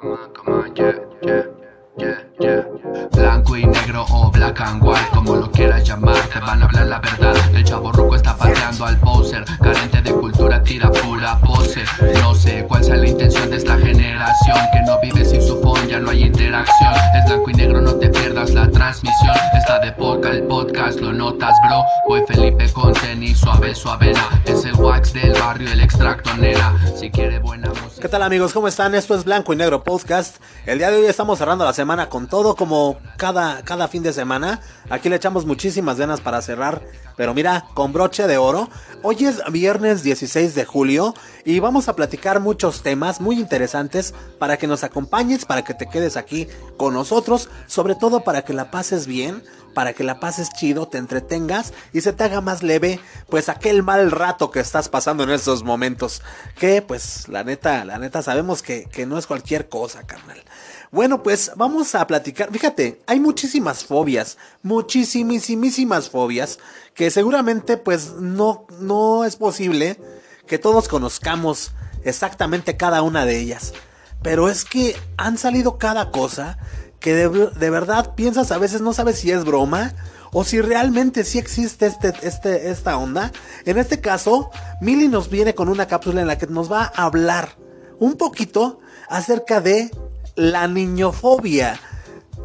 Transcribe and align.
Come 0.00 0.12
on, 0.12 0.32
come 0.32 0.54
on, 0.54 0.76
yeah, 0.76 0.92
yeah, 1.22 1.42
yeah, 1.98 2.22
yeah. 2.38 3.08
Blanco 3.10 3.56
y 3.56 3.66
negro. 3.66 3.77
O 3.96 4.30
black 4.30 4.60
and 4.60 4.82
white, 4.82 5.08
como 5.14 5.36
lo 5.36 5.50
quieras 5.50 5.82
llamar, 5.84 6.16
te 6.32 6.38
van 6.40 6.62
a 6.62 6.66
hablar 6.66 6.86
la 6.86 6.98
verdad. 6.98 7.34
El 7.54 7.64
chavo 7.64 7.90
roco 7.90 8.16
está 8.16 8.36
pateando 8.36 8.84
al 8.84 8.98
poser, 8.98 9.44
carente 9.62 10.02
de 10.02 10.12
cultura, 10.12 10.62
tira 10.62 10.90
pura 10.90 11.38
pose. 11.40 11.84
No 12.20 12.34
sé 12.34 12.64
cuál 12.68 12.84
sea 12.84 12.96
la 12.96 13.08
intención 13.08 13.48
de 13.50 13.56
esta 13.56 13.78
generación, 13.78 14.58
que 14.72 14.82
no 14.82 15.00
vive 15.00 15.24
sin 15.24 15.40
su 15.40 15.60
phone, 15.62 15.88
ya 15.88 15.98
no 16.00 16.10
hay 16.10 16.24
interacción. 16.24 16.92
Es 17.16 17.24
blanco 17.26 17.50
y 17.50 17.54
negro, 17.54 17.80
no 17.80 17.94
te 17.94 18.10
pierdas 18.10 18.50
la 18.50 18.70
transmisión. 18.70 19.34
Está 19.56 19.78
de 19.78 19.92
poca 19.92 20.30
el 20.30 20.42
podcast, 20.42 21.00
lo 21.00 21.12
notas, 21.12 21.56
bro. 21.66 21.82
Voy 22.08 22.22
Felipe 22.26 22.70
con 22.72 22.92
tenis 22.92 23.38
suave, 23.38 23.74
suavena. 23.74 24.42
Es 24.44 24.64
el 24.64 24.74
wax 24.74 25.14
del 25.14 25.32
barrio, 25.32 25.70
el 25.72 25.80
extracto 25.80 26.34
nena. 26.36 26.76
Si 26.98 27.10
quiere 27.10 27.38
buena 27.38 27.68
música. 27.68 28.02
¿Qué 28.02 28.08
tal 28.08 28.22
amigos? 28.22 28.52
¿Cómo 28.52 28.68
están? 28.68 28.94
Esto 28.94 29.14
es 29.14 29.24
Blanco 29.24 29.52
y 29.52 29.56
Negro 29.56 29.82
Podcast. 29.82 30.36
El 30.66 30.78
día 30.78 30.90
de 30.90 30.98
hoy 30.98 31.06
estamos 31.06 31.38
cerrando 31.38 31.64
la 31.64 31.72
semana 31.72 32.08
con 32.08 32.26
todo 32.26 32.54
como 32.54 32.98
cada, 33.16 33.62
cada 33.62 33.77
fin 33.86 34.02
de 34.02 34.12
semana. 34.12 34.60
Aquí 34.90 35.08
le 35.08 35.14
echamos 35.14 35.46
muchísimas 35.46 35.98
ganas 35.98 36.20
para 36.20 36.42
cerrar, 36.42 36.82
pero 37.16 37.34
mira, 37.34 37.66
con 37.74 37.92
broche 37.92 38.26
de 38.26 38.38
oro. 38.38 38.68
Hoy 39.04 39.26
es 39.26 39.40
viernes 39.52 40.02
16 40.02 40.56
de 40.56 40.64
julio 40.64 41.14
y 41.44 41.60
vamos 41.60 41.88
a 41.88 41.94
platicar 41.94 42.40
muchos 42.40 42.82
temas 42.82 43.20
muy 43.20 43.38
interesantes 43.38 44.14
para 44.40 44.56
que 44.56 44.66
nos 44.66 44.82
acompañes, 44.82 45.44
para 45.44 45.62
que 45.62 45.74
te 45.74 45.88
quedes 45.88 46.16
aquí 46.16 46.48
con 46.76 46.94
nosotros, 46.94 47.48
sobre 47.68 47.94
todo 47.94 48.24
para 48.24 48.42
que 48.42 48.54
la 48.54 48.72
pases 48.72 49.06
bien, 49.06 49.44
para 49.74 49.92
que 49.92 50.02
la 50.02 50.18
pases 50.18 50.50
chido, 50.50 50.88
te 50.88 50.98
entretengas 50.98 51.72
y 51.92 52.00
se 52.00 52.12
te 52.12 52.24
haga 52.24 52.40
más 52.40 52.64
leve, 52.64 52.98
pues 53.28 53.48
aquel 53.48 53.84
mal 53.84 54.10
rato 54.10 54.50
que 54.50 54.58
estás 54.58 54.88
pasando 54.88 55.22
en 55.22 55.30
estos 55.30 55.62
momentos. 55.62 56.22
Que 56.58 56.82
pues 56.82 57.28
la 57.28 57.44
neta, 57.44 57.84
la 57.84 57.98
neta 57.98 58.22
sabemos 58.22 58.62
que, 58.62 58.86
que 58.86 59.06
no 59.06 59.18
es 59.18 59.28
cualquier 59.28 59.68
cosa, 59.68 60.04
carnal. 60.04 60.42
Bueno, 60.90 61.22
pues 61.22 61.52
vamos 61.56 61.94
a 61.94 62.06
platicar. 62.06 62.50
Fíjate, 62.50 63.02
hay 63.06 63.20
muchísimas 63.20 63.84
fobias, 63.84 64.38
muchísimas 64.62 66.08
fobias 66.08 66.58
que 66.94 67.10
seguramente 67.10 67.76
pues 67.76 68.14
no, 68.14 68.66
no 68.80 69.24
es 69.24 69.36
posible 69.36 69.98
que 70.46 70.58
todos 70.58 70.88
conozcamos 70.88 71.72
exactamente 72.04 72.78
cada 72.78 73.02
una 73.02 73.26
de 73.26 73.38
ellas. 73.38 73.74
Pero 74.22 74.48
es 74.48 74.64
que 74.64 74.96
han 75.18 75.36
salido 75.36 75.78
cada 75.78 76.10
cosa 76.10 76.58
que 77.00 77.14
de, 77.14 77.28
de 77.28 77.70
verdad 77.70 78.14
piensas 78.14 78.50
a 78.50 78.58
veces 78.58 78.80
no 78.80 78.92
sabes 78.92 79.18
si 79.18 79.30
es 79.30 79.44
broma 79.44 79.94
o 80.32 80.42
si 80.42 80.60
realmente 80.60 81.24
sí 81.24 81.38
existe 81.38 81.86
este, 81.86 82.14
este, 82.22 82.70
esta 82.70 82.96
onda. 82.96 83.30
En 83.66 83.78
este 83.78 84.00
caso, 84.00 84.50
Millie 84.80 85.08
nos 85.08 85.28
viene 85.28 85.54
con 85.54 85.68
una 85.68 85.86
cápsula 85.86 86.22
en 86.22 86.26
la 86.26 86.38
que 86.38 86.46
nos 86.46 86.72
va 86.72 86.90
a 86.94 87.04
hablar 87.04 87.56
un 87.98 88.16
poquito 88.16 88.80
acerca 89.08 89.60
de 89.60 89.90
la 90.38 90.68
niñofobia. 90.68 91.80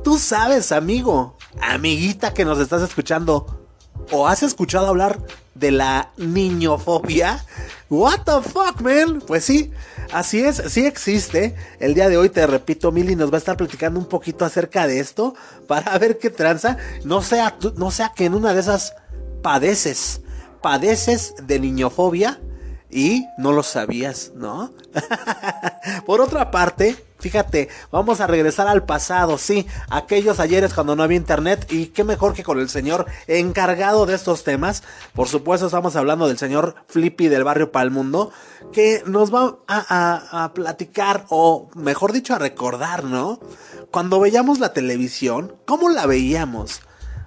Tú 0.03 0.17
sabes, 0.17 0.71
amigo, 0.71 1.37
amiguita 1.61 2.33
que 2.33 2.43
nos 2.43 2.59
estás 2.59 2.81
escuchando, 2.81 3.69
o 4.11 4.27
has 4.27 4.41
escuchado 4.41 4.87
hablar 4.87 5.19
de 5.53 5.69
la 5.71 6.11
niñofobia. 6.17 7.45
What 7.89 8.21
the 8.25 8.49
fuck, 8.49 8.81
man? 8.81 9.21
Pues 9.25 9.45
sí, 9.45 9.71
así 10.11 10.43
es, 10.43 10.61
sí 10.67 10.87
existe. 10.87 11.55
El 11.79 11.93
día 11.93 12.09
de 12.09 12.17
hoy, 12.17 12.29
te 12.29 12.47
repito, 12.47 12.91
Milly 12.91 13.15
nos 13.15 13.31
va 13.31 13.35
a 13.35 13.37
estar 13.37 13.57
platicando 13.57 13.99
un 13.99 14.07
poquito 14.07 14.43
acerca 14.43 14.87
de 14.87 14.99
esto 14.99 15.35
para 15.67 15.95
ver 15.99 16.17
qué 16.17 16.31
tranza. 16.31 16.77
No 17.05 17.21
sea, 17.21 17.55
no 17.77 17.91
sea 17.91 18.11
que 18.15 18.25
en 18.25 18.33
una 18.33 18.55
de 18.55 18.59
esas 18.59 18.95
padeces, 19.43 20.21
padeces 20.63 21.35
de 21.43 21.59
niñofobia 21.59 22.41
y 22.89 23.27
no 23.37 23.51
lo 23.51 23.61
sabías, 23.61 24.31
¿no? 24.33 24.73
Por 26.07 26.21
otra 26.21 26.49
parte, 26.49 26.97
fíjate, 27.23 27.69
vamos 27.89 28.19
a 28.19 28.27
regresar 28.27 28.67
al 28.67 28.83
pasado, 28.83 29.37
sí, 29.37 29.65
aquellos 29.89 30.41
ayeres 30.41 30.73
cuando 30.73 30.93
no 30.93 31.03
había 31.03 31.15
internet 31.15 31.65
y 31.71 31.87
qué 31.87 32.03
mejor 32.03 32.33
que 32.33 32.43
con 32.43 32.59
el 32.59 32.67
señor 32.67 33.05
encargado 33.27 34.05
de 34.05 34.13
estos 34.13 34.43
temas. 34.43 34.83
Por 35.13 35.29
supuesto, 35.29 35.67
estamos 35.67 35.95
hablando 35.95 36.27
del 36.27 36.37
señor 36.37 36.75
Flippy 36.87 37.29
del 37.29 37.45
barrio 37.45 37.71
Palmundo, 37.71 38.33
que 38.73 39.03
nos 39.05 39.33
va 39.33 39.55
a, 39.69 40.51
platicar, 40.53 41.25
o 41.29 41.69
mejor 41.75 42.11
dicho, 42.11 42.35
a 42.35 42.39
recordar, 42.39 43.05
¿no? 43.05 43.39
Cuando 43.89 44.19
veíamos 44.19 44.59
la 44.59 44.73
televisión, 44.73 45.55
¿cómo 45.65 45.89
la 45.89 46.05
veíamos? 46.05 46.81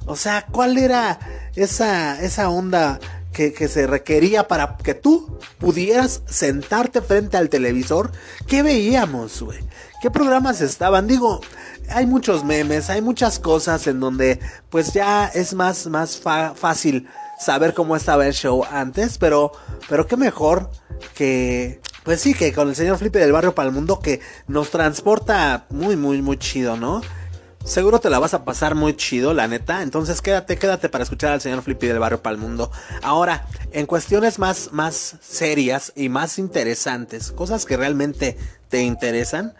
O 0.05 0.15
sea, 0.15 0.45
¿cuál 0.53 0.77
era 0.77 1.19
esa, 1.55 2.21
esa 2.21 2.51
onda 2.51 3.01
que, 3.37 3.69
se 3.69 3.87
requería 3.87 4.49
para 4.49 4.79
que 4.79 4.95
tú 4.95 5.39
pudieras 5.59 6.23
sentarte 6.27 7.03
frente 7.03 7.37
al 7.37 7.51
televisor, 7.51 8.11
¿qué 8.47 8.63
veíamos, 8.63 9.43
güey? 9.43 9.59
¿Qué 10.01 10.11
programas 10.11 10.61
estaban? 10.61 11.07
Digo, 11.07 11.41
hay 11.89 12.07
muchos 12.07 12.45
memes, 12.45 12.91
hay 12.91 13.01
muchas 13.01 13.39
cosas 13.39 13.87
en 13.87 14.01
donde 14.01 14.41
pues 14.71 14.93
ya 14.93 15.27
es 15.27 15.55
más, 15.55 15.87
más 15.87 16.19
fácil 16.19 17.09
saber 17.39 17.75
cómo 17.75 17.97
estaba 17.97 18.27
el 18.27 18.35
show 18.35 18.65
antes, 18.71 19.19
pero, 19.19 19.53
pero 19.89 20.07
qué 20.07 20.17
mejor 20.17 20.71
que, 21.15 21.81
pues 22.05 22.21
sí, 22.21 22.35
que 22.35 22.53
con 22.53 22.69
el 22.69 22.77
señor 22.77 22.99
Flippy 22.99 23.19
del 23.19 23.33
barrio 23.33 23.55
para 23.55 23.69
el 23.69 23.75
mundo 23.75 24.01
que 24.01 24.21
nos 24.49 24.71
transporta 24.71 25.67
muy, 25.71 25.97
muy, 25.97 26.21
muy 26.23 26.39
chido, 26.39 26.77
¿no? 26.77 27.01
Seguro 27.65 27.99
te 27.99 28.11
la 28.11 28.21
vas 28.21 28.33
a 28.33 28.45
pasar 28.45 28.77
muy 28.77 28.95
chido, 28.95 29.35
la 29.35 29.49
neta. 29.49 29.83
Entonces 29.83 30.23
quédate, 30.23 30.57
quédate 30.57 30.89
para 30.89 31.03
escuchar 31.03 31.33
al 31.33 31.41
señor 31.41 31.63
Flippy 31.63 31.89
del 31.89 31.99
barrio 31.99 32.23
para 32.23 32.35
el 32.35 32.41
mundo. 32.41 32.71
Ahora, 33.03 33.47
en 33.73 33.87
cuestiones 33.87 34.39
más, 34.39 34.73
más 34.73 35.17
serias 35.21 35.93
y 35.97 36.09
más 36.09 36.39
interesantes, 36.39 37.33
cosas 37.33 37.65
que 37.65 37.77
realmente 37.77 38.37
te 38.69 38.83
interesan, 38.83 39.55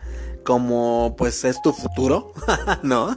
como 0.45 1.15
pues 1.17 1.45
es 1.45 1.61
tu 1.63 1.73
futuro, 1.73 2.33
¿no? 2.83 3.17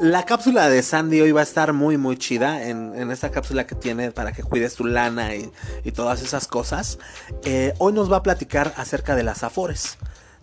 La 0.00 0.24
cápsula 0.24 0.68
de 0.68 0.82
Sandy 0.82 1.20
hoy 1.20 1.32
va 1.32 1.40
a 1.40 1.44
estar 1.44 1.72
muy 1.72 1.96
muy 1.96 2.16
chida 2.16 2.68
en, 2.68 2.94
en 2.94 3.10
esta 3.10 3.30
cápsula 3.30 3.66
que 3.66 3.74
tiene 3.74 4.12
para 4.12 4.32
que 4.32 4.44
cuides 4.44 4.74
tu 4.74 4.84
lana 4.84 5.34
y, 5.34 5.50
y 5.82 5.90
todas 5.90 6.22
esas 6.22 6.46
cosas. 6.46 6.98
Eh, 7.44 7.74
hoy 7.78 7.92
nos 7.92 8.10
va 8.10 8.18
a 8.18 8.22
platicar 8.22 8.72
acerca 8.76 9.16
de 9.16 9.24
las 9.24 9.42
afores 9.42 9.98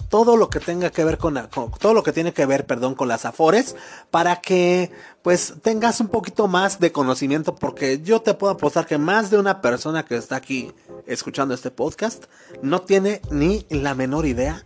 todo 0.09 0.38
lo 0.38 0.49
que 0.49 0.59
tenga 0.59 0.89
que 0.89 1.03
ver 1.03 1.17
con, 1.17 1.35
todo 1.79 1.93
lo 1.93 2.03
que 2.03 2.11
tiene 2.11 2.33
que 2.33 2.45
ver, 2.45 2.66
perdón, 2.66 2.95
con 2.95 3.07
las 3.07 3.25
afores 3.25 3.75
para 4.11 4.41
que 4.41 4.91
pues 5.21 5.55
tengas 5.61 5.99
un 5.99 6.07
poquito 6.07 6.47
más 6.47 6.79
de 6.79 6.91
conocimiento 6.91 7.55
porque 7.55 8.01
yo 8.01 8.21
te 8.21 8.33
puedo 8.33 8.53
apostar 8.53 8.85
que 8.85 8.97
más 8.97 9.29
de 9.29 9.38
una 9.38 9.61
persona 9.61 10.05
que 10.05 10.17
está 10.17 10.35
aquí 10.35 10.71
escuchando 11.07 11.53
este 11.53 11.71
podcast 11.71 12.25
no 12.61 12.81
tiene 12.81 13.21
ni 13.31 13.66
la 13.69 13.95
menor 13.95 14.25
idea 14.25 14.63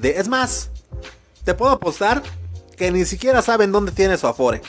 de 0.00 0.18
es 0.18 0.28
más, 0.28 0.70
te 1.44 1.54
puedo 1.54 1.72
apostar 1.72 2.22
que 2.76 2.90
ni 2.90 3.04
siquiera 3.04 3.42
saben 3.42 3.72
dónde 3.72 3.92
tiene 3.92 4.16
su 4.18 4.26
afore. 4.26 4.62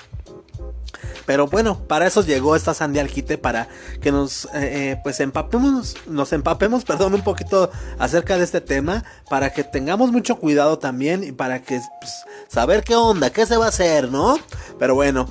Pero 1.26 1.48
bueno, 1.48 1.80
para 1.88 2.08
eso 2.08 2.24
llegó 2.24 2.56
esta 2.56 2.74
Sandy 2.74 3.00
Alquite 3.00 3.38
para 3.38 3.68
que 4.02 4.12
nos 4.12 4.46
eh, 4.46 4.50
eh, 4.92 5.00
pues 5.04 5.20
empapemos, 5.20 5.96
nos 6.08 6.34
empapemos, 6.34 6.84
perdón, 6.86 7.14
un 7.14 7.24
poquito 7.24 7.72
acerca 8.00 8.38
de 8.38 8.44
este 8.44 8.62
tema, 8.62 9.04
para 9.30 9.52
que 9.52 9.64
tengamos 9.64 10.12
mucho 10.12 10.38
cuidado 10.38 10.80
también 10.80 11.24
y 11.24 11.32
para 11.32 11.62
que 11.62 11.82
pues, 12.00 12.14
saber 12.48 12.84
qué 12.84 12.96
onda, 12.96 13.30
qué 13.30 13.46
se 13.46 13.58
va 13.58 13.66
a 13.66 13.70
hacer, 13.70 14.12
¿no? 14.12 14.38
Pero 14.80 14.96
bueno, 14.96 15.30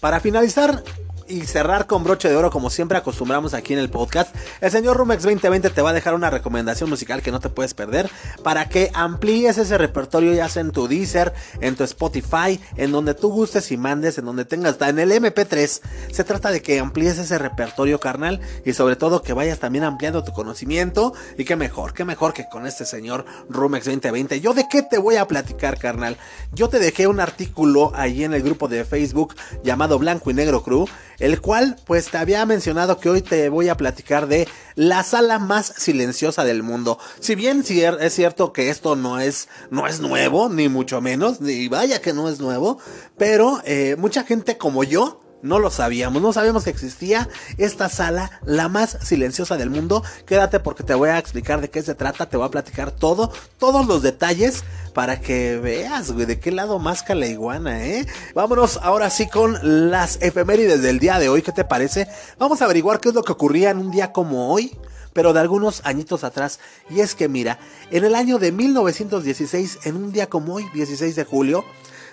para 0.00 0.20
finalizar, 0.20 0.82
y 1.28 1.42
cerrar 1.42 1.86
con 1.86 2.04
broche 2.04 2.28
de 2.28 2.36
oro 2.36 2.50
como 2.50 2.70
siempre 2.70 2.98
acostumbramos 2.98 3.54
aquí 3.54 3.72
en 3.72 3.78
el 3.78 3.90
podcast, 3.90 4.34
el 4.60 4.70
señor 4.70 4.96
Rumex 4.96 5.22
2020 5.22 5.70
te 5.70 5.82
va 5.82 5.90
a 5.90 5.92
dejar 5.92 6.14
una 6.14 6.30
recomendación 6.30 6.90
musical 6.90 7.22
que 7.22 7.30
no 7.30 7.40
te 7.40 7.48
puedes 7.48 7.74
perder 7.74 8.10
para 8.42 8.68
que 8.68 8.90
amplíes 8.94 9.58
ese 9.58 9.78
repertorio 9.78 10.32
ya 10.32 10.48
sea 10.48 10.62
en 10.62 10.70
tu 10.70 10.88
Deezer, 10.88 11.32
en 11.60 11.76
tu 11.76 11.84
Spotify, 11.84 12.60
en 12.76 12.92
donde 12.92 13.14
tú 13.14 13.30
gustes 13.30 13.70
y 13.72 13.76
mandes, 13.76 14.18
en 14.18 14.24
donde 14.24 14.44
tengas, 14.44 14.76
en 14.80 14.98
el 14.98 15.12
MP3. 15.12 15.80
Se 16.12 16.24
trata 16.24 16.50
de 16.50 16.62
que 16.62 16.78
amplíes 16.78 17.18
ese 17.18 17.38
repertorio 17.38 18.00
carnal 18.00 18.40
y 18.64 18.72
sobre 18.72 18.96
todo 18.96 19.22
que 19.22 19.32
vayas 19.32 19.58
también 19.58 19.84
ampliando 19.84 20.24
tu 20.24 20.32
conocimiento 20.32 21.12
y 21.36 21.44
qué 21.44 21.56
mejor, 21.56 21.94
qué 21.94 22.04
mejor 22.04 22.32
que 22.32 22.48
con 22.48 22.66
este 22.66 22.84
señor 22.84 23.24
Rumex 23.48 23.86
2020. 23.86 24.40
Yo 24.40 24.54
de 24.54 24.66
qué 24.68 24.82
te 24.82 24.98
voy 24.98 25.16
a 25.16 25.26
platicar 25.26 25.78
carnal. 25.78 26.16
Yo 26.52 26.68
te 26.68 26.78
dejé 26.78 27.06
un 27.06 27.20
artículo 27.20 27.92
ahí 27.94 28.24
en 28.24 28.34
el 28.34 28.42
grupo 28.42 28.68
de 28.68 28.84
Facebook 28.84 29.34
llamado 29.62 29.98
Blanco 29.98 30.30
y 30.30 30.34
Negro 30.34 30.62
Crew 30.62 30.86
el 31.18 31.40
cual 31.40 31.76
pues 31.84 32.10
te 32.10 32.18
había 32.18 32.44
mencionado 32.46 32.98
que 32.98 33.08
hoy 33.08 33.22
te 33.22 33.48
voy 33.48 33.68
a 33.68 33.76
platicar 33.76 34.26
de 34.26 34.48
la 34.74 35.02
sala 35.02 35.38
más 35.38 35.72
silenciosa 35.76 36.44
del 36.44 36.62
mundo. 36.62 36.98
Si 37.20 37.34
bien 37.34 37.64
es 37.66 38.14
cierto 38.14 38.52
que 38.52 38.70
esto 38.70 38.96
no 38.96 39.20
es, 39.20 39.48
no 39.70 39.86
es 39.86 40.00
nuevo, 40.00 40.48
ni 40.48 40.68
mucho 40.68 41.00
menos, 41.00 41.40
ni 41.40 41.68
vaya 41.68 42.00
que 42.00 42.12
no 42.12 42.28
es 42.28 42.40
nuevo, 42.40 42.78
pero 43.16 43.60
eh, 43.64 43.96
mucha 43.98 44.24
gente 44.24 44.56
como 44.56 44.84
yo, 44.84 45.20
no 45.46 45.58
lo 45.58 45.70
sabíamos, 45.70 46.20
no 46.20 46.32
sabíamos 46.32 46.64
que 46.64 46.70
existía 46.70 47.28
esta 47.56 47.88
sala, 47.88 48.40
la 48.44 48.68
más 48.68 48.98
silenciosa 49.02 49.56
del 49.56 49.70
mundo. 49.70 50.02
Quédate 50.26 50.60
porque 50.60 50.82
te 50.82 50.94
voy 50.94 51.08
a 51.08 51.18
explicar 51.18 51.60
de 51.60 51.70
qué 51.70 51.82
se 51.82 51.94
trata, 51.94 52.28
te 52.28 52.36
voy 52.36 52.46
a 52.46 52.50
platicar 52.50 52.90
todo, 52.90 53.32
todos 53.58 53.86
los 53.86 54.02
detalles 54.02 54.64
para 54.92 55.20
que 55.20 55.58
veas, 55.58 56.12
güey, 56.12 56.26
de 56.26 56.40
qué 56.40 56.50
lado 56.50 56.78
más 56.78 57.04
la 57.08 57.26
iguana, 57.26 57.84
¿eh? 57.86 58.06
Vámonos 58.34 58.78
ahora 58.82 59.10
sí 59.10 59.28
con 59.28 59.90
las 59.90 60.18
efemérides 60.22 60.82
del 60.82 60.98
día 60.98 61.18
de 61.18 61.28
hoy, 61.28 61.42
¿qué 61.42 61.52
te 61.52 61.64
parece? 61.64 62.08
Vamos 62.38 62.60
a 62.60 62.64
averiguar 62.64 63.00
qué 63.00 63.10
es 63.10 63.14
lo 63.14 63.22
que 63.22 63.32
ocurría 63.32 63.70
en 63.70 63.78
un 63.78 63.90
día 63.90 64.12
como 64.12 64.52
hoy. 64.52 64.76
pero 65.16 65.32
de 65.32 65.40
algunos 65.40 65.80
añitos 65.84 66.24
atrás. 66.24 66.60
Y 66.90 67.00
es 67.00 67.14
que 67.14 67.26
mira, 67.26 67.58
en 67.90 68.04
el 68.04 68.14
año 68.14 68.38
de 68.38 68.52
1916, 68.52 69.78
en 69.84 69.96
un 69.96 70.12
día 70.12 70.28
como 70.28 70.52
hoy, 70.52 70.66
16 70.74 71.16
de 71.16 71.24
julio, 71.24 71.64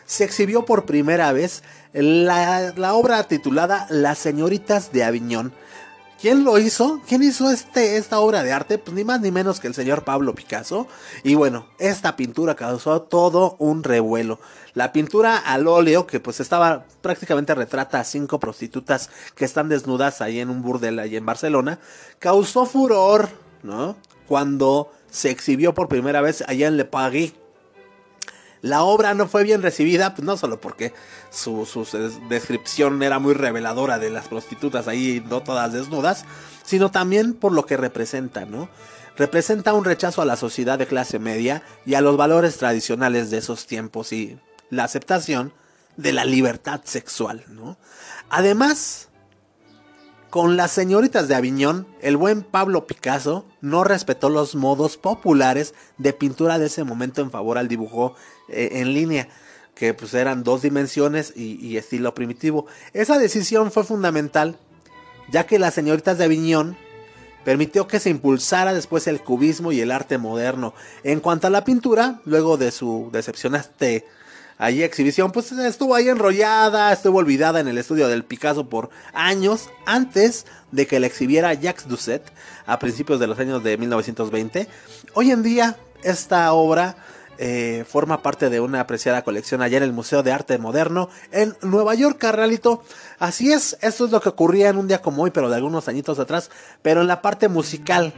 se 0.05 0.23
exhibió 0.23 0.65
por 0.65 0.85
primera 0.85 1.31
vez 1.31 1.63
la, 1.93 2.73
la 2.75 2.93
obra 2.93 3.23
titulada 3.23 3.87
Las 3.89 4.17
señoritas 4.17 4.91
de 4.91 5.03
Aviñón 5.03 5.53
¿Quién 6.23 6.45
lo 6.45 6.57
hizo? 6.57 7.01
¿Quién 7.05 7.21
hizo 7.21 7.51
este, 7.51 7.97
esta 7.97 8.21
obra 8.21 8.43
de 8.43 8.53
arte? 8.53 8.77
Pues 8.77 8.95
ni 8.95 9.03
más 9.03 9.19
ni 9.19 9.29
menos 9.29 9.59
que 9.59 9.67
el 9.67 9.73
señor 9.73 10.05
Pablo 10.05 10.33
Picasso. 10.33 10.87
Y 11.21 11.35
bueno, 11.35 11.67
esta 11.79 12.15
pintura 12.15 12.55
causó 12.55 13.01
todo 13.01 13.57
un 13.59 13.83
revuelo. 13.83 14.39
La 14.73 14.93
pintura 14.93 15.35
al 15.35 15.67
óleo, 15.67 16.07
que 16.07 16.21
pues 16.21 16.39
estaba 16.39 16.85
prácticamente 17.01 17.53
retrata 17.53 17.99
a 17.99 18.05
cinco 18.05 18.39
prostitutas 18.39 19.09
que 19.35 19.43
están 19.43 19.67
desnudas 19.67 20.21
ahí 20.21 20.39
en 20.39 20.49
un 20.49 20.61
burdel 20.61 20.97
ahí 20.99 21.17
en 21.17 21.25
Barcelona, 21.25 21.79
causó 22.19 22.65
furor, 22.65 23.27
¿no? 23.61 23.97
Cuando 24.25 24.93
se 25.11 25.29
exhibió 25.29 25.73
por 25.73 25.89
primera 25.89 26.21
vez 26.21 26.41
allá 26.47 26.67
en 26.67 26.77
Le 26.77 26.85
Paris, 26.85 27.33
la 28.63 28.83
obra 28.83 29.13
no 29.13 29.27
fue 29.27 29.43
bien 29.43 29.61
recibida, 29.61 30.15
pues 30.15 30.25
no 30.25 30.37
solo 30.37 30.59
porque 30.61 30.93
su, 31.29 31.67
descripción 32.29 33.03
era 33.03 33.19
muy 33.19 33.33
reveladora 33.33 33.99
de 33.99 34.09
las 34.09 34.29
prostitutas 34.29 34.87
ahí, 34.87 35.21
no 35.29 35.43
todas 35.43 35.73
desnudas, 35.73 36.23
sino 36.63 36.89
también 36.89 37.33
por 37.33 37.51
lo 37.51 37.65
que 37.65 37.75
representa, 37.75 38.45
¿no? 38.45 38.69
Representa 39.17 39.73
un 39.73 39.83
rechazo 39.83 40.21
a 40.21 40.25
la 40.25 40.37
sociedad 40.37 40.79
de 40.79 40.87
clase 40.87 41.19
media 41.19 41.61
y 41.85 41.95
a 41.95 42.01
los 42.01 42.15
valores 42.15 42.57
tradicionales 42.57 43.29
de 43.29 43.39
esos 43.39 43.67
tiempos 43.67 44.13
y 44.13 44.39
la 44.69 44.85
aceptación 44.85 45.53
de 45.97 46.13
la 46.13 46.23
libertad 46.23 46.79
sexual, 46.85 47.43
¿no? 47.49 47.77
Además, 48.29 49.09
con 50.33 50.57
las 50.57 50.71
señoritas 50.71 51.27
de 51.27 51.35
Aviñón, 51.35 51.85
el 52.01 52.17
buen 52.17 52.41
Pablo 52.41 52.87
Picasso 52.87 53.45
no 53.61 53.83
respetó 53.83 54.29
los 54.29 54.55
modos 54.55 54.97
populares 54.97 55.75
de 55.99 56.11
pintura 56.11 56.57
de 56.57 56.65
ese 56.65 56.83
momento 56.83 57.21
en 57.21 57.29
favor 57.29 57.59
al 57.59 57.67
dibujo 57.67 58.15
eh, 58.49 58.69
en 58.73 58.93
línea, 58.93 59.27
que 59.75 59.93
pues 59.93 60.13
eran 60.13 60.43
dos 60.43 60.61
dimensiones 60.61 61.33
y, 61.35 61.77
estilo 61.77 62.13
primitivo. 62.13 62.67
Esa 62.93 63.17
decisión 63.17 63.71
fue 63.71 63.83
fundamental, 63.83 64.57
ya 65.31 65.45
que 65.45 65.59
las 65.59 65.73
señoritas 65.73 66.17
de 66.17 66.25
Aviñón 66.25 66.77
permitió 67.43 67.87
que 67.87 67.99
se 67.99 68.09
impulsara 68.09 68.73
después 68.73 69.07
el 69.07 69.21
cubismo 69.21 69.71
y 69.71 69.81
el 69.81 69.91
arte 69.91 70.17
moderno. 70.17 70.73
En 71.03 71.19
cuanto 71.19 71.47
a 71.47 71.49
la 71.49 71.63
pintura, 71.63 72.21
luego 72.25 72.57
de 72.57 72.71
su 72.71 73.09
decepcionante 73.11 74.05
allí 74.57 74.83
exhibición, 74.83 75.31
pues 75.31 75.51
estuvo 75.51 75.95
ahí 75.95 76.09
enrollada, 76.09 76.93
estuvo 76.93 77.17
olvidada 77.17 77.59
en 77.59 77.67
el 77.67 77.77
estudio 77.77 78.07
del 78.07 78.23
Picasso 78.23 78.69
por 78.69 78.89
años 79.13 79.69
antes 79.85 80.45
de 80.71 80.87
que 80.87 80.99
la 80.99 81.07
exhibiera 81.07 81.53
Jacques 81.53 81.87
Doucet 81.87 82.23
a 82.65 82.79
principios 82.79 83.19
de 83.19 83.27
los 83.27 83.39
años 83.39 83.63
de 83.63 83.77
1920. 83.77 84.67
Hoy 85.13 85.31
en 85.31 85.43
día 85.43 85.77
esta 86.03 86.53
obra 86.53 86.95
eh, 87.37 87.85
forma 87.87 88.21
parte 88.21 88.49
de 88.49 88.59
una 88.59 88.79
apreciada 88.79 89.23
colección 89.23 89.61
allá 89.61 89.77
en 89.77 89.83
el 89.83 89.93
Museo 89.93 90.23
de 90.23 90.31
Arte 90.31 90.57
Moderno 90.57 91.09
en 91.31 91.55
Nueva 91.61 91.95
York, 91.95 92.17
carnalito. 92.17 92.83
Así 93.19 93.51
es, 93.51 93.77
esto 93.81 94.05
es 94.05 94.11
lo 94.11 94.21
que 94.21 94.29
ocurría 94.29 94.69
en 94.69 94.77
un 94.77 94.87
día 94.87 95.01
como 95.01 95.23
hoy, 95.23 95.31
pero 95.31 95.49
de 95.49 95.55
algunos 95.55 95.87
añitos 95.87 96.19
atrás, 96.19 96.51
pero 96.81 97.01
en 97.01 97.07
la 97.07 97.21
parte 97.21 97.47
musical 97.47 98.13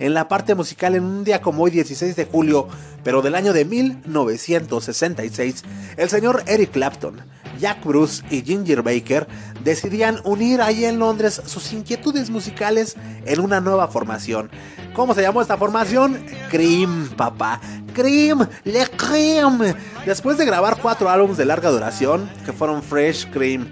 en 0.00 0.14
la 0.14 0.26
parte 0.26 0.56
musical 0.56 0.96
en 0.96 1.04
un 1.04 1.22
día 1.22 1.40
como 1.40 1.62
hoy 1.62 1.70
16 1.70 2.16
de 2.16 2.24
julio, 2.24 2.66
pero 3.04 3.22
del 3.22 3.36
año 3.36 3.52
de 3.52 3.64
1966, 3.64 5.62
el 5.96 6.08
señor 6.08 6.42
Eric 6.46 6.72
Clapton, 6.72 7.20
Jack 7.60 7.84
Bruce 7.84 8.24
y 8.30 8.42
Ginger 8.42 8.82
Baker 8.82 9.28
decidían 9.62 10.20
unir 10.24 10.60
ahí 10.62 10.84
en 10.86 10.98
Londres 10.98 11.40
sus 11.44 11.72
inquietudes 11.72 12.30
musicales 12.30 12.96
en 13.26 13.40
una 13.40 13.60
nueva 13.60 13.88
formación. 13.88 14.50
¿Cómo 14.94 15.14
se 15.14 15.22
llamó 15.22 15.42
esta 15.42 15.56
formación? 15.56 16.24
Cream, 16.50 17.10
papá. 17.16 17.60
Cream, 17.92 18.46
Le 18.64 18.86
Cream. 18.88 19.74
Después 20.06 20.38
de 20.38 20.46
grabar 20.46 20.78
cuatro 20.80 21.08
álbumes 21.08 21.36
de 21.36 21.44
larga 21.44 21.70
duración, 21.70 22.30
que 22.44 22.52
fueron 22.52 22.82
Fresh 22.82 23.30
Cream, 23.30 23.68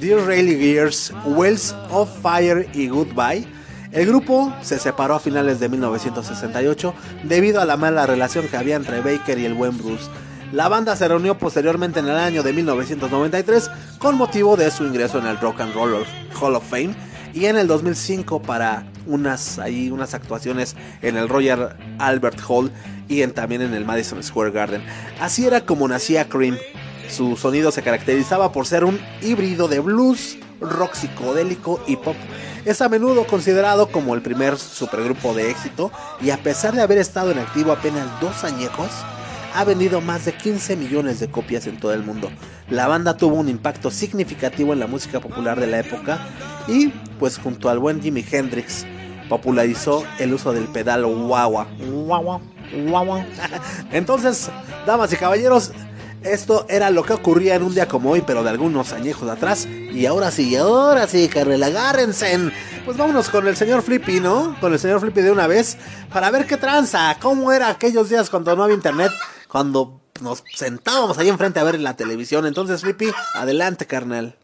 Dear 0.00 0.20
Rayleigh 0.26 0.58
Gears, 0.58 1.12
Wells 1.24 1.74
of 1.90 2.10
Fire 2.22 2.68
y 2.74 2.88
Goodbye, 2.88 3.46
el 3.92 4.06
grupo 4.06 4.54
se 4.62 4.78
separó 4.78 5.16
a 5.16 5.20
finales 5.20 5.58
de 5.58 5.68
1968 5.68 6.94
debido 7.24 7.60
a 7.60 7.64
la 7.64 7.76
mala 7.76 8.06
relación 8.06 8.46
que 8.46 8.56
había 8.56 8.76
entre 8.76 9.00
Baker 9.00 9.38
y 9.38 9.44
el 9.44 9.54
buen 9.54 9.76
Bruce. 9.76 10.08
La 10.52 10.68
banda 10.68 10.96
se 10.96 11.08
reunió 11.08 11.38
posteriormente 11.38 12.00
en 12.00 12.06
el 12.06 12.16
año 12.16 12.42
de 12.42 12.52
1993 12.52 13.70
con 13.98 14.16
motivo 14.16 14.56
de 14.56 14.70
su 14.70 14.84
ingreso 14.84 15.18
en 15.18 15.26
el 15.26 15.38
Rock 15.38 15.60
and 15.60 15.74
Roll 15.74 16.04
Hall 16.40 16.56
of 16.56 16.68
Fame 16.68 16.94
y 17.32 17.46
en 17.46 17.56
el 17.56 17.66
2005 17.66 18.42
para 18.42 18.84
unas, 19.06 19.58
ahí, 19.58 19.90
unas 19.90 20.14
actuaciones 20.14 20.76
en 21.02 21.16
el 21.16 21.28
Royal 21.28 21.76
Albert 21.98 22.40
Hall 22.48 22.70
y 23.08 23.26
también 23.28 23.62
en 23.62 23.74
el 23.74 23.84
Madison 23.84 24.22
Square 24.22 24.52
Garden. 24.52 24.82
Así 25.20 25.46
era 25.46 25.66
como 25.66 25.88
nacía 25.88 26.28
Cream. 26.28 26.56
Su 27.08 27.36
sonido 27.36 27.72
se 27.72 27.82
caracterizaba 27.82 28.52
por 28.52 28.66
ser 28.66 28.84
un 28.84 29.00
híbrido 29.20 29.66
de 29.66 29.80
blues, 29.80 30.38
rock 30.60 30.94
psicodélico 30.94 31.82
y 31.88 31.96
pop 31.96 32.16
es 32.64 32.80
a 32.82 32.88
menudo 32.88 33.26
considerado 33.26 33.88
como 33.88 34.14
el 34.14 34.22
primer 34.22 34.58
supergrupo 34.58 35.34
de 35.34 35.50
éxito 35.50 35.90
y 36.20 36.30
a 36.30 36.42
pesar 36.42 36.74
de 36.74 36.82
haber 36.82 36.98
estado 36.98 37.30
en 37.30 37.38
activo 37.38 37.72
apenas 37.72 38.08
dos 38.20 38.44
añejos, 38.44 38.88
ha 39.54 39.64
vendido 39.64 40.00
más 40.00 40.24
de 40.24 40.32
15 40.32 40.76
millones 40.76 41.20
de 41.20 41.30
copias 41.30 41.66
en 41.66 41.78
todo 41.78 41.92
el 41.92 42.02
mundo. 42.02 42.30
La 42.68 42.86
banda 42.86 43.16
tuvo 43.16 43.36
un 43.36 43.48
impacto 43.48 43.90
significativo 43.90 44.72
en 44.72 44.80
la 44.80 44.86
música 44.86 45.20
popular 45.20 45.58
de 45.58 45.66
la 45.66 45.80
época 45.80 46.20
y, 46.68 46.88
pues 47.18 47.38
junto 47.38 47.68
al 47.68 47.78
buen 47.78 48.00
Jimi 48.00 48.24
Hendrix, 48.30 48.86
popularizó 49.28 50.04
el 50.18 50.34
uso 50.34 50.52
del 50.52 50.64
pedal 50.64 51.04
wah 51.04 51.46
wah. 51.48 51.66
Entonces, 53.92 54.50
damas 54.86 55.12
y 55.12 55.16
caballeros, 55.16 55.72
esto 56.22 56.66
era 56.68 56.90
lo 56.90 57.02
que 57.02 57.12
ocurría 57.12 57.54
en 57.54 57.62
un 57.62 57.74
día 57.74 57.88
como 57.88 58.10
hoy, 58.10 58.22
pero 58.26 58.42
de 58.42 58.50
algunos 58.50 58.92
añejos 58.92 59.28
atrás. 59.28 59.66
Y 59.66 60.06
ahora 60.06 60.30
sí, 60.30 60.54
ahora 60.56 61.06
sí, 61.06 61.28
carnal, 61.28 61.62
agárrense. 61.62 62.38
Pues 62.84 62.96
vámonos 62.96 63.28
con 63.28 63.46
el 63.46 63.56
señor 63.56 63.82
Flippy, 63.82 64.20
¿no? 64.20 64.56
Con 64.60 64.72
el 64.72 64.78
señor 64.78 65.00
Flippy 65.00 65.22
de 65.22 65.30
una 65.30 65.46
vez, 65.46 65.76
para 66.12 66.30
ver 66.30 66.46
qué 66.46 66.56
tranza, 66.56 67.16
cómo 67.20 67.52
era 67.52 67.68
aquellos 67.68 68.08
días 68.08 68.30
cuando 68.30 68.54
no 68.54 68.64
había 68.64 68.76
internet, 68.76 69.12
cuando 69.48 70.00
nos 70.20 70.44
sentábamos 70.54 71.18
ahí 71.18 71.28
enfrente 71.28 71.60
a 71.60 71.64
ver 71.64 71.80
la 71.80 71.96
televisión. 71.96 72.46
Entonces, 72.46 72.82
Flippy, 72.82 73.10
adelante, 73.34 73.86
carnal. 73.86 74.36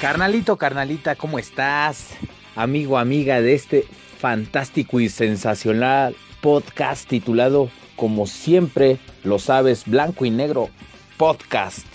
Carnalito, 0.00 0.56
carnalita, 0.56 1.14
¿cómo 1.14 1.38
estás? 1.38 2.16
Amigo, 2.56 2.96
amiga 2.96 3.42
de 3.42 3.52
este 3.54 3.84
fantástico 4.18 4.98
y 4.98 5.10
sensacional 5.10 6.16
podcast 6.40 7.06
titulado, 7.06 7.68
como 7.96 8.26
siempre 8.26 8.96
lo 9.24 9.38
sabes, 9.38 9.84
Blanco 9.84 10.24
y 10.24 10.30
Negro 10.30 10.70
Podcast. 11.18 11.86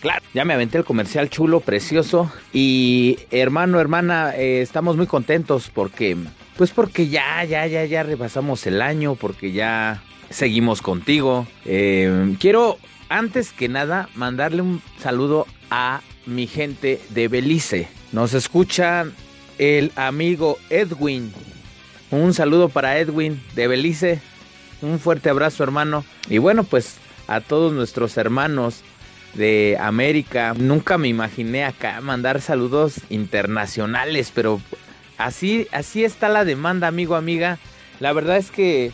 Claro, 0.00 0.24
ya 0.34 0.44
me 0.44 0.54
aventé 0.54 0.78
el 0.78 0.84
comercial 0.84 1.30
chulo, 1.30 1.60
precioso. 1.60 2.32
Y 2.52 3.20
hermano, 3.30 3.78
hermana, 3.78 4.34
eh, 4.34 4.60
estamos 4.60 4.96
muy 4.96 5.06
contentos 5.06 5.70
porque, 5.72 6.16
pues 6.56 6.72
porque 6.72 7.06
ya, 7.06 7.44
ya, 7.44 7.64
ya, 7.68 7.84
ya 7.84 8.02
repasamos 8.02 8.66
el 8.66 8.82
año, 8.82 9.14
porque 9.14 9.52
ya 9.52 10.02
seguimos 10.30 10.82
contigo. 10.82 11.46
Eh, 11.64 12.34
quiero, 12.40 12.78
antes 13.08 13.52
que 13.52 13.68
nada, 13.68 14.08
mandarle 14.16 14.62
un 14.62 14.82
saludo 14.98 15.46
a 15.70 16.00
mi 16.26 16.46
gente 16.46 17.00
de 17.10 17.28
Belice. 17.28 17.88
Nos 18.12 18.34
escucha 18.34 19.06
el 19.58 19.92
amigo 19.96 20.58
Edwin. 20.70 21.32
Un 22.10 22.34
saludo 22.34 22.68
para 22.68 22.98
Edwin 22.98 23.42
de 23.54 23.68
Belice. 23.68 24.20
Un 24.80 24.98
fuerte 24.98 25.30
abrazo 25.30 25.62
hermano. 25.62 26.04
Y 26.28 26.38
bueno, 26.38 26.64
pues 26.64 26.96
a 27.26 27.40
todos 27.40 27.72
nuestros 27.72 28.16
hermanos 28.16 28.82
de 29.34 29.76
América. 29.80 30.54
Nunca 30.56 30.98
me 30.98 31.08
imaginé 31.08 31.64
acá 31.64 32.00
mandar 32.00 32.40
saludos 32.40 33.00
internacionales, 33.08 34.32
pero 34.34 34.60
así, 35.18 35.68
así 35.72 36.04
está 36.04 36.28
la 36.28 36.44
demanda, 36.44 36.88
amigo, 36.88 37.14
amiga. 37.14 37.58
La 38.00 38.12
verdad 38.12 38.36
es 38.36 38.50
que 38.50 38.92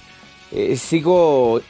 eh, 0.53 0.77
sigo 0.77 1.61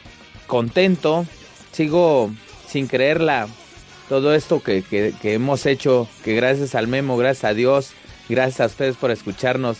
contento, 0.47 1.25
sigo 1.71 2.31
sin 2.67 2.87
creerla 2.87 3.47
todo 4.09 4.33
esto 4.33 4.61
que, 4.61 4.83
hemos 5.23 5.65
hecho, 5.67 6.09
que 6.23 6.33
gracias 6.33 6.75
al 6.75 6.87
Memo, 6.87 7.15
gracias 7.15 7.45
a 7.45 7.53
Dios, 7.53 7.91
gracias 8.27 8.59
a 8.59 8.65
ustedes 8.65 8.97
por 8.97 9.11
escucharnos, 9.11 9.77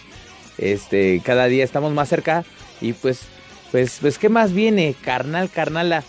este, 0.60 1.22
cada 1.26 1.48
día 1.48 1.64
estamos 1.64 1.94
más 1.94 2.10
cerca 2.10 2.46
y 2.80 2.94
pues, 2.94 3.24
pues, 3.72 3.98
pues, 4.00 4.18
¿qué 4.20 4.30
más 4.30 4.54
viene? 4.54 4.96
Carnal, 5.02 5.50
carnala, 5.50 6.04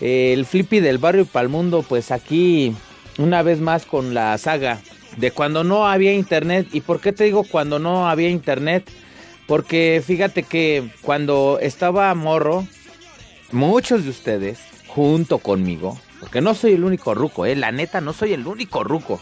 el 0.00 0.44
Flippy 0.44 0.80
del 0.80 0.98
barrio 0.98 1.24
Palmundo, 1.24 1.82
pues 1.82 2.10
aquí 2.10 2.76
una 3.18 3.42
vez 3.42 3.60
más 3.60 3.86
con 3.86 4.12
la 4.12 4.36
saga 4.38 4.80
de 5.16 5.30
cuando 5.30 5.64
no 5.64 5.86
había 5.86 6.12
internet. 6.12 6.68
¿Y 6.72 6.82
por 6.82 7.00
qué 7.00 7.12
te 7.12 7.24
digo 7.24 7.44
cuando 7.44 7.78
no 7.78 8.08
había 8.08 8.28
internet? 8.28 8.90
Porque 9.46 10.02
fíjate 10.04 10.42
que 10.42 10.90
cuando 11.02 11.58
estaba 11.60 12.14
morro, 12.14 12.66
muchos 13.52 14.04
de 14.04 14.10
ustedes 14.10 14.58
junto 14.86 15.38
conmigo, 15.38 15.98
porque 16.24 16.40
no 16.40 16.54
soy 16.54 16.72
el 16.72 16.84
único 16.84 17.14
ruco, 17.14 17.44
eh, 17.44 17.54
la 17.54 17.70
neta 17.70 18.00
no 18.00 18.14
soy 18.14 18.32
el 18.32 18.46
único 18.46 18.82
ruco. 18.82 19.20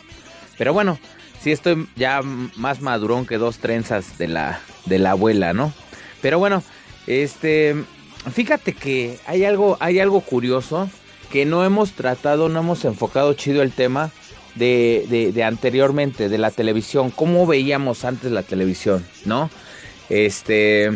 Pero 0.57 0.73
bueno, 0.73 1.01
sí 1.41 1.51
estoy 1.51 1.89
ya 1.97 2.23
más 2.23 2.81
madurón 2.81 3.27
que 3.27 3.39
dos 3.39 3.59
trenzas 3.59 4.19
de 4.19 4.29
la, 4.29 4.61
de 4.85 5.01
la 5.01 5.11
abuela, 5.11 5.53
¿no? 5.53 5.73
Pero 6.21 6.39
bueno, 6.39 6.63
este, 7.09 7.75
fíjate 8.33 8.75
que 8.75 9.19
hay 9.27 9.45
algo, 9.45 9.77
hay 9.81 9.99
algo 9.99 10.21
curioso 10.21 10.89
que 11.33 11.45
no 11.45 11.65
hemos 11.65 11.91
tratado, 11.95 12.49
no 12.49 12.61
hemos 12.61 12.85
enfocado 12.85 13.35
chido 13.35 13.63
el 13.63 13.73
tema 13.73 14.13
de, 14.55 15.33
de, 15.35 15.43
anteriormente, 15.43 16.29
de 16.29 16.39
la 16.39 16.53
televisión, 16.53 17.11
cómo 17.11 17.49
veíamos 17.49 18.05
antes 18.05 18.31
la 18.31 18.45
televisión, 18.45 19.05
¿no? 19.25 19.51
Este, 20.09 20.93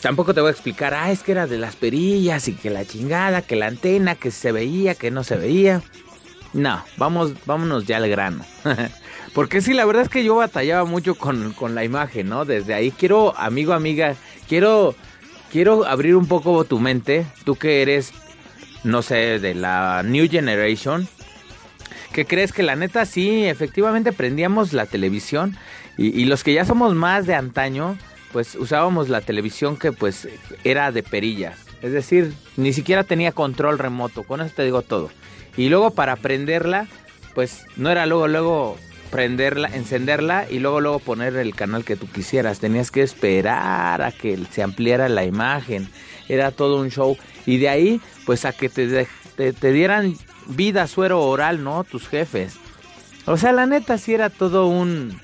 tampoco 0.00 0.34
te 0.34 0.40
voy 0.40 0.48
a 0.48 0.52
explicar, 0.52 0.94
ah, 0.94 1.10
es 1.10 1.22
que 1.22 1.32
era 1.32 1.46
de 1.46 1.58
las 1.58 1.76
perillas 1.76 2.48
y 2.48 2.54
que 2.54 2.70
la 2.70 2.84
chingada, 2.84 3.42
que 3.42 3.56
la 3.56 3.66
antena, 3.66 4.14
que 4.14 4.30
se 4.30 4.52
veía, 4.52 4.94
que 4.94 5.10
no 5.10 5.24
se 5.24 5.36
veía. 5.36 5.82
No, 6.52 6.82
vamos, 6.96 7.32
vámonos 7.46 7.86
ya 7.86 7.98
al 7.98 8.08
grano. 8.08 8.44
Porque 9.34 9.60
sí, 9.60 9.72
la 9.72 9.84
verdad 9.84 10.02
es 10.02 10.08
que 10.08 10.24
yo 10.24 10.36
batallaba 10.36 10.84
mucho 10.84 11.14
con, 11.14 11.52
con, 11.52 11.74
la 11.74 11.84
imagen, 11.84 12.28
¿no? 12.28 12.44
Desde 12.44 12.74
ahí 12.74 12.90
quiero, 12.90 13.36
amigo, 13.38 13.72
amiga, 13.72 14.16
quiero, 14.48 14.96
quiero 15.52 15.86
abrir 15.86 16.16
un 16.16 16.26
poco 16.26 16.64
tu 16.64 16.80
mente, 16.80 17.26
tú 17.44 17.54
que 17.54 17.82
eres, 17.82 18.12
no 18.82 19.02
sé, 19.02 19.38
de 19.38 19.54
la 19.54 20.02
New 20.04 20.28
Generation, 20.28 21.08
¿Qué 22.12 22.26
crees 22.26 22.52
que 22.52 22.62
la 22.62 22.74
neta 22.74 23.06
sí, 23.06 23.44
efectivamente 23.46 24.12
prendíamos 24.12 24.72
la 24.72 24.86
televisión 24.86 25.56
y, 25.96 26.24
los 26.24 26.42
que 26.42 26.54
ya 26.54 26.64
somos 26.64 26.94
más 26.94 27.26
de 27.26 27.34
antaño, 27.34 27.98
pues 28.32 28.54
usábamos 28.54 29.08
la 29.08 29.20
televisión 29.20 29.76
que 29.76 29.92
pues 29.92 30.28
era 30.64 30.92
de 30.92 31.02
perillas. 31.02 31.58
Es 31.82 31.92
decir, 31.92 32.34
ni 32.56 32.72
siquiera 32.72 33.04
tenía 33.04 33.32
control 33.32 33.78
remoto, 33.78 34.22
con 34.22 34.40
eso 34.40 34.54
te 34.54 34.64
digo 34.64 34.82
todo. 34.82 35.10
Y 35.56 35.68
luego 35.68 35.92
para 35.92 36.16
prenderla, 36.16 36.86
pues 37.34 37.64
no 37.76 37.90
era 37.90 38.06
luego, 38.06 38.28
luego 38.28 38.76
prenderla, 39.10 39.68
encenderla 39.74 40.46
y 40.48 40.58
luego, 40.58 40.80
luego 40.80 40.98
poner 41.00 41.36
el 41.36 41.54
canal 41.54 41.84
que 41.84 41.96
tú 41.96 42.06
quisieras. 42.08 42.60
Tenías 42.60 42.90
que 42.90 43.02
esperar 43.02 44.02
a 44.02 44.12
que 44.12 44.38
se 44.50 44.62
ampliara 44.62 45.08
la 45.08 45.24
imagen. 45.24 45.88
Era 46.28 46.50
todo 46.52 46.80
un 46.80 46.90
show. 46.90 47.16
Y 47.46 47.58
de 47.58 47.68
ahí, 47.68 48.00
pues 48.26 48.44
a 48.44 48.52
que 48.52 48.68
te, 48.68 49.08
te, 49.36 49.52
te 49.52 49.72
dieran 49.72 50.16
vida, 50.46 50.86
suero 50.86 51.22
oral, 51.22 51.64
¿no? 51.64 51.84
Tus 51.84 52.08
jefes. 52.08 52.56
O 53.26 53.36
sea, 53.36 53.52
la 53.52 53.66
neta 53.66 53.98
sí 53.98 54.14
era 54.14 54.30
todo 54.30 54.66
un... 54.66 55.20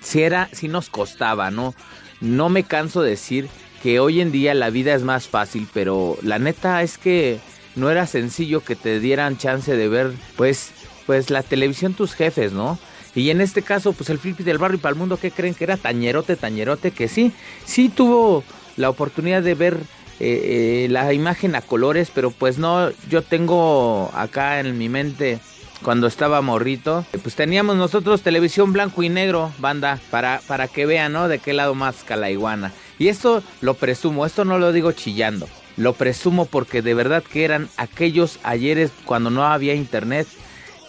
Si 0.00 0.22
era, 0.22 0.48
si 0.52 0.68
nos 0.68 0.88
costaba, 0.88 1.50
¿no? 1.50 1.74
No 2.20 2.48
me 2.48 2.64
canso 2.64 3.02
de 3.02 3.10
decir 3.10 3.48
que 3.82 4.00
hoy 4.00 4.20
en 4.20 4.32
día 4.32 4.54
la 4.54 4.70
vida 4.70 4.94
es 4.94 5.02
más 5.02 5.28
fácil, 5.28 5.68
pero 5.72 6.16
la 6.22 6.38
neta 6.38 6.82
es 6.82 6.98
que 6.98 7.38
no 7.74 7.90
era 7.90 8.06
sencillo 8.06 8.64
que 8.64 8.74
te 8.74 9.00
dieran 9.00 9.36
chance 9.36 9.76
de 9.76 9.88
ver, 9.88 10.12
pues, 10.36 10.70
pues 11.06 11.30
la 11.30 11.42
televisión 11.42 11.94
tus 11.94 12.14
jefes, 12.14 12.52
¿no? 12.52 12.78
Y 13.14 13.30
en 13.30 13.40
este 13.40 13.62
caso, 13.62 13.92
pues 13.92 14.10
el 14.10 14.18
flippy 14.18 14.44
del 14.44 14.58
barrio 14.58 14.76
y 14.76 14.80
para 14.80 14.92
el 14.92 14.98
mundo, 14.98 15.18
¿qué 15.18 15.30
creen 15.30 15.54
que 15.54 15.64
era? 15.64 15.76
Tañerote, 15.76 16.36
tañerote, 16.36 16.90
que 16.90 17.08
sí, 17.08 17.32
sí 17.64 17.88
tuvo 17.88 18.44
la 18.76 18.90
oportunidad 18.90 19.42
de 19.42 19.54
ver 19.54 19.78
eh, 20.20 20.84
eh, 20.84 20.88
la 20.90 21.12
imagen 21.12 21.54
a 21.54 21.62
colores, 21.62 22.10
pero 22.14 22.30
pues 22.30 22.58
no, 22.58 22.90
yo 23.08 23.22
tengo 23.22 24.10
acá 24.14 24.60
en 24.60 24.76
mi 24.76 24.88
mente 24.88 25.38
cuando 25.86 26.08
estaba 26.08 26.40
morrito, 26.40 27.06
pues 27.22 27.36
teníamos 27.36 27.76
nosotros 27.76 28.22
televisión 28.22 28.72
blanco 28.72 29.04
y 29.04 29.08
negro, 29.08 29.52
banda, 29.60 30.00
para, 30.10 30.40
para 30.48 30.66
que 30.66 30.84
vean, 30.84 31.12
¿no? 31.12 31.28
De 31.28 31.38
qué 31.38 31.52
lado 31.52 31.76
más 31.76 32.04
iguana 32.28 32.72
Y 32.98 33.06
esto 33.06 33.40
lo 33.60 33.74
presumo, 33.74 34.26
esto 34.26 34.44
no 34.44 34.58
lo 34.58 34.72
digo 34.72 34.90
chillando, 34.90 35.48
lo 35.76 35.92
presumo 35.92 36.46
porque 36.46 36.82
de 36.82 36.94
verdad 36.94 37.22
que 37.22 37.44
eran 37.44 37.68
aquellos 37.76 38.40
ayeres 38.42 38.90
cuando 39.04 39.30
no 39.30 39.46
había 39.46 39.74
internet, 39.74 40.26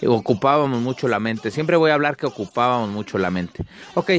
ocupábamos 0.04 0.82
mucho 0.82 1.08
la 1.08 1.20
mente. 1.20 1.52
Siempre 1.52 1.76
voy 1.76 1.92
a 1.92 1.94
hablar 1.94 2.18
que 2.18 2.26
ocupábamos 2.26 2.90
mucho 2.90 3.20
la 3.20 3.30
mente. 3.30 3.66
Ok, 3.94 4.14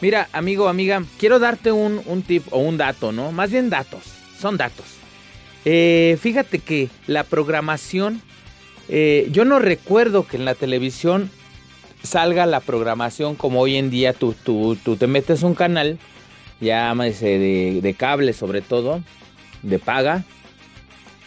mira, 0.00 0.30
amigo, 0.32 0.66
amiga, 0.66 1.02
quiero 1.18 1.40
darte 1.40 1.72
un, 1.72 2.00
un 2.06 2.22
tip 2.22 2.46
o 2.52 2.58
un 2.58 2.78
dato, 2.78 3.12
¿no? 3.12 3.32
Más 3.32 3.50
bien 3.50 3.68
datos 3.68 4.04
son 4.40 4.56
datos. 4.56 4.86
Eh, 5.66 6.16
fíjate 6.22 6.58
que 6.58 6.88
la 7.06 7.22
programación, 7.22 8.22
eh, 8.88 9.28
yo 9.30 9.44
no 9.44 9.58
recuerdo 9.58 10.26
que 10.26 10.36
en 10.36 10.44
la 10.44 10.54
televisión 10.54 11.30
salga 12.02 12.46
la 12.46 12.60
programación 12.60 13.34
como 13.34 13.60
hoy 13.60 13.76
en 13.76 13.90
día. 13.90 14.12
Tú, 14.12 14.34
tú, 14.44 14.76
tú 14.82 14.96
te 14.96 15.06
metes 15.06 15.42
un 15.42 15.54
canal, 15.54 15.98
ya 16.60 16.94
de, 16.94 17.80
de 17.82 17.94
cable 17.94 18.32
sobre 18.32 18.60
todo, 18.60 19.02
de 19.62 19.78
paga, 19.78 20.24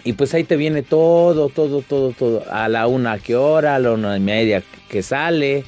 y 0.06 0.14
pues 0.14 0.34
ahí 0.36 0.44
te 0.44 0.56
viene 0.56 0.84
todo, 0.84 1.50
todo, 1.50 1.82
todo, 1.82 2.12
todo, 2.12 2.44
a 2.52 2.70
la 2.70 2.86
una 2.86 3.18
que 3.18 3.36
hora, 3.36 3.76
a 3.76 3.80
la 3.80 3.92
una 3.92 4.16
y 4.16 4.20
media 4.20 4.62
que 4.88 5.02
sale, 5.02 5.64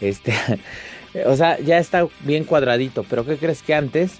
este, 0.00 0.32
o 1.26 1.34
sea, 1.36 1.58
ya 1.58 1.78
está 1.78 2.06
bien 2.20 2.44
cuadradito, 2.44 3.04
pero 3.10 3.26
¿qué 3.26 3.36
crees 3.36 3.62
que 3.62 3.74
antes? 3.74 4.12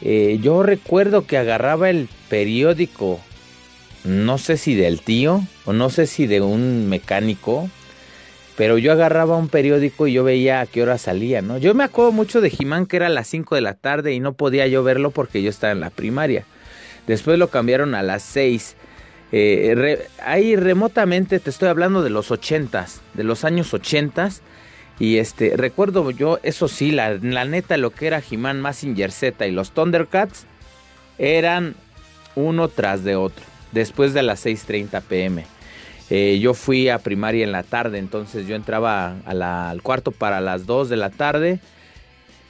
Eh, 0.00 0.38
yo 0.40 0.62
recuerdo 0.62 1.26
que 1.26 1.36
agarraba 1.36 1.90
el 1.90 2.08
periódico, 2.30 3.20
no 4.04 4.38
sé 4.38 4.56
si 4.56 4.74
del 4.74 5.00
tío 5.00 5.42
o 5.64 5.72
no 5.72 5.90
sé 5.90 6.06
si 6.06 6.26
de 6.26 6.40
un 6.40 6.88
mecánico, 6.88 7.68
pero 8.56 8.78
yo 8.78 8.92
agarraba 8.92 9.36
un 9.36 9.48
periódico 9.48 10.06
y 10.06 10.12
yo 10.12 10.24
veía 10.24 10.60
a 10.60 10.66
qué 10.66 10.82
hora 10.82 10.98
salía, 10.98 11.42
¿no? 11.42 11.58
Yo 11.58 11.74
me 11.74 11.84
acuerdo 11.84 12.12
mucho 12.12 12.40
de 12.40 12.50
Jimán 12.50 12.86
que 12.86 12.96
era 12.96 13.06
a 13.06 13.10
las 13.10 13.28
5 13.28 13.54
de 13.54 13.60
la 13.60 13.74
tarde 13.74 14.12
y 14.12 14.20
no 14.20 14.34
podía 14.34 14.66
yo 14.66 14.82
verlo 14.82 15.10
porque 15.10 15.42
yo 15.42 15.50
estaba 15.50 15.72
en 15.72 15.80
la 15.80 15.90
primaria. 15.90 16.44
Después 17.06 17.38
lo 17.38 17.48
cambiaron 17.48 17.94
a 17.94 18.02
las 18.02 18.22
6. 18.22 18.76
Eh, 19.32 20.06
ahí 20.24 20.56
remotamente 20.56 21.38
te 21.40 21.50
estoy 21.50 21.68
hablando 21.68 22.02
de 22.02 22.10
los 22.10 22.30
80 22.30 22.86
de 23.14 23.24
los 23.24 23.44
años 23.44 23.72
80 23.72 24.28
y 24.98 25.18
este, 25.18 25.56
recuerdo 25.56 26.10
yo, 26.10 26.38
eso 26.42 26.68
sí, 26.68 26.92
la, 26.92 27.14
la 27.14 27.44
neta, 27.44 27.76
lo 27.76 27.90
que 27.90 28.06
era 28.06 28.22
He-Man, 28.30 28.60
Massinger 28.60 29.10
Z 29.10 29.46
y 29.46 29.50
los 29.50 29.72
Thundercats 29.72 30.46
eran 31.18 31.74
uno 32.34 32.68
tras 32.68 33.04
de 33.04 33.16
otro, 33.16 33.44
después 33.72 34.14
de 34.14 34.22
las 34.22 34.44
6.30 34.46 35.02
pm. 35.02 35.44
Eh, 36.10 36.38
yo 36.40 36.54
fui 36.54 36.88
a 36.88 36.98
primaria 36.98 37.44
en 37.44 37.52
la 37.52 37.62
tarde, 37.62 37.98
entonces 37.98 38.46
yo 38.46 38.54
entraba 38.54 39.16
al 39.24 39.82
cuarto 39.82 40.12
para 40.12 40.40
las 40.40 40.66
2 40.66 40.88
de 40.88 40.96
la 40.96 41.10
tarde 41.10 41.58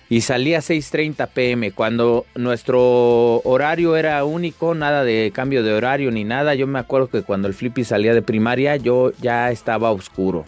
y 0.09 0.23
salía 0.23 0.59
a 0.59 0.62
6.30 0.62 1.29
pm. 1.29 1.71
Cuando 1.71 2.26
nuestro 2.35 3.41
horario 3.45 3.97
era 3.97 4.25
único, 4.25 4.75
nada 4.75 5.05
de 5.05 5.31
cambio 5.35 5.62
de 5.62 5.73
horario 5.73 6.11
ni 6.11 6.25
nada, 6.25 6.55
yo 6.55 6.67
me 6.67 6.79
acuerdo 6.79 7.09
que 7.09 7.23
cuando 7.23 7.49
el 7.49 7.55
Flippy 7.55 7.85
salía 7.85 8.14
de 8.14 8.23
primaria 8.23 8.76
yo 8.76 9.12
ya 9.21 9.50
estaba 9.50 9.91
oscuro. 9.91 10.45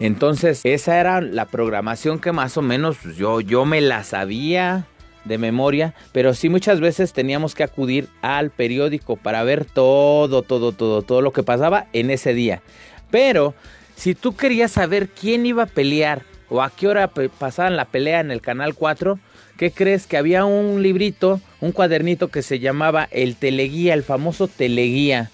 Entonces, 0.00 0.62
esa 0.64 0.98
era 0.98 1.20
la 1.20 1.44
programación 1.44 2.18
que 2.18 2.32
más 2.32 2.56
o 2.56 2.62
menos 2.62 2.96
pues, 3.02 3.16
yo, 3.16 3.40
yo 3.40 3.64
me 3.64 3.80
la 3.80 4.02
sabía 4.02 4.86
de 5.24 5.38
memoria, 5.38 5.94
pero 6.12 6.34
sí 6.34 6.48
muchas 6.48 6.80
veces 6.80 7.12
teníamos 7.12 7.54
que 7.54 7.62
acudir 7.62 8.08
al 8.22 8.50
periódico 8.50 9.16
para 9.16 9.42
ver 9.42 9.64
todo, 9.64 10.42
todo, 10.42 10.72
todo, 10.72 11.02
todo 11.02 11.22
lo 11.22 11.32
que 11.32 11.42
pasaba 11.42 11.86
en 11.92 12.10
ese 12.10 12.34
día. 12.34 12.62
Pero 13.10 13.54
si 13.96 14.14
tú 14.14 14.34
querías 14.34 14.72
saber 14.72 15.08
quién 15.08 15.44
iba 15.46 15.64
a 15.64 15.66
pelear 15.66 16.22
o 16.48 16.62
a 16.62 16.70
qué 16.70 16.88
hora 16.88 17.08
pasaban 17.38 17.76
la 17.76 17.84
pelea 17.84 18.20
en 18.20 18.30
el 18.30 18.40
canal 18.40 18.74
4, 18.74 19.18
¿qué 19.56 19.70
crees? 19.70 20.06
Que 20.06 20.16
había 20.16 20.44
un 20.44 20.82
librito, 20.82 21.40
un 21.60 21.72
cuadernito 21.72 22.28
que 22.28 22.42
se 22.42 22.58
llamaba 22.58 23.08
el 23.10 23.36
teleguía, 23.36 23.94
el 23.94 24.02
famoso 24.02 24.48
teleguía. 24.48 25.30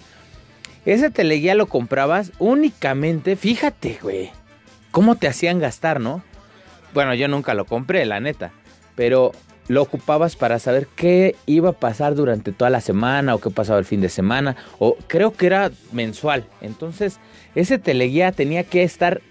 Ese 0.85 1.09
teleguía 1.09 1.55
lo 1.55 1.67
comprabas 1.67 2.31
únicamente, 2.39 3.35
fíjate, 3.35 3.99
güey, 4.01 4.31
cómo 4.91 5.15
te 5.15 5.27
hacían 5.27 5.59
gastar, 5.59 5.99
¿no? 5.99 6.23
Bueno, 6.93 7.13
yo 7.13 7.27
nunca 7.27 7.53
lo 7.53 7.65
compré, 7.65 8.05
la 8.05 8.19
neta, 8.19 8.51
pero 8.95 9.31
lo 9.67 9.81
ocupabas 9.81 10.35
para 10.35 10.59
saber 10.59 10.87
qué 10.95 11.35
iba 11.45 11.69
a 11.69 11.73
pasar 11.73 12.15
durante 12.15 12.51
toda 12.51 12.69
la 12.69 12.81
semana 12.81 13.35
o 13.35 13.39
qué 13.39 13.49
pasaba 13.49 13.79
el 13.79 13.85
fin 13.85 14.01
de 14.01 14.09
semana, 14.09 14.55
o 14.79 14.97
creo 15.07 15.33
que 15.33 15.47
era 15.47 15.71
mensual. 15.91 16.45
Entonces, 16.61 17.19
ese 17.55 17.77
teleguía 17.77 18.31
tenía 18.31 18.63
que 18.63 18.83
estar 18.83 19.21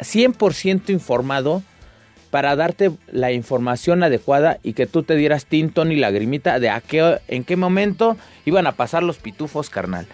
100% 0.00 0.90
informado 0.90 1.62
para 2.30 2.56
darte 2.56 2.90
la 3.12 3.30
información 3.30 4.02
adecuada 4.02 4.58
y 4.64 4.72
que 4.72 4.86
tú 4.86 5.04
te 5.04 5.14
dieras 5.14 5.46
tintón 5.46 5.92
y 5.92 5.96
lagrimita 5.96 6.58
de 6.58 6.68
a 6.68 6.80
qué, 6.80 7.20
en 7.28 7.44
qué 7.44 7.56
momento 7.56 8.16
iban 8.44 8.66
a 8.66 8.72
pasar 8.72 9.04
los 9.04 9.18
pitufos, 9.18 9.70
carnal. 9.70 10.06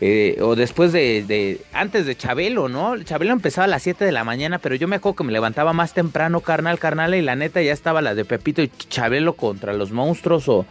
Eh, 0.00 0.38
o 0.42 0.56
después 0.56 0.92
de, 0.92 1.60
antes 1.72 2.04
de 2.04 2.16
Chabelo, 2.16 2.68
¿no? 2.68 3.02
Chabelo 3.02 3.32
empezaba 3.32 3.64
a 3.64 3.68
las 3.68 3.82
7 3.82 4.04
de 4.04 4.12
la 4.12 4.24
mañana, 4.24 4.58
pero 4.58 4.74
yo 4.74 4.88
me 4.88 4.96
acuerdo 4.96 5.16
que 5.16 5.24
me 5.24 5.32
levantaba 5.32 5.72
más 5.72 5.94
temprano, 5.94 6.40
carnal, 6.40 6.78
carnal, 6.78 7.14
y 7.14 7.22
la 7.22 7.34
neta 7.34 7.62
ya 7.62 7.72
estaba 7.72 8.02
la 8.02 8.14
de 8.14 8.26
Pepito 8.26 8.60
y 8.60 8.68
Chabelo 8.68 9.36
contra 9.36 9.72
los 9.72 9.92
monstruos 9.92 10.48
o, 10.48 10.66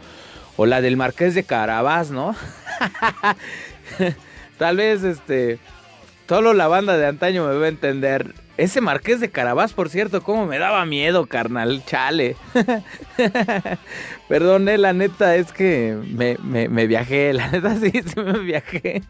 o 0.56 0.66
la 0.66 0.80
del 0.80 0.96
Marqués 0.96 1.34
de 1.34 1.42
Carabás, 1.42 2.12
¿no? 2.12 2.36
Tal 4.58 4.76
vez, 4.76 5.02
este, 5.02 5.58
solo 6.28 6.54
la 6.54 6.68
banda 6.68 6.96
de 6.96 7.06
antaño 7.06 7.48
me 7.48 7.56
va 7.56 7.66
a 7.66 7.68
entender. 7.68 8.32
Ese 8.56 8.80
marqués 8.80 9.20
de 9.20 9.30
Carabás, 9.30 9.72
por 9.72 9.88
cierto, 9.88 10.22
cómo 10.22 10.46
me 10.46 10.58
daba 10.58 10.84
miedo, 10.86 11.26
carnal, 11.26 11.84
chale. 11.84 12.36
Perdón, 14.28 14.68
eh, 14.68 14.78
la 14.78 14.92
neta 14.92 15.36
es 15.36 15.52
que 15.52 15.96
me, 16.12 16.36
me, 16.42 16.86
viajé, 16.86 17.32
la 17.34 17.50
neta 17.50 17.76
sí, 17.76 17.92
me 18.16 18.38
viajé. 18.40 19.02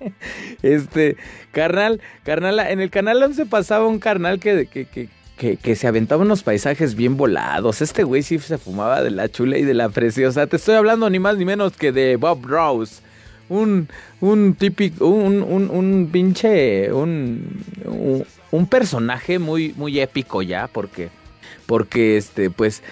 Este, 0.63 1.17
carnal, 1.53 2.01
carnal, 2.25 2.59
en 2.61 2.81
el 2.81 2.91
canal 2.91 3.23
11 3.23 3.47
pasaba 3.47 3.87
un 3.87 3.99
carnal 3.99 4.41
que, 4.41 4.67
que, 4.67 5.09
que, 5.37 5.57
que, 5.57 5.77
se 5.77 5.87
aventaba 5.87 6.23
unos 6.23 6.43
paisajes 6.43 6.95
bien 6.95 7.17
volados. 7.17 7.83
Este 7.83 8.03
güey 8.03 8.23
sí 8.23 8.39
se 8.39 8.59
fumaba 8.59 9.03
de 9.03 9.11
la 9.11 9.29
chula 9.29 9.59
y 9.59 9.63
de 9.63 9.75
la 9.75 9.89
preciosa. 9.91 10.47
Te 10.47 10.57
estoy 10.57 10.75
hablando 10.75 11.09
ni 11.09 11.19
más 11.19 11.37
ni 11.37 11.45
menos 11.45 11.77
que 11.77 11.93
de 11.93 12.17
Bob 12.17 12.45
Rose 12.47 13.07
un, 13.49 13.89
un 14.21 14.55
típico, 14.55 15.07
un, 15.07 15.43
un, 15.43 15.71
un 15.71 16.09
pinche, 16.11 16.93
un, 16.93 17.61
personaje 18.65 19.39
muy, 19.39 19.75
muy 19.77 20.01
épico 20.01 20.41
ya, 20.41 20.67
porque, 20.69 21.11
porque 21.67 22.17
este, 22.17 22.49
pues, 22.49 22.83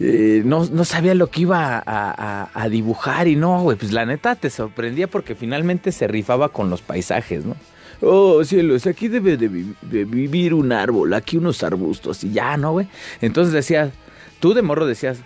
eh, 0.00 0.42
no, 0.44 0.66
no, 0.66 0.84
sabía 0.84 1.14
lo 1.14 1.28
que 1.30 1.40
iba 1.40 1.82
a, 1.86 2.68
dibujar 2.68 3.28
y 3.28 3.36
no, 3.36 3.62
güey, 3.62 3.78
pues 3.78 3.92
la 3.92 4.04
neta 4.04 4.34
te 4.34 4.50
sorprendía 4.50 5.06
porque 5.06 5.34
finalmente 5.34 5.92
se 5.92 6.06
rifaba 6.06 6.50
con 6.50 6.68
los 6.68 6.82
paisajes, 6.82 7.46
¿no? 7.46 7.56
Oh, 8.02 8.44
cielos, 8.44 8.86
aquí 8.86 9.08
debe 9.08 9.38
de, 9.38 9.48
de 9.80 10.04
vivir 10.04 10.52
un 10.52 10.72
árbol, 10.72 11.14
aquí 11.14 11.38
unos 11.38 11.62
arbustos 11.62 12.22
y 12.24 12.32
ya, 12.32 12.58
¿no, 12.58 12.72
güey? 12.72 12.88
Entonces 13.22 13.54
decías, 13.54 13.92
tú 14.40 14.52
de 14.52 14.60
morro 14.60 14.84
decías, 14.84 15.18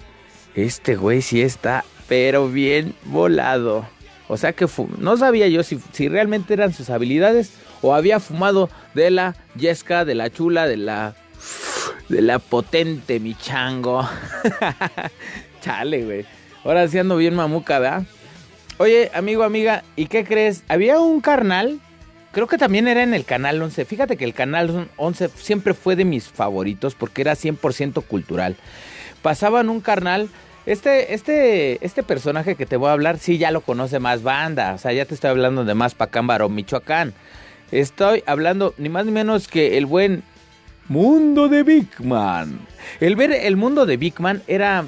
este 0.55 0.95
güey 0.95 1.23
sí 1.23 1.41
está, 1.41 1.85
pero 2.07 2.49
bien 2.49 2.95
volado. 3.07 3.85
O 4.29 4.37
sea 4.37 4.53
que 4.53 4.67
no 4.99 5.17
sabía 5.17 5.49
yo 5.49 5.63
si, 5.63 5.81
si, 5.93 6.09
realmente 6.09 6.53
eran 6.53 6.73
sus 6.73 6.91
habilidades 6.91 7.53
o 7.83 7.95
había 7.95 8.21
fumado 8.21 8.69
de 8.95 9.11
la 9.11 9.37
yesca, 9.57 10.05
de 10.05 10.15
la 10.15 10.31
chula, 10.31 10.67
de 10.67 10.77
la 10.77 11.15
de 12.09 12.23
la 12.23 12.39
potente 12.39 13.21
mi 13.21 13.35
chango. 13.35 14.09
Chale, 15.61 16.05
güey. 16.05 16.27
Ahora 16.65 16.89
sí 16.89 16.99
ando 16.99 17.17
bien 17.17 17.35
mamuca, 17.35 17.79
¿verdad? 17.79 18.05
Oye, 18.79 19.11
amigo, 19.15 19.43
amiga, 19.43 19.85
¿y 19.97 20.07
qué 20.07 20.25
crees? 20.25 20.63
Había 20.69 21.01
un 21.01 21.21
carnal, 21.21 21.81
creo 22.33 22.47
que 22.47 22.59
también 22.59 22.89
era 22.89 23.03
en 23.03 23.13
el 23.13 23.25
canal 23.25 23.61
11. 23.61 23.85
Fíjate 23.85 24.17
que 24.17 24.25
el 24.25 24.35
canal 24.35 24.89
11 24.97 25.31
siempre 25.37 25.75
fue 25.75 25.97
de 25.97 26.05
mis 26.05 26.29
favoritos 26.29 26.95
porque 26.95 27.23
era 27.23 27.33
100% 27.33 28.05
cultural. 28.05 28.57
Pasaban 29.21 29.69
un 29.69 29.81
carnal 29.81 30.29
este, 30.69 31.15
este, 31.15 31.85
este 31.85 32.03
personaje 32.03 32.55
que 32.55 32.67
te 32.67 32.77
voy 32.77 32.91
a 32.91 32.93
hablar, 32.93 33.19
sí, 33.19 33.39
ya 33.39 33.51
lo 33.51 33.63
conoce 33.63 34.01
más 34.01 34.23
banda. 34.23 34.75
O 34.75 34.79
sea, 34.79 34.93
ya 34.93 35.07
te 35.07 35.15
estoy 35.15 35.31
hablando 35.31 35.65
de 35.65 35.75
más 35.75 35.95
Pacámbaro, 35.95 36.49
Michoacán. 36.51 37.15
Estoy 37.71 38.23
hablando 38.27 38.75
ni 38.79 38.89
más 38.89 39.05
ni 39.05 39.13
menos 39.13 39.49
que 39.49 39.77
el 39.77 39.87
buen 39.87 40.23
mundo 40.89 41.49
de 41.49 41.63
Big 41.63 41.89
Man. 42.01 42.61
El 43.01 43.17
ver 43.17 43.33
el 43.33 43.57
mundo 43.57 43.87
de 43.87 43.97
Big 43.97 44.21
Man 44.21 44.43
era, 44.47 44.87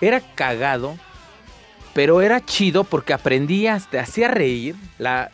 era 0.00 0.20
cagado, 0.34 0.96
pero 1.92 2.22
era 2.22 2.44
chido 2.44 2.84
porque 2.84 3.12
aprendías, 3.12 3.90
te 3.90 3.98
hacía 3.98 4.28
reír. 4.28 4.76
La, 4.98 5.30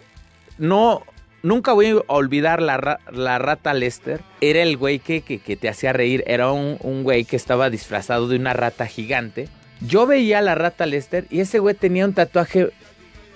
no, 0.59 1.03
nunca 1.43 1.73
voy 1.73 1.91
a 1.91 2.13
olvidar 2.13 2.61
la, 2.61 3.01
la 3.13 3.39
rata 3.39 3.75
Lester. 3.75 4.23
Era 4.41 4.63
el 4.63 4.77
güey 4.77 4.99
que, 4.99 5.23
que, 5.23 5.57
te 5.57 5.69
hacía 5.69 5.93
reír. 5.93 6.25
Era 6.27 6.51
un, 6.51 6.79
un 6.81 7.05
güey 7.05 7.25
que 7.25 7.37
estaba 7.37 7.71
disfrazado 7.71 8.27
de 8.27 8.37
una 8.37 8.55
rata 8.55 8.87
gigante 8.87 9.49
yo 9.87 10.07
veía 10.07 10.39
a 10.39 10.43
la 10.43 10.55
rata 10.55 10.87
Lester 10.87 11.27
y 11.31 11.41
ese 11.41 11.59
güey 11.59 11.75
tenía 11.75 12.05
un 12.05 12.13
tatuaje 12.13 12.71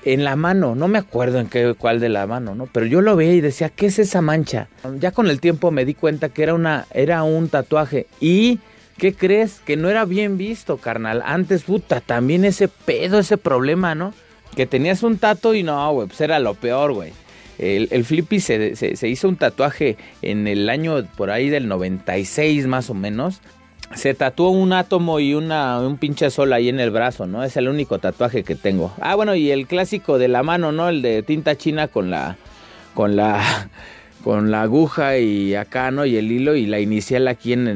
en 0.06 0.22
la 0.22 0.36
mano, 0.36 0.76
no 0.76 0.86
me 0.86 0.98
acuerdo 0.98 1.40
en 1.40 1.48
qué 1.48 1.75
cuál 1.76 1.98
de 1.98 2.08
la 2.08 2.28
mano, 2.28 2.54
¿no? 2.54 2.66
Pero 2.66 2.86
yo 2.86 3.00
lo 3.00 3.16
veía 3.16 3.34
y 3.34 3.40
decía, 3.40 3.70
¿qué 3.70 3.86
es 3.86 3.98
esa 3.98 4.22
mancha? 4.22 4.68
Ya 5.00 5.10
con 5.10 5.28
el 5.28 5.40
tiempo 5.40 5.72
me 5.72 5.84
di 5.84 5.94
cuenta 5.94 6.28
que 6.28 6.44
era 6.44 6.54
una 6.54 6.86
era 6.94 7.25
un 7.25 7.48
tatuaje 7.48 8.06
y 8.20 8.60
¿qué 8.98 9.14
crees? 9.14 9.60
Que 9.66 9.76
no 9.76 9.90
era 9.90 10.04
bien 10.04 10.38
visto, 10.38 10.76
carnal. 10.76 11.25
Antes, 11.26 11.64
puta, 11.64 12.00
también 12.00 12.44
ese 12.44 12.68
pedo, 12.68 13.18
ese 13.18 13.36
problema, 13.36 13.96
¿no? 13.96 14.14
Que 14.54 14.64
tenías 14.64 15.02
un 15.02 15.18
tatu 15.18 15.54
y 15.54 15.64
no, 15.64 15.92
güey, 15.92 16.06
pues 16.06 16.20
era 16.20 16.38
lo 16.38 16.54
peor, 16.54 16.92
güey. 16.92 17.12
El, 17.58 17.88
el 17.90 18.04
Flippy 18.04 18.38
se, 18.38 18.76
se, 18.76 19.08
hizo 19.08 19.28
un 19.28 19.36
tatuaje 19.36 19.96
en 20.22 20.46
el 20.46 20.68
año 20.68 21.04
por 21.16 21.30
ahí 21.30 21.48
del 21.48 21.66
96 21.66 22.68
más 22.68 22.90
o 22.90 22.94
menos 22.94 23.40
se 23.95 24.14
tatuó 24.14 24.50
un 24.50 24.73
átomo 24.73 25.21
y 25.21 25.35
una, 25.35 25.81
un 25.81 25.97
pinche 25.97 26.31
sol 26.31 26.52
ahí 26.52 26.69
en 26.69 26.81
el 26.81 26.90
brazo, 26.90 27.26
¿no? 27.26 27.45
Es 27.45 27.57
el 27.57 27.69
único 27.69 27.99
tatuaje 27.99 28.42
que 28.42 28.55
tengo. 28.55 28.92
Ah, 29.01 29.14
bueno, 29.14 29.35
y 29.35 29.51
el 29.51 29.66
clásico 29.66 30.18
de 30.18 30.29
la 30.29 30.42
mano, 30.42 30.72
¿no? 30.72 30.88
El 30.88 31.03
de 31.03 31.22
tinta 31.22 31.57
china 31.57 31.88
con 31.88 32.11
la. 32.11 32.37
con 32.94 33.16
la. 33.16 33.70
con 34.25 34.51
la 34.51 34.62
aguja 34.62 35.18
y 35.18 35.55
acá, 35.55 35.92
¿no? 35.92 36.05
Y 36.05 36.16
el 36.16 36.33
hilo 36.33 36.57
y 36.57 36.66
la 36.66 36.81
inicial 36.81 37.29
aquí 37.29 37.53
en, 37.53 37.68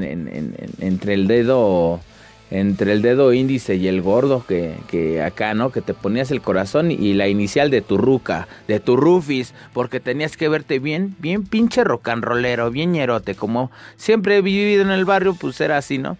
entre 0.80 1.14
el 1.14 1.28
dedo 1.28 2.00
entre 2.50 2.92
el 2.92 3.02
dedo 3.02 3.32
índice 3.32 3.76
y 3.76 3.86
el 3.86 4.02
gordo 4.02 4.44
que, 4.46 5.22
acá, 5.22 5.54
¿no? 5.54 5.70
Que 5.70 5.80
te 5.80 5.94
ponías 5.94 6.30
el 6.30 6.40
corazón 6.40 6.90
y 6.90 7.12
la 7.14 7.28
inicial 7.28 7.70
de 7.70 7.80
tu 7.80 7.96
ruca, 7.96 8.48
de 8.66 8.80
tu 8.80 8.96
rufis, 8.96 9.54
porque 9.72 10.00
tenías 10.00 10.36
que 10.36 10.48
verte 10.48 10.78
bien, 10.78 11.14
bien 11.20 11.44
pinche 11.44 11.84
rocanrolero, 11.84 12.70
bien 12.70 12.92
ñerote, 12.92 13.34
como 13.34 13.70
siempre 13.96 14.38
he 14.38 14.42
vivido 14.42 14.82
en 14.82 14.90
el 14.90 15.04
barrio, 15.04 15.34
pues 15.34 15.60
era 15.60 15.76
así, 15.76 15.98
¿no? 15.98 16.18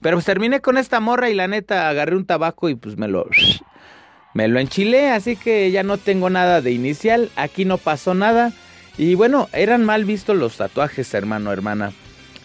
Pero 0.00 0.16
pues 0.16 0.26
terminé 0.26 0.60
con 0.60 0.76
esta 0.76 1.00
morra 1.00 1.30
y 1.30 1.34
la 1.34 1.48
neta 1.48 1.88
agarré 1.88 2.16
un 2.16 2.26
tabaco 2.26 2.68
y 2.68 2.74
pues 2.74 2.96
me 2.96 3.08
lo... 3.08 3.26
Me 4.34 4.48
lo 4.48 4.58
enchilé, 4.60 5.10
así 5.10 5.36
que 5.36 5.70
ya 5.70 5.82
no 5.82 5.98
tengo 5.98 6.30
nada 6.30 6.62
de 6.62 6.72
inicial, 6.72 7.28
aquí 7.36 7.66
no 7.66 7.76
pasó 7.76 8.14
nada. 8.14 8.50
Y 8.96 9.14
bueno, 9.14 9.50
eran 9.52 9.84
mal 9.84 10.06
vistos 10.06 10.38
los 10.38 10.56
tatuajes, 10.56 11.12
hermano, 11.12 11.52
hermana. 11.52 11.92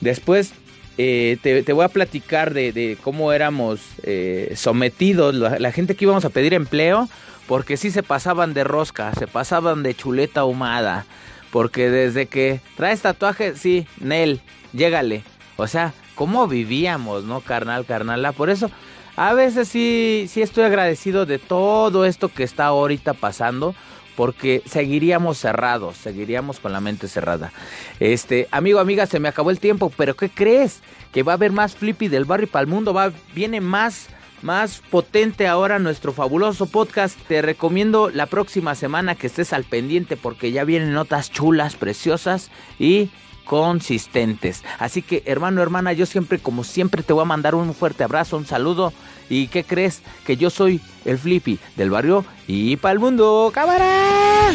Después 0.01 0.53
eh, 0.97 1.37
te, 1.41 1.73
voy 1.73 1.85
a 1.85 1.89
platicar 1.89 2.53
de, 2.53 2.97
cómo 3.03 3.31
éramos 3.31 3.79
eh, 4.03 4.53
sometidos, 4.55 5.35
la, 5.35 5.71
gente 5.71 5.95
que 5.95 6.05
íbamos 6.05 6.25
a 6.25 6.29
pedir 6.29 6.53
empleo, 6.53 7.07
porque 7.47 7.77
sí 7.77 7.91
se 7.91 8.03
pasaban 8.03 8.53
de 8.53 8.63
rosca, 8.63 9.13
se 9.13 9.27
pasaban 9.27 9.83
de 9.83 9.95
chuleta 9.95 10.41
ahumada, 10.41 11.05
porque 11.51 11.89
desde 11.89 12.25
que 12.25 12.61
traes 12.75 13.01
tatuaje, 13.01 13.55
sí, 13.55 13.87
Nel, 13.99 14.41
llégale. 14.73 15.23
O 15.55 15.67
sea, 15.67 15.93
cómo 16.15 16.47
vivíamos, 16.47 17.23
¿no, 17.23 17.41
carnal, 17.41 17.85
carnala? 17.85 18.31
Por 18.31 18.49
eso, 18.49 18.69
a 19.15 19.33
veces 19.33 19.67
sí, 19.67 20.25
sí 20.29 20.41
estoy 20.41 20.63
agradecido 20.63 21.25
de 21.25 21.39
todo 21.39 22.05
esto 22.05 22.29
que 22.29 22.43
está 22.43 22.65
ahorita 22.65 23.13
pasando, 23.13 23.75
porque 24.17 24.63
seguiríamos 24.65 25.37
cerrados, 25.37 25.95
seguiríamos 25.95 26.59
con 26.59 26.73
la 26.73 26.81
mente 26.81 27.07
cerrada. 27.07 27.53
Este, 27.99 28.47
amigo, 28.49 28.79
amiga, 28.79 29.05
se 29.05 29.19
me 29.19 29.29
acabó 29.29 29.51
el 29.51 29.59
tiempo, 29.59 29.91
pero 29.95 30.15
¿qué 30.15 30.27
crees? 30.27 30.81
Que 31.13 31.21
va 31.21 31.33
a 31.33 31.35
haber 31.35 31.51
más 31.51 31.75
Flippy 31.75 32.07
del 32.07 32.25
barrio 32.25 32.47
para 32.47 32.61
el 32.61 32.67
mundo, 32.67 32.95
va, 32.95 33.11
viene 33.35 33.61
más 33.61 34.07
más 34.41 34.81
potente 34.89 35.47
ahora 35.47 35.79
nuestro 35.79 36.13
fabuloso 36.13 36.65
podcast. 36.65 37.17
Te 37.27 37.41
recomiendo 37.41 38.09
la 38.09 38.25
próxima 38.25 38.75
semana 38.75 39.15
que 39.15 39.27
estés 39.27 39.53
al 39.53 39.63
pendiente 39.63 40.17
porque 40.17 40.51
ya 40.51 40.63
vienen 40.63 40.93
notas 40.93 41.31
chulas, 41.31 41.75
preciosas 41.75 42.51
y 42.79 43.09
consistentes. 43.45 44.63
Así 44.79 45.01
que 45.01 45.23
hermano, 45.25 45.61
hermana, 45.61 45.93
yo 45.93 46.05
siempre, 46.05 46.39
como 46.39 46.63
siempre, 46.63 47.03
te 47.03 47.13
voy 47.13 47.23
a 47.23 47.25
mandar 47.25 47.55
un 47.55 47.73
fuerte 47.73 48.03
abrazo, 48.03 48.37
un 48.37 48.45
saludo. 48.45 48.93
¿Y 49.29 49.47
qué 49.47 49.63
crees? 49.63 50.01
Que 50.25 50.37
yo 50.37 50.49
soy 50.49 50.81
el 51.05 51.17
Flippy 51.17 51.59
del 51.75 51.89
barrio 51.89 52.25
y 52.47 52.77
para 52.77 52.93
el 52.93 52.99
mundo. 52.99 53.51
¡Cámara! 53.53 54.51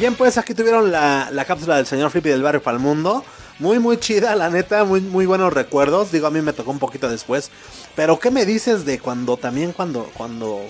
Bien, 0.00 0.14
pues 0.14 0.38
aquí 0.38 0.54
tuvieron 0.54 0.90
la, 0.90 1.28
la 1.30 1.44
cápsula 1.44 1.76
del 1.76 1.84
señor 1.84 2.10
Flippy 2.10 2.30
del 2.30 2.42
barrio 2.42 2.62
para 2.62 2.78
el 2.78 2.82
mundo. 2.82 3.22
Muy, 3.58 3.78
muy 3.78 3.98
chida, 3.98 4.34
la 4.34 4.48
neta, 4.48 4.84
muy, 4.84 5.02
muy 5.02 5.26
buenos 5.26 5.52
recuerdos. 5.52 6.10
Digo, 6.10 6.26
a 6.26 6.30
mí 6.30 6.40
me 6.40 6.54
tocó 6.54 6.70
un 6.70 6.78
poquito 6.78 7.06
después. 7.10 7.50
Pero, 7.96 8.18
¿qué 8.18 8.30
me 8.30 8.46
dices 8.46 8.86
de 8.86 8.98
cuando 8.98 9.36
también 9.36 9.72
cuando, 9.72 10.10
cuando, 10.14 10.62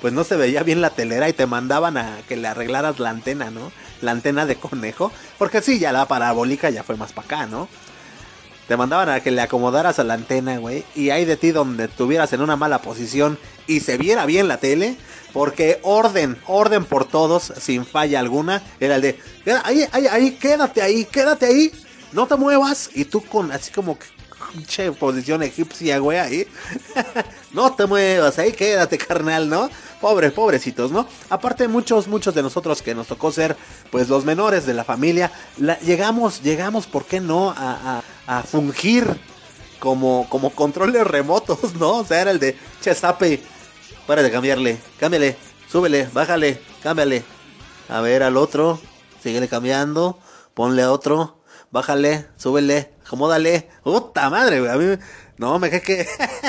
pues 0.00 0.12
no 0.12 0.22
se 0.22 0.36
veía 0.36 0.62
bien 0.62 0.80
la 0.80 0.90
telera 0.90 1.28
y 1.28 1.32
te 1.32 1.46
mandaban 1.46 1.96
a 1.96 2.18
que 2.28 2.36
le 2.36 2.46
arreglaras 2.46 3.00
la 3.00 3.10
antena, 3.10 3.50
¿no? 3.50 3.72
La 4.00 4.12
antena 4.12 4.46
de 4.46 4.54
conejo. 4.54 5.10
Porque 5.38 5.60
sí, 5.60 5.80
ya 5.80 5.90
la 5.90 6.06
parabólica 6.06 6.70
ya 6.70 6.84
fue 6.84 6.96
más 6.96 7.12
para 7.12 7.26
acá, 7.26 7.46
¿no? 7.46 7.66
Te 8.68 8.76
mandaban 8.76 9.08
a 9.08 9.20
que 9.20 9.30
le 9.30 9.40
acomodaras 9.40 9.98
a 9.98 10.04
la 10.04 10.14
antena, 10.14 10.58
güey. 10.58 10.84
Y 10.94 11.10
ahí 11.10 11.24
de 11.24 11.36
ti 11.36 11.50
donde 11.50 11.86
estuvieras 11.86 12.32
en 12.32 12.42
una 12.42 12.54
mala 12.54 12.82
posición 12.82 13.38
y 13.66 13.80
se 13.80 13.96
viera 13.96 14.26
bien 14.26 14.46
la 14.46 14.58
tele. 14.58 14.96
Porque 15.32 15.80
orden, 15.82 16.38
orden 16.46 16.84
por 16.84 17.06
todos, 17.06 17.52
sin 17.58 17.84
falla 17.84 18.20
alguna. 18.20 18.62
Era 18.78 18.96
el 18.96 19.02
de, 19.02 19.20
ahí, 19.64 19.84
ahí, 19.92 20.06
ahí, 20.06 20.30
quédate 20.32 20.82
ahí, 20.82 21.04
quédate 21.04 21.46
ahí 21.46 21.72
no 22.12 22.26
te 22.26 22.36
muevas. 22.36 22.90
Y 22.94 23.04
tú 23.04 23.24
con 23.24 23.52
así 23.52 23.70
como 23.70 23.98
pinche 24.52 24.92
posición 24.92 25.42
egipcia, 25.42 25.98
güey, 25.98 26.18
ahí. 26.18 26.46
no 27.52 27.72
te 27.74 27.86
muevas, 27.86 28.38
ahí 28.38 28.52
quédate, 28.52 28.98
carnal, 28.98 29.48
¿no? 29.48 29.68
Pobres, 30.00 30.32
pobrecitos, 30.32 30.90
¿no? 30.90 31.06
Aparte, 31.28 31.68
muchos, 31.68 32.08
muchos 32.08 32.34
de 32.34 32.42
nosotros 32.42 32.82
que 32.82 32.94
nos 32.94 33.08
tocó 33.08 33.32
ser, 33.32 33.56
pues, 33.90 34.08
los 34.08 34.24
menores 34.24 34.64
de 34.64 34.74
la 34.74 34.84
familia, 34.84 35.32
llegamos, 35.84 36.42
llegamos, 36.42 36.86
¿por 36.86 37.04
qué 37.04 37.20
no? 37.20 37.50
A, 37.56 38.02
a 38.28 38.42
fungir 38.42 39.18
como, 39.80 40.28
como 40.28 40.50
controles 40.50 41.04
remotos, 41.06 41.74
¿no? 41.74 41.96
O 41.96 42.04
sea, 42.04 42.20
era 42.20 42.30
el 42.30 42.38
de 42.38 42.56
Chesape. 42.80 43.42
Para 44.06 44.22
de 44.22 44.30
cambiarle, 44.30 44.78
cámbiale, 44.98 45.36
súbele, 45.68 46.08
bájale, 46.12 46.60
cámbiale. 46.82 47.24
A 47.88 48.00
ver 48.00 48.22
al 48.22 48.36
otro, 48.36 48.78
síguele 49.22 49.48
cambiando, 49.48 50.18
ponle 50.54 50.82
a 50.82 50.92
otro, 50.92 51.42
bájale, 51.70 52.26
súbele, 52.36 52.92
acomódale. 53.04 53.68
¡Puta 53.82 54.30
madre, 54.30 54.60
güey! 54.60 54.70
A 54.70 54.76
mí 54.76 54.98
no, 55.38 55.58
me 55.58 55.70
dejé 55.70 55.82
que 55.82 56.06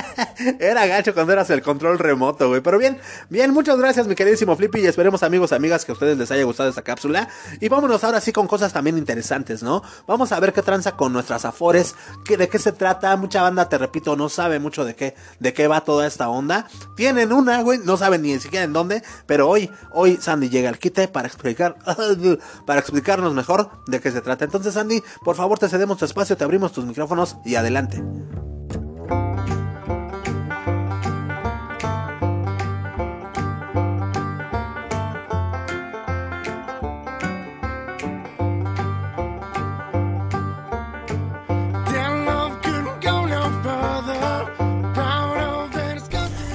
era 0.60 0.88
gacho 0.88 1.14
cuando 1.14 1.34
eras 1.34 1.50
el 1.52 1.62
control 1.62 2.00
remoto, 2.00 2.50
güey. 2.50 2.62
Pero 2.62 2.78
bien, 2.78 3.00
bien, 3.30 3.54
muchas 3.54 3.78
gracias, 3.78 4.08
mi 4.08 4.16
queridísimo 4.16 4.56
Flippy. 4.56 4.80
Y 4.80 4.88
esperemos, 4.88 5.22
amigos, 5.22 5.52
amigas, 5.52 5.86
que 5.86 5.92
a 5.92 5.94
ustedes 5.94 6.18
les 6.18 6.32
haya 6.32 6.44
gustado 6.44 6.70
esta 6.70 6.82
cápsula. 6.82 7.30
Y 7.60 7.70
vámonos 7.70 8.04
ahora 8.04 8.20
sí 8.20 8.34
con 8.34 8.48
cosas 8.48 8.74
también 8.74 8.98
interesantes, 8.98 9.62
¿no? 9.62 9.84
Vamos 10.08 10.32
a 10.32 10.40
ver 10.40 10.54
qué 10.54 10.64
tranza 10.64 10.94
con 10.94 11.14
nuestras 11.14 11.46
afores, 11.46 11.96
que, 12.26 12.36
de 12.36 12.50
qué 12.50 12.58
se 12.58 12.72
trata. 12.72 13.16
Mucha 13.16 13.44
banda, 13.44 13.70
te 13.70 13.78
repito, 13.78 14.16
no 14.16 14.28
sabe 14.28 14.60
mucho 14.60 14.84
de 14.86 14.96
qué, 14.96 15.16
de 15.40 15.54
qué 15.54 15.68
va 15.68 15.82
toda 15.82 16.08
esta 16.08 16.30
onda. 16.30 16.68
Tienen 16.96 17.32
una, 17.32 17.62
güey, 17.62 17.80
no 17.84 17.96
saben 17.96 18.24
ni 18.24 18.40
siquiera 18.40 18.66
en 18.66 18.74
dónde. 18.74 19.04
Pero 19.28 19.48
hoy, 19.48 19.70
hoy 19.92 20.18
Sandy 20.18 20.50
llega 20.50 20.70
al 20.70 20.80
quite 20.80 21.08
para 21.08 21.28
explicar, 21.28 21.78
para 22.66 22.80
explicarnos 22.80 23.36
mejor 23.36 23.70
de 23.86 24.00
qué 24.00 24.12
se 24.12 24.22
trata. 24.22 24.46
Entonces, 24.46 24.74
Sandy, 24.74 25.04
por 25.24 25.36
favor, 25.36 25.60
te 25.60 25.70
cedemos 25.70 26.00
tu 26.00 26.06
espacio, 26.06 26.36
te 26.36 26.44
abrimos 26.44 26.72
tus 26.72 26.86
micrófonos 26.86 27.38
y 27.46 27.56
adelante. 27.56 28.02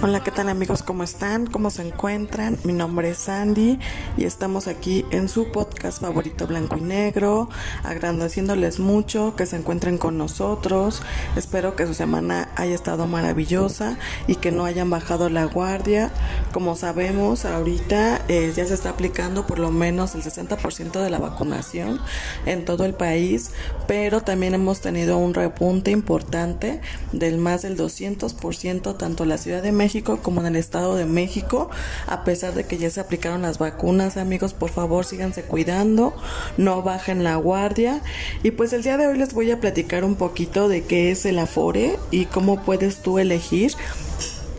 Hola, 0.07 0.23
¿qué 0.23 0.31
tal 0.31 0.51
amigos? 0.51 0.83
¿Cómo 0.83 1.03
están? 1.03 1.47
¿Cómo 1.47 1.71
se 1.71 1.81
encuentran? 1.81 2.59
Mi 2.63 2.75
nombre 2.75 3.09
es 3.09 3.17
Sandy 3.17 3.79
y 4.19 4.25
estamos 4.27 4.69
aquí 4.69 5.07
en 5.11 5.31
su 5.31 5.51
podcast 5.51 6.03
favorito 6.03 6.47
blanco 6.47 6.77
y 6.77 6.83
negro, 6.83 7.49
agradeciéndoles 7.85 8.81
mucho 8.81 9.35
que 9.35 9.47
se 9.47 9.57
encuentren 9.57 9.97
con 9.97 10.19
nosotros. 10.19 11.01
Espero 11.37 11.75
que 11.75 11.87
su 11.87 11.95
semana 11.95 12.51
haya 12.55 12.75
estado 12.75 13.07
maravillosa 13.07 13.97
y 14.27 14.35
que 14.35 14.53
no 14.53 14.67
hayan 14.67 14.91
bajado 14.91 15.31
la 15.31 15.47
guardia. 15.47 16.11
Como 16.53 16.77
sabemos, 16.77 17.47
ahorita 17.47 18.27
eh, 18.29 18.53
ya 18.55 18.67
se 18.67 18.75
está 18.75 18.91
aplicando 18.91 19.47
por 19.47 19.59
lo 19.59 19.71
menos 19.71 20.15
el 20.15 20.23
60% 20.23 21.03
de 21.03 21.09
la 21.09 21.19
vacunación 21.19 21.99
en 22.45 22.67
todo 22.67 22.85
el 22.85 22.93
país, 22.93 23.53
pero 23.89 24.21
también 24.21 24.53
hemos 24.53 24.83
tenido 24.83 25.17
un 25.17 25.33
repunte 25.33 25.93
importante 25.93 26.83
del 27.13 27.39
más 27.39 27.63
del 27.63 27.79
200% 27.79 28.99
tanto 28.99 29.23
en 29.23 29.29
la 29.31 29.39
Ciudad 29.39 29.63
de 29.63 29.73
México 29.73 29.94
como 30.03 30.41
en 30.41 30.47
el 30.47 30.57
Estado 30.57 30.97
de 30.97 31.07
México, 31.07 31.71
a 32.07 32.25
pesar 32.25 32.55
de 32.55 32.65
que 32.65 32.79
ya 32.79 32.91
se 32.91 33.01
aplicaron 33.01 33.43
las 33.43 33.59
vacunas, 33.59 34.17
amigos, 34.17 34.55
por 34.55 34.71
favor 34.71 35.05
síganse 35.05 35.43
cuidando, 35.43 36.15
no 36.57 36.83
bajen 36.83 37.25
la 37.25 37.37
guardia. 37.37 38.01
Y 38.43 38.53
pues 38.53 38.73
el 38.73 38.83
día 38.83 38.97
de 38.97 39.07
hoy 39.07 39.19
les 39.19 39.35
voy 39.35 39.51
a 39.51 39.61
platicar 39.61 40.05
un 40.05 40.17
poquito 40.17 40.69
de 40.69 40.83
qué 40.83 41.11
es 41.11 41.25
el 41.27 41.39
Afore 41.39 41.99
y 42.11 42.27
cómo 42.27 42.63
puedes 42.63 42.99
tú 42.99 43.19
elegir 43.19 43.73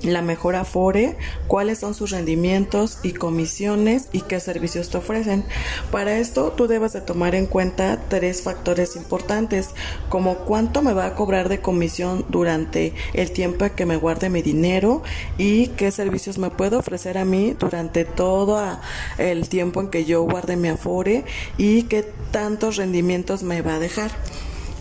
la 0.03 0.21
mejor 0.21 0.55
Afore, 0.55 1.17
cuáles 1.47 1.79
son 1.79 1.93
sus 1.93 2.12
rendimientos 2.12 2.99
y 3.03 3.13
comisiones 3.13 4.10
y 4.12 4.21
qué 4.21 4.39
servicios 4.39 4.89
te 4.89 4.97
ofrecen. 4.97 5.45
Para 5.91 6.17
esto 6.17 6.51
tú 6.51 6.67
debes 6.67 6.93
de 6.93 7.01
tomar 7.01 7.36
en 7.36 7.45
cuenta 7.45 8.01
tres 8.10 8.41
factores 8.41 8.95
importantes, 8.95 9.69
como 10.10 10.39
cuánto 10.39 10.81
me 10.81 10.93
va 10.93 11.05
a 11.05 11.15
cobrar 11.15 11.49
de 11.49 11.62
comisión 11.62 12.25
durante 12.29 12.93
el 13.13 13.31
tiempo 13.31 13.65
que 13.75 13.86
me 13.86 13.97
guarde 13.97 14.29
mi 14.29 14.41
dinero 14.41 15.03
y 15.38 15.67
qué 15.67 15.91
servicios 15.91 16.38
me 16.38 16.49
puedo 16.49 16.79
ofrecer 16.79 17.17
a 17.17 17.25
mí 17.25 17.55
durante 17.58 18.05
todo 18.05 18.62
el 19.17 19.49
tiempo 19.49 19.81
en 19.81 19.89
que 19.89 20.05
yo 20.05 20.23
guarde 20.23 20.55
mi 20.55 20.69
Afore 20.69 21.25
y 21.58 21.84
qué 21.84 22.05
tantos 22.31 22.77
rendimientos 22.77 23.43
me 23.43 23.62
va 23.62 23.75
a 23.75 23.79
dejar. 23.79 24.12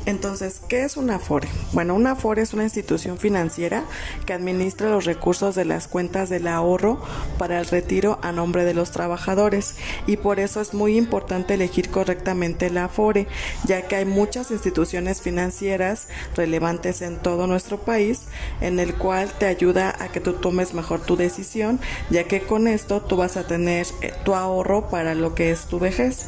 Entonces, 0.06 0.60
¿qué 0.68 0.84
es 0.84 0.96
una 0.96 1.16
Afore? 1.16 1.48
Bueno, 1.72 1.94
una 1.94 2.12
Afore 2.12 2.42
es 2.42 2.52
una 2.52 2.64
institución 2.64 3.18
financiera 3.18 3.84
que 4.26 4.34
administra 4.34 4.90
los 4.90 5.06
recursos 5.06 5.54
de 5.54 5.64
las 5.64 5.88
cuentas 5.88 6.28
del 6.28 6.46
ahorro 6.46 7.00
para 7.38 7.58
el 7.58 7.66
retiro 7.66 8.18
a 8.22 8.30
nombre 8.30 8.64
de 8.64 8.74
los 8.74 8.90
trabajadores 8.90 9.76
y 10.06 10.18
por 10.18 10.40
eso 10.40 10.60
es 10.60 10.74
muy 10.74 10.98
importante 10.98 11.54
elegir 11.54 11.90
correctamente 11.90 12.68
la 12.68 12.84
Afore, 12.84 13.26
ya 13.64 13.82
que 13.82 13.96
hay 13.96 14.04
muchas 14.04 14.50
instituciones 14.50 15.22
financieras 15.22 16.08
relevantes 16.36 17.00
en 17.00 17.16
todo 17.16 17.46
nuestro 17.46 17.78
país 17.78 18.24
en 18.60 18.80
el 18.80 18.94
cual 18.94 19.32
te 19.38 19.46
ayuda 19.46 19.94
a 19.98 20.08
que 20.08 20.20
tú 20.20 20.34
tomes 20.34 20.74
mejor 20.74 21.00
tu 21.00 21.16
decisión, 21.16 21.80
ya 22.10 22.24
que 22.24 22.42
con 22.42 22.68
esto 22.68 23.00
tú 23.00 23.16
vas 23.16 23.36
a 23.36 23.46
tener 23.46 23.86
eh, 24.02 24.12
tu 24.24 24.34
ahorro 24.34 24.88
para 24.88 25.14
lo 25.14 25.34
que 25.34 25.50
es 25.50 25.66
tu 25.66 25.78
vejez. 25.78 26.26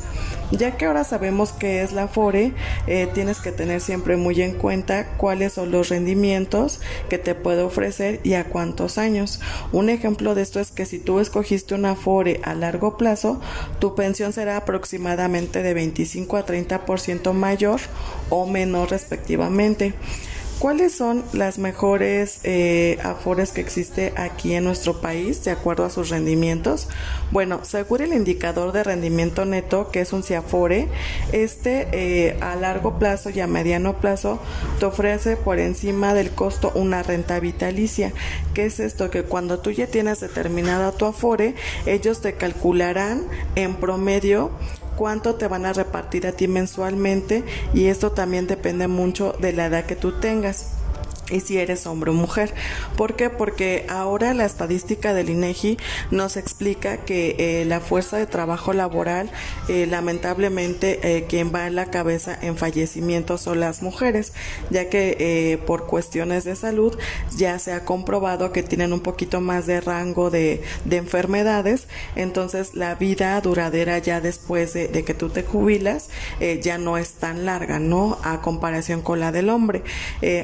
Ya 0.52 0.76
que 0.76 0.86
ahora 0.86 1.02
sabemos 1.02 1.52
qué 1.52 1.82
es 1.82 1.92
la 1.92 2.04
Afore, 2.04 2.52
eh, 2.86 3.08
tienes 3.12 3.40
que 3.40 3.50
tener 3.50 3.80
siempre 3.80 4.16
muy 4.16 4.40
en 4.42 4.54
cuenta 4.54 5.16
cuáles 5.16 5.54
son 5.54 5.72
los 5.72 5.88
rendimientos 5.88 6.80
que 7.08 7.18
te 7.18 7.34
puede 7.34 7.62
ofrecer 7.62 8.20
y 8.22 8.34
a 8.34 8.44
cuántos 8.44 8.96
años. 8.96 9.40
Un 9.72 9.90
ejemplo 9.90 10.36
de 10.36 10.42
esto 10.42 10.60
es 10.60 10.70
que 10.70 10.86
si 10.86 11.00
tú 11.00 11.18
escogiste 11.18 11.74
una 11.74 11.92
Afore 11.92 12.40
a 12.44 12.54
largo 12.54 12.96
plazo, 12.96 13.40
tu 13.80 13.96
pensión 13.96 14.32
será 14.32 14.56
aproximadamente 14.56 15.64
de 15.64 15.74
25 15.74 16.36
a 16.36 16.46
30% 16.46 17.32
mayor 17.32 17.80
o 18.30 18.46
menor 18.46 18.90
respectivamente. 18.90 19.94
¿Cuáles 20.58 20.94
son 20.94 21.22
las 21.34 21.58
mejores 21.58 22.40
eh, 22.42 22.98
afores 23.04 23.52
que 23.52 23.60
existe 23.60 24.14
aquí 24.16 24.54
en 24.54 24.64
nuestro 24.64 25.02
país 25.02 25.44
de 25.44 25.50
acuerdo 25.50 25.84
a 25.84 25.90
sus 25.90 26.08
rendimientos? 26.08 26.88
Bueno, 27.30 27.60
según 27.62 28.00
el 28.00 28.14
indicador 28.14 28.72
de 28.72 28.82
rendimiento 28.82 29.44
neto, 29.44 29.90
que 29.90 30.00
es 30.00 30.14
un 30.14 30.22
CIAFORE, 30.22 30.88
este 31.32 31.88
eh, 31.92 32.38
a 32.40 32.56
largo 32.56 32.98
plazo 32.98 33.28
y 33.28 33.40
a 33.40 33.46
mediano 33.46 33.98
plazo 33.98 34.40
te 34.80 34.86
ofrece 34.86 35.36
por 35.36 35.58
encima 35.58 36.14
del 36.14 36.30
costo 36.30 36.72
una 36.74 37.02
renta 37.02 37.38
vitalicia. 37.38 38.14
¿Qué 38.54 38.64
es 38.64 38.80
esto? 38.80 39.10
Que 39.10 39.24
cuando 39.24 39.58
tú 39.58 39.72
ya 39.72 39.88
tienes 39.88 40.20
determinada 40.20 40.92
tu 40.92 41.04
Afore, 41.04 41.54
ellos 41.84 42.22
te 42.22 42.32
calcularán 42.32 43.24
en 43.56 43.74
promedio 43.74 44.52
cuánto 44.96 45.34
te 45.34 45.46
van 45.46 45.66
a 45.66 45.72
repartir 45.72 46.26
a 46.26 46.32
ti 46.32 46.48
mensualmente 46.48 47.44
y 47.74 47.86
esto 47.86 48.12
también 48.12 48.46
depende 48.46 48.88
mucho 48.88 49.34
de 49.38 49.52
la 49.52 49.66
edad 49.66 49.86
que 49.86 49.96
tú 49.96 50.18
tengas 50.20 50.75
y 51.30 51.40
si 51.40 51.58
eres 51.58 51.86
hombre 51.86 52.10
o 52.10 52.14
mujer. 52.14 52.54
¿Por 52.96 53.16
qué? 53.16 53.30
Porque 53.30 53.86
ahora 53.88 54.34
la 54.34 54.44
estadística 54.44 55.14
del 55.14 55.30
INEGI 55.30 55.78
nos 56.10 56.36
explica 56.36 56.98
que 56.98 57.36
eh, 57.38 57.64
la 57.64 57.80
fuerza 57.80 58.16
de 58.16 58.26
trabajo 58.26 58.72
laboral, 58.72 59.30
eh, 59.68 59.86
lamentablemente, 59.86 61.00
eh, 61.02 61.26
quien 61.28 61.52
va 61.54 61.66
en 61.66 61.74
la 61.74 61.86
cabeza 61.86 62.36
en 62.40 62.56
fallecimientos 62.56 63.40
son 63.40 63.60
las 63.60 63.82
mujeres, 63.82 64.32
ya 64.70 64.88
que 64.88 65.60
por 65.66 65.86
cuestiones 65.86 66.44
de 66.44 66.56
salud 66.56 66.96
ya 67.36 67.58
se 67.58 67.72
ha 67.72 67.84
comprobado 67.84 68.52
que 68.52 68.62
tienen 68.62 68.92
un 68.92 69.00
poquito 69.00 69.40
más 69.40 69.66
de 69.66 69.80
rango 69.80 70.30
de, 70.30 70.62
de 70.84 70.96
enfermedades, 70.96 71.86
entonces 72.14 72.74
la 72.74 72.94
vida 72.94 73.40
duradera 73.40 73.98
ya 73.98 74.20
después 74.20 74.72
de, 74.72 74.88
de 74.88 75.04
que 75.04 75.14
tú 75.14 75.28
te 75.28 75.42
jubilas 75.42 76.08
ya 76.62 76.78
no 76.78 76.98
es 76.98 77.12
tan 77.12 77.44
larga, 77.44 77.78
¿no? 77.78 78.18
A 78.22 78.40
comparación 78.40 79.02
con 79.02 79.20
la 79.20 79.32
del 79.32 79.48
hombre. 79.48 79.82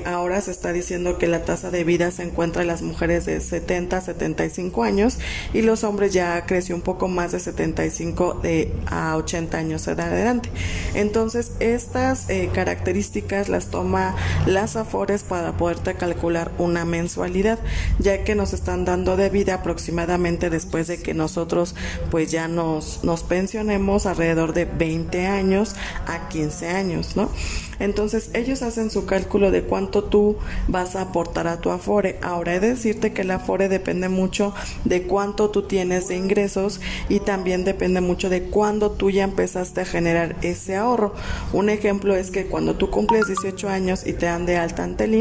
ahora 0.05 0.41
se 0.41 0.51
está 0.51 0.72
diciendo 0.73 1.19
que 1.19 1.27
la 1.27 1.45
tasa 1.45 1.71
de 1.71 1.85
vida 1.85 2.11
se 2.11 2.23
encuentra 2.23 2.63
en 2.63 2.69
las 2.69 2.83
mujeres 2.83 3.27
de 3.27 3.41
70 3.41 3.97
a 3.97 4.01
75 4.01 4.83
años 4.83 5.19
y 5.53 5.63
los 5.63 5.85
hombres 5.85 6.13
ya 6.13 6.45
creció 6.47 6.75
un 6.75 6.83
poco 6.83 7.09
más 7.09 7.33
de 7.33 7.41
75 7.41 8.41
de, 8.43 8.73
a 8.87 9.17
80 9.17 9.57
años 9.59 9.87
de 9.87 9.93
adelante. 9.93 10.51
Entonces, 10.95 11.53
estas 11.61 12.29
eh, 12.31 12.51
características 12.53 13.49
las 13.49 13.67
toma 13.67 14.15
las 14.47 14.77
AFORES 14.77 15.23
para 15.23 15.57
poderte 15.57 15.95
calcular 15.95 16.53
una 16.59 16.85
mensualidad, 16.85 17.59
ya 17.99 18.25
que 18.25 18.35
nos 18.35 18.53
están 18.53 18.85
dando 18.85 19.17
de 19.17 19.31
vida 19.31 19.55
aproximadamente 19.55 20.51
después 20.51 20.87
de 20.87 21.03
que 21.03 21.15
nosotros 21.15 21.75
pues 22.11 22.31
ya 22.31 22.49
nos, 22.49 23.05
nos 23.05 23.23
pensionemos 23.23 24.07
alrededor 24.07 24.53
de 24.53 24.65
20 24.65 25.27
años 25.27 25.75
a 26.07 26.29
15 26.29 26.69
años, 26.69 27.17
¿no? 27.17 27.31
Entonces 27.79 28.31
ellos 28.35 28.63
hacen 28.63 28.91
su 28.91 29.07
cálculo 29.07 29.51
de 29.51 29.63
cuánto 29.63 30.05
tú 30.05 30.37
vas 30.69 30.97
a 30.97 31.03
aportar 31.03 31.47
a 31.47 31.61
tu 31.61 31.71
Afore. 31.71 32.19
Ahora 32.23 32.55
he 32.55 32.61
de 32.61 32.71
decirte 32.71 33.13
que 33.13 33.23
el 33.23 33.31
Afore 33.31 33.69
depende 33.69 34.09
mucho 34.09 34.55
de 34.85 35.03
cuánto 35.05 35.51
tú 35.51 35.63
tienes 35.63 36.09
de 36.09 36.17
ingresos 36.17 36.81
y 37.09 37.21
también 37.21 37.65
depende 37.65 38.01
mucho 38.01 38.29
de 38.29 38.45
cuándo 38.45 38.91
tú 38.91 39.11
ya 39.11 39.25
empezaste 39.25 39.81
a 39.81 39.85
generar 39.85 40.37
ese 40.43 40.77
ahorro. 40.77 41.15
Un 41.53 41.69
ejemplo 41.69 42.15
es 42.15 42.31
que 42.31 42.47
cuando 42.47 42.77
tú 42.77 42.91
cumples 42.91 43.27
18 43.27 43.69
años 43.69 44.07
y 44.07 44.13
te 44.13 44.27
dan 44.27 44.47
de 44.47 44.57
alta 44.57 44.85
ante 44.85 45.05
el 45.05 45.15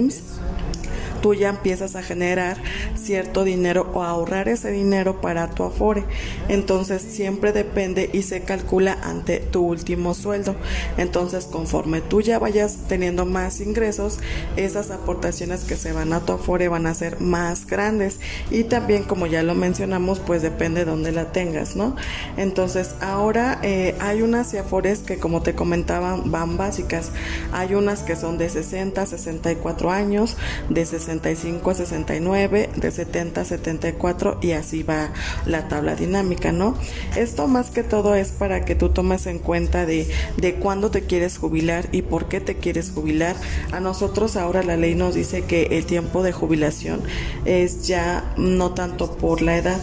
tú 1.21 1.34
ya 1.34 1.49
empiezas 1.49 1.95
a 1.95 2.03
generar 2.03 2.57
cierto 2.95 3.43
dinero 3.43 3.89
o 3.93 4.03
ahorrar 4.03 4.47
ese 4.49 4.71
dinero 4.71 5.21
para 5.21 5.49
tu 5.49 5.63
afore. 5.63 6.03
Entonces 6.49 7.01
siempre 7.01 7.51
depende 7.51 8.10
y 8.12 8.23
se 8.23 8.41
calcula 8.41 8.97
ante 9.03 9.38
tu 9.39 9.62
último 9.65 10.13
sueldo. 10.13 10.55
Entonces 10.97 11.45
conforme 11.45 12.01
tú 12.01 12.21
ya 12.21 12.39
vayas 12.39 12.77
teniendo 12.88 13.25
más 13.25 13.62
ingresos, 13.62 14.19
esas 14.55 14.91
aportaciones 14.91 15.63
que 15.63 15.75
se 15.75 15.93
van 15.93 16.13
a 16.13 16.21
tu 16.21 16.34
afore 16.34 16.67
van 16.67 16.88
a 16.88 16.93
ser 16.93 17.21
más 17.21 17.67
grandes. 17.67 18.19
Y 18.49 18.63
también 18.63 19.03
como 19.03 19.27
ya 19.27 19.43
lo 19.43 19.55
mencionamos, 19.55 20.19
pues 20.19 20.41
depende 20.41 20.86
de 20.86 20.91
dónde 20.91 21.12
la 21.12 21.31
tengas, 21.31 21.75
¿no? 21.75 21.95
Entonces 22.38 22.95
ahora 23.01 23.60
eh, 23.63 23.95
hay 23.99 24.21
unas 24.21 24.53
afores 24.53 24.99
que 24.99 25.17
como 25.17 25.41
te 25.41 25.55
comentaba 25.55 26.19
van 26.25 26.57
básicas. 26.57 27.12
Hay 27.51 27.75
unas 27.75 28.03
que 28.03 28.15
son 28.15 28.38
de 28.38 28.49
60 28.49 29.01
a 29.01 29.05
64 29.05 29.91
años, 29.91 30.38
de 30.69 30.86
65 31.19 31.69
a 31.69 31.74
69, 31.74 32.69
de 32.76 32.91
70 32.91 33.41
a 33.41 33.45
74 33.45 34.39
y 34.41 34.52
así 34.52 34.84
va 34.84 35.12
la 35.45 35.67
tabla 35.67 35.95
dinámica, 35.95 36.52
¿no? 36.52 36.76
Esto 37.15 37.47
más 37.47 37.69
que 37.69 37.84
todo 37.84 38.15
es 38.15 38.30
para 38.30 38.63
que 38.63 38.76
tú 38.76 38.89
tomes 38.89 39.26
en 39.28 39.39
cuenta 39.39 39.86
de, 39.86 40.10
de 40.38 40.56
cuándo 40.56 40.89
te 40.91 41.04
quieres 41.04 41.38
jubilar 41.38 41.89
y 41.91 42.04
por 42.04 42.28
qué 42.28 42.39
te 42.39 42.56
quieres 42.56 42.91
jubilar. 42.91 43.36
A 43.71 43.80
nosotros 43.80 44.38
ahora 44.38 44.63
la 44.63 44.78
ley 44.78 44.95
nos 44.95 45.15
dice 45.15 45.43
que 45.43 45.63
el 45.71 45.86
tiempo 45.86 46.24
de 46.24 46.32
jubilación 46.32 47.02
es 47.45 47.88
ya 47.88 48.34
no 48.38 48.74
tanto 48.74 49.17
por 49.17 49.41
la 49.41 49.58
edad, 49.58 49.82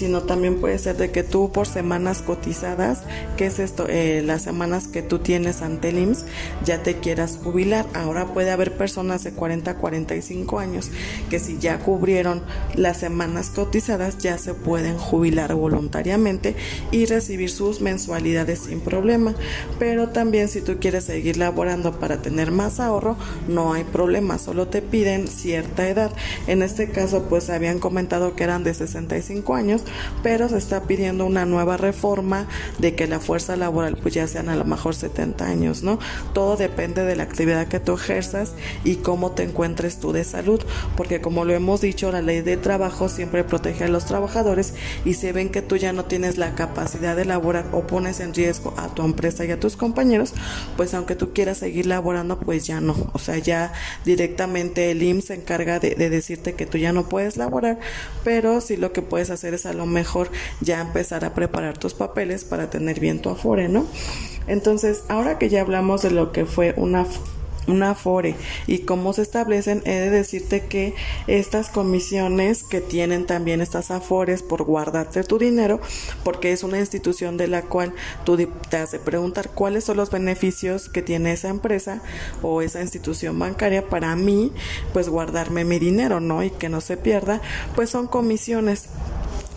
sino 0.00 0.22
también 0.22 0.58
puede 0.60 0.78
ser 0.78 0.96
de 0.96 1.10
que 1.10 1.22
tú 1.22 1.52
por 1.52 1.66
semanas 1.66 2.22
cotizadas, 2.22 3.02
que 3.36 3.44
es 3.44 3.58
esto, 3.58 3.84
eh, 3.86 4.22
las 4.24 4.40
semanas 4.40 4.88
que 4.88 5.02
tú 5.02 5.18
tienes 5.18 5.60
ante 5.60 5.90
el 5.90 5.98
IMSS, 5.98 6.24
ya 6.64 6.82
te 6.82 7.00
quieras 7.00 7.38
jubilar. 7.44 7.84
Ahora 7.92 8.32
puede 8.32 8.50
haber 8.50 8.78
personas 8.78 9.24
de 9.24 9.32
40 9.32 9.72
a 9.72 9.76
45 9.76 10.58
años 10.58 10.90
que 11.28 11.38
si 11.38 11.58
ya 11.58 11.80
cubrieron 11.80 12.42
las 12.74 12.96
semanas 12.96 13.50
cotizadas, 13.50 14.16
ya 14.16 14.38
se 14.38 14.54
pueden 14.54 14.96
jubilar 14.96 15.54
voluntariamente 15.54 16.56
y 16.90 17.04
recibir 17.04 17.50
sus 17.50 17.82
mensualidades 17.82 18.60
sin 18.60 18.80
problema. 18.80 19.34
Pero 19.78 20.08
también 20.08 20.48
si 20.48 20.62
tú 20.62 20.78
quieres 20.80 21.04
seguir 21.04 21.36
laborando 21.36 22.00
para 22.00 22.22
tener 22.22 22.52
más 22.52 22.80
ahorro, 22.80 23.18
no 23.48 23.74
hay 23.74 23.84
problema, 23.84 24.38
solo 24.38 24.68
te 24.68 24.80
piden 24.80 25.28
cierta 25.28 25.86
edad. 25.86 26.10
En 26.46 26.62
este 26.62 26.88
caso, 26.88 27.26
pues 27.28 27.50
habían 27.50 27.80
comentado 27.80 28.34
que 28.34 28.44
eran 28.44 28.64
de 28.64 28.72
65 28.72 29.54
años, 29.54 29.82
pero 30.22 30.48
se 30.48 30.58
está 30.58 30.82
pidiendo 30.84 31.26
una 31.26 31.46
nueva 31.46 31.76
reforma 31.76 32.46
de 32.78 32.94
que 32.94 33.06
la 33.06 33.20
fuerza 33.20 33.56
laboral 33.56 33.96
pues 33.96 34.14
ya 34.14 34.26
sean 34.26 34.48
a 34.48 34.56
lo 34.56 34.64
mejor 34.64 34.94
70 34.94 35.44
años, 35.44 35.82
¿no? 35.82 35.98
Todo 36.32 36.56
depende 36.56 37.04
de 37.04 37.16
la 37.16 37.22
actividad 37.22 37.68
que 37.68 37.80
tú 37.80 37.94
ejerzas 37.94 38.54
y 38.84 38.96
cómo 38.96 39.32
te 39.32 39.42
encuentres 39.42 40.00
tú 40.00 40.12
de 40.12 40.24
salud, 40.24 40.60
porque 40.96 41.20
como 41.20 41.44
lo 41.44 41.52
hemos 41.52 41.80
dicho, 41.80 42.12
la 42.12 42.22
ley 42.22 42.40
de 42.40 42.56
trabajo 42.56 43.08
siempre 43.08 43.44
protege 43.44 43.84
a 43.84 43.88
los 43.88 44.04
trabajadores 44.04 44.74
y 45.04 45.14
si 45.14 45.32
ven 45.32 45.48
que 45.50 45.62
tú 45.62 45.76
ya 45.76 45.92
no 45.92 46.04
tienes 46.04 46.38
la 46.38 46.54
capacidad 46.54 47.16
de 47.16 47.24
laborar 47.24 47.66
o 47.72 47.86
pones 47.86 48.20
en 48.20 48.34
riesgo 48.34 48.74
a 48.76 48.88
tu 48.94 49.04
empresa 49.04 49.44
y 49.44 49.50
a 49.50 49.60
tus 49.60 49.76
compañeros, 49.76 50.34
pues 50.76 50.94
aunque 50.94 51.16
tú 51.16 51.32
quieras 51.32 51.58
seguir 51.58 51.86
laborando, 51.86 52.38
pues 52.38 52.66
ya 52.66 52.80
no, 52.80 52.94
o 53.12 53.18
sea, 53.18 53.38
ya 53.38 53.72
directamente 54.04 54.90
el 54.90 55.02
IMSS 55.02 55.24
se 55.26 55.34
encarga 55.34 55.78
de, 55.78 55.94
de 55.94 56.10
decirte 56.10 56.54
que 56.54 56.66
tú 56.66 56.78
ya 56.78 56.92
no 56.92 57.08
puedes 57.08 57.36
laborar, 57.36 57.78
pero 58.24 58.60
si 58.60 58.76
lo 58.76 58.92
que 58.92 59.02
puedes 59.02 59.30
hacer 59.30 59.54
es 59.54 59.66
a 59.66 59.72
mejor 59.86 60.30
ya 60.60 60.80
empezar 60.80 61.24
a 61.24 61.34
preparar 61.34 61.78
tus 61.78 61.94
papeles 61.94 62.44
para 62.44 62.70
tener 62.70 63.00
bien 63.00 63.20
tu 63.20 63.30
afore, 63.30 63.68
¿no? 63.68 63.86
Entonces, 64.46 65.04
ahora 65.08 65.38
que 65.38 65.48
ya 65.48 65.60
hablamos 65.60 66.02
de 66.02 66.10
lo 66.10 66.32
que 66.32 66.46
fue 66.46 66.74
una 66.76 67.06
una 67.66 67.90
afore 67.90 68.36
y 68.66 68.80
cómo 68.80 69.12
se 69.12 69.22
establecen, 69.22 69.82
he 69.84 69.94
de 69.94 70.10
decirte 70.10 70.66
que 70.66 70.94
estas 71.26 71.68
comisiones 71.68 72.64
que 72.64 72.80
tienen 72.80 73.26
también 73.26 73.60
estas 73.60 73.90
afores 73.90 74.42
por 74.42 74.64
guardarte 74.64 75.24
tu 75.24 75.38
dinero, 75.38 75.80
porque 76.24 76.52
es 76.52 76.62
una 76.62 76.78
institución 76.78 77.36
de 77.36 77.48
la 77.48 77.62
cual 77.62 77.94
tú 78.24 78.36
te 78.68 78.76
has 78.76 78.92
de 78.92 78.98
preguntar 78.98 79.50
cuáles 79.50 79.84
son 79.84 79.96
los 79.96 80.10
beneficios 80.10 80.88
que 80.88 81.02
tiene 81.02 81.32
esa 81.32 81.48
empresa 81.48 82.02
o 82.42 82.62
esa 82.62 82.82
institución 82.82 83.38
bancaria 83.38 83.88
para 83.88 84.14
mí, 84.16 84.52
pues 84.92 85.08
guardarme 85.08 85.64
mi 85.64 85.78
dinero, 85.78 86.20
¿no? 86.20 86.42
Y 86.42 86.50
que 86.50 86.68
no 86.68 86.80
se 86.80 86.96
pierda, 86.96 87.40
pues 87.74 87.90
son 87.90 88.06
comisiones 88.06 88.88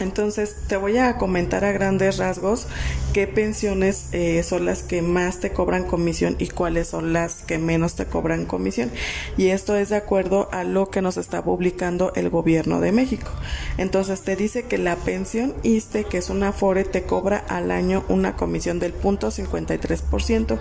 entonces 0.03 0.55
te 0.67 0.77
voy 0.77 0.97
a 0.97 1.17
comentar 1.17 1.65
a 1.65 1.71
grandes 1.71 2.17
rasgos 2.17 2.67
qué 3.13 3.27
pensiones 3.27 4.07
eh, 4.11 4.41
son 4.43 4.65
las 4.65 4.83
que 4.83 5.01
más 5.01 5.39
te 5.39 5.51
cobran 5.51 5.85
comisión 5.85 6.35
y 6.39 6.47
cuáles 6.47 6.87
son 6.87 7.13
las 7.13 7.43
que 7.43 7.57
menos 7.57 7.95
te 7.95 8.05
cobran 8.05 8.45
comisión. 8.45 8.91
Y 9.37 9.47
esto 9.47 9.75
es 9.75 9.89
de 9.89 9.95
acuerdo 9.95 10.49
a 10.51 10.63
lo 10.63 10.89
que 10.89 11.01
nos 11.01 11.17
está 11.17 11.43
publicando 11.43 12.11
el 12.15 12.29
gobierno 12.29 12.81
de 12.81 12.91
México. 12.91 13.29
Entonces 13.77 14.21
te 14.21 14.35
dice 14.35 14.63
que 14.63 14.77
la 14.77 14.95
pensión 14.95 15.53
ISTE, 15.63 16.05
que 16.05 16.17
es 16.17 16.29
una 16.29 16.51
FORE, 16.51 16.83
te 16.83 17.03
cobra 17.03 17.37
al 17.37 17.71
año 17.71 18.03
una 18.09 18.35
comisión 18.35 18.79
del 18.79 18.93
punto 18.93 19.29
53%. 19.29 20.59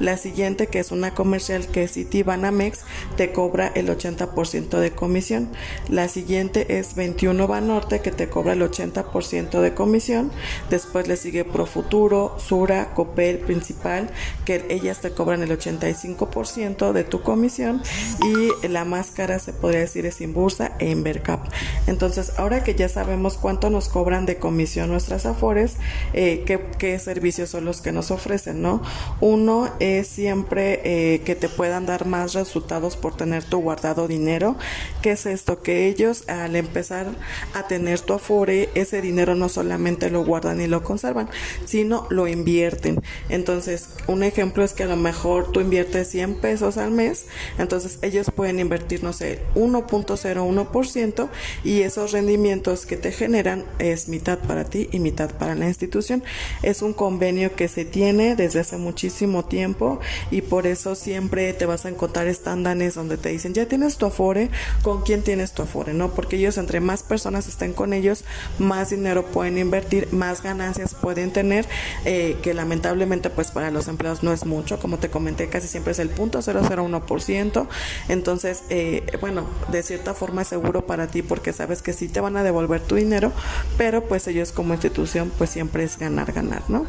La 0.00 0.16
siguiente, 0.16 0.66
que 0.66 0.78
es 0.78 0.92
una 0.92 1.14
comercial, 1.14 1.66
que 1.66 1.84
es 1.84 1.92
Citibanamex, 1.92 2.80
te 3.16 3.32
cobra 3.32 3.68
el 3.74 3.88
80% 3.88 4.78
de 4.78 4.90
comisión. 4.92 5.50
La 5.88 6.08
siguiente 6.08 6.78
es 6.78 6.94
21 6.94 7.46
Banorte, 7.46 8.00
que 8.00 8.10
te 8.10 8.28
cobra 8.28 8.52
el 8.52 8.62
80% 8.62 8.83
80% 8.92 9.60
de 9.60 9.74
comisión. 9.74 10.30
Después 10.70 11.08
le 11.08 11.16
sigue 11.16 11.44
Profuturo, 11.44 12.36
Sura, 12.38 12.94
Copel, 12.94 13.38
Principal, 13.38 14.10
que 14.44 14.64
ellas 14.68 15.00
te 15.00 15.10
cobran 15.10 15.42
el 15.42 15.50
85% 15.50 16.92
de 16.92 17.04
tu 17.04 17.22
comisión. 17.22 17.82
Y 18.22 18.68
la 18.68 18.84
más 18.84 19.10
cara 19.10 19.38
se 19.38 19.52
podría 19.52 19.80
decir 19.80 20.06
es 20.06 20.20
Inbursa 20.20 20.72
e 20.78 20.90
Invercap. 20.90 21.46
Entonces, 21.86 22.32
ahora 22.38 22.64
que 22.64 22.74
ya 22.74 22.88
sabemos 22.88 23.36
cuánto 23.36 23.70
nos 23.70 23.88
cobran 23.88 24.26
de 24.26 24.36
comisión 24.36 24.90
nuestras 24.90 25.26
Afores, 25.26 25.76
eh, 26.12 26.44
qué, 26.78 26.98
servicios 26.98 27.50
son 27.50 27.64
los 27.64 27.80
que 27.80 27.92
nos 27.92 28.10
ofrecen, 28.10 28.62
¿no? 28.62 28.82
Uno 29.20 29.70
es 29.80 30.06
siempre 30.06 30.80
eh, 30.84 31.20
que 31.24 31.34
te 31.34 31.48
puedan 31.48 31.86
dar 31.86 32.06
más 32.06 32.34
resultados 32.34 32.96
por 32.96 33.16
tener 33.16 33.44
tu 33.44 33.58
guardado 33.58 34.06
dinero. 34.06 34.56
¿Qué 35.02 35.12
es 35.12 35.26
esto? 35.26 35.62
Que 35.62 35.88
ellos 35.88 36.28
al 36.28 36.56
empezar 36.56 37.06
a 37.54 37.66
tener 37.66 38.00
tu 38.00 38.14
Afore 38.14 38.63
ese 38.74 39.00
dinero 39.00 39.34
no 39.34 39.48
solamente 39.48 40.10
lo 40.10 40.24
guardan 40.24 40.60
y 40.60 40.66
lo 40.66 40.82
conservan, 40.82 41.28
sino 41.64 42.06
lo 42.10 42.28
invierten. 42.28 43.00
Entonces, 43.28 43.88
un 44.06 44.22
ejemplo 44.22 44.64
es 44.64 44.72
que 44.72 44.84
a 44.84 44.86
lo 44.86 44.96
mejor 44.96 45.52
tú 45.52 45.60
inviertes 45.60 46.08
100 46.10 46.36
pesos 46.36 46.76
al 46.76 46.90
mes, 46.90 47.26
entonces 47.58 47.98
ellos 48.02 48.30
pueden 48.34 48.60
invertir, 48.60 49.02
no 49.02 49.12
sé, 49.12 49.40
1.01% 49.54 51.28
y 51.64 51.82
esos 51.82 52.12
rendimientos 52.12 52.86
que 52.86 52.96
te 52.96 53.12
generan 53.12 53.64
es 53.78 54.08
mitad 54.08 54.38
para 54.38 54.64
ti 54.64 54.88
y 54.92 54.98
mitad 54.98 55.30
para 55.30 55.54
la 55.54 55.66
institución. 55.66 56.22
Es 56.62 56.82
un 56.82 56.92
convenio 56.92 57.54
que 57.54 57.68
se 57.68 57.84
tiene 57.84 58.36
desde 58.36 58.60
hace 58.60 58.76
muchísimo 58.76 59.44
tiempo 59.44 60.00
y 60.30 60.42
por 60.42 60.66
eso 60.66 60.94
siempre 60.94 61.52
te 61.52 61.66
vas 61.66 61.84
a 61.84 61.88
encontrar 61.88 62.26
estándares 62.26 62.94
donde 62.94 63.16
te 63.16 63.28
dicen, 63.28 63.54
ya 63.54 63.66
tienes 63.66 63.96
tu 63.96 64.06
afore, 64.06 64.50
¿con 64.82 65.02
quién 65.02 65.22
tienes 65.22 65.52
tu 65.52 65.62
afore? 65.62 65.94
¿No? 65.94 66.14
Porque 66.14 66.36
ellos, 66.36 66.58
entre 66.58 66.80
más 66.80 67.02
personas 67.02 67.46
estén 67.46 67.72
con 67.72 67.92
ellos, 67.92 68.24
más 68.58 68.90
dinero 68.90 69.24
pueden 69.24 69.58
invertir, 69.58 70.12
más 70.12 70.42
ganancias 70.42 70.94
pueden 70.94 71.32
tener, 71.32 71.66
eh, 72.04 72.36
que 72.42 72.54
lamentablemente 72.54 73.30
pues 73.30 73.50
para 73.50 73.70
los 73.70 73.88
empleados 73.88 74.22
no 74.22 74.32
es 74.32 74.46
mucho, 74.46 74.78
como 74.78 74.98
te 74.98 75.10
comenté, 75.10 75.48
casi 75.48 75.68
siempre 75.68 75.92
es 75.92 75.98
el 75.98 76.10
punto 76.10 76.40
001%, 76.40 77.66
entonces 78.08 78.64
eh, 78.70 79.04
bueno, 79.20 79.46
de 79.70 79.82
cierta 79.82 80.14
forma 80.14 80.42
es 80.42 80.48
seguro 80.48 80.86
para 80.86 81.08
ti 81.08 81.22
porque 81.22 81.52
sabes 81.52 81.82
que 81.82 81.92
sí 81.92 82.08
te 82.08 82.20
van 82.20 82.36
a 82.36 82.42
devolver 82.42 82.80
tu 82.80 82.94
dinero, 82.94 83.32
pero 83.76 84.04
pues 84.04 84.26
ellos 84.28 84.52
como 84.52 84.74
institución 84.74 85.32
pues 85.36 85.50
siempre 85.50 85.84
es 85.84 85.98
ganar, 85.98 86.32
ganar, 86.32 86.62
¿no? 86.68 86.86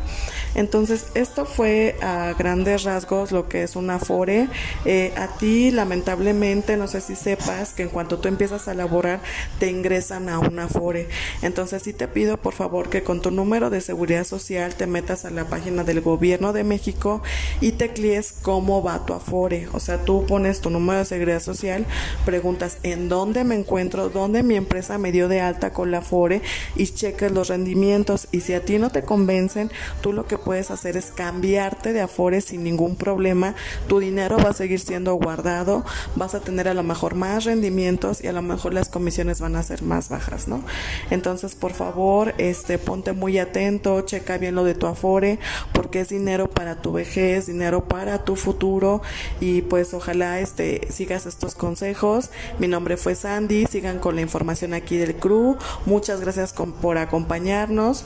Entonces 0.56 1.08
esto 1.16 1.46
fue 1.46 1.96
a 2.02 2.34
grandes 2.38 2.84
rasgos 2.84 3.32
lo 3.32 3.50
que 3.50 3.64
es 3.64 3.76
una 3.76 4.00
FORE, 4.00 4.48
eh, 4.86 5.14
a 5.18 5.28
ti 5.38 5.72
lamentablemente 5.72 6.78
no 6.78 6.88
sé 6.88 7.02
si 7.02 7.16
sepas 7.16 7.74
que 7.74 7.84
en 7.84 7.90
cuanto 7.90 8.20
tú 8.20 8.28
empiezas 8.28 8.68
a 8.68 8.74
laborar 8.74 9.20
te 9.60 9.70
ingresan 9.70 10.30
a 10.30 10.40
una 10.40 10.68
FORE, 10.68 11.10
entonces 11.42 11.55
sí 11.56 11.94
te 11.94 12.08
pido 12.08 12.38
por 12.38 12.54
favor 12.54 12.90
que 12.90 13.04
con 13.04 13.22
tu 13.22 13.32
número 13.32 13.70
de 13.70 13.80
seguridad 13.80 14.26
social 14.26 14.76
te 14.76 14.88
metas 14.88 15.24
a 15.24 15.30
la 15.30 15.46
página 15.46 15.86
del 15.86 16.02
gobierno 16.02 16.52
de 16.52 16.66
México 16.66 17.24
y 17.62 17.72
te 17.74 17.94
clies 17.94 18.34
cómo 18.42 18.84
va 18.84 19.06
tu 19.06 19.14
afore. 19.14 19.70
O 19.72 19.80
sea, 19.80 20.04
tú 20.04 20.26
pones 20.28 20.60
tu 20.60 20.70
número 20.70 21.00
de 21.00 21.06
seguridad 21.06 21.42
social, 21.42 21.86
preguntas 22.26 22.78
en 22.84 23.08
dónde 23.08 23.46
me 23.46 23.56
encuentro, 23.56 24.10
dónde 24.10 24.44
mi 24.44 24.56
empresa 24.56 24.98
me 24.98 25.14
dio 25.14 25.30
de 25.30 25.40
alta 25.40 25.72
con 25.72 25.92
la 25.92 26.00
afore 26.00 26.42
y 26.76 26.88
cheques 26.88 27.32
los 27.32 27.48
rendimientos. 27.48 28.28
Y 28.32 28.42
si 28.42 28.54
a 28.54 28.64
ti 28.64 28.78
no 28.78 28.90
te 28.90 29.04
convencen, 29.04 29.72
tú 30.02 30.12
lo 30.12 30.28
que 30.28 30.38
puedes 30.38 30.72
hacer 30.72 30.98
es 30.98 31.06
cambiarte 31.06 31.94
de 31.94 32.02
afore 32.02 32.42
sin 32.42 32.64
ningún 32.64 32.98
problema. 32.98 33.56
Tu 33.88 34.00
dinero 34.00 34.38
va 34.38 34.50
a 34.50 34.54
seguir 34.54 34.82
siendo 34.82 35.16
guardado, 35.16 35.86
vas 36.16 36.36
a 36.36 36.42
tener 36.42 36.68
a 36.68 36.74
lo 36.74 36.84
mejor 36.84 37.16
más 37.16 37.46
rendimientos 37.46 38.22
y 38.22 38.28
a 38.28 38.34
lo 38.34 38.42
mejor 38.42 38.74
las 38.74 38.90
comisiones 38.90 39.40
van 39.40 39.56
a 39.56 39.64
ser 39.64 39.84
más 39.84 40.10
bajas, 40.10 40.50
¿no? 40.50 40.62
Entonces, 41.10 41.45
Por 41.54 41.74
favor, 41.74 42.34
este, 42.40 42.80
ponte 42.80 43.14
muy 43.14 43.38
atento, 43.38 44.02
checa 44.02 44.40
bien 44.40 44.56
lo 44.56 44.64
de 44.64 44.74
tu 44.74 44.88
afore, 44.88 45.38
porque 45.74 46.00
es 46.00 46.10
dinero 46.10 46.50
para 46.50 46.82
tu 46.82 46.94
vejez, 46.94 47.46
dinero 47.46 47.84
para 47.88 48.24
tu 48.24 48.36
futuro 48.36 49.02
y 49.40 49.62
pues 49.62 49.94
ojalá 49.94 50.40
este 50.40 50.88
sigas 50.92 51.28
estos 51.28 51.54
consejos. 51.54 52.32
Mi 52.58 52.68
nombre 52.68 52.98
fue 52.98 53.14
Sandy, 53.14 53.66
sigan 53.68 54.00
con 54.00 54.16
la 54.16 54.22
información 54.22 54.74
aquí 54.74 54.98
del 54.98 55.16
crew. 55.16 55.58
Muchas 55.86 56.22
gracias 56.22 56.54
por 56.82 56.98
acompañarnos 56.98 58.06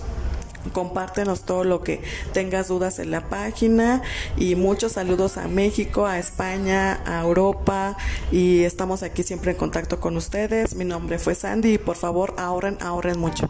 compártenos 0.73 1.41
todo 1.41 1.63
lo 1.63 1.81
que 1.81 2.01
tengas 2.33 2.67
dudas 2.67 2.99
en 2.99 3.11
la 3.11 3.21
página 3.21 4.01
y 4.37 4.55
muchos 4.55 4.93
saludos 4.93 5.37
a 5.37 5.47
México, 5.47 6.05
a 6.05 6.19
España, 6.19 7.01
a 7.05 7.21
Europa 7.21 7.97
y 8.31 8.63
estamos 8.63 9.03
aquí 9.03 9.23
siempre 9.23 9.51
en 9.51 9.57
contacto 9.57 9.99
con 9.99 10.17
ustedes. 10.17 10.75
Mi 10.75 10.85
nombre 10.85 11.19
fue 11.19 11.35
Sandy 11.35 11.73
y 11.73 11.77
por 11.77 11.95
favor 11.95 12.33
ahorren, 12.37 12.77
ahorren 12.81 13.19
mucho. 13.19 13.47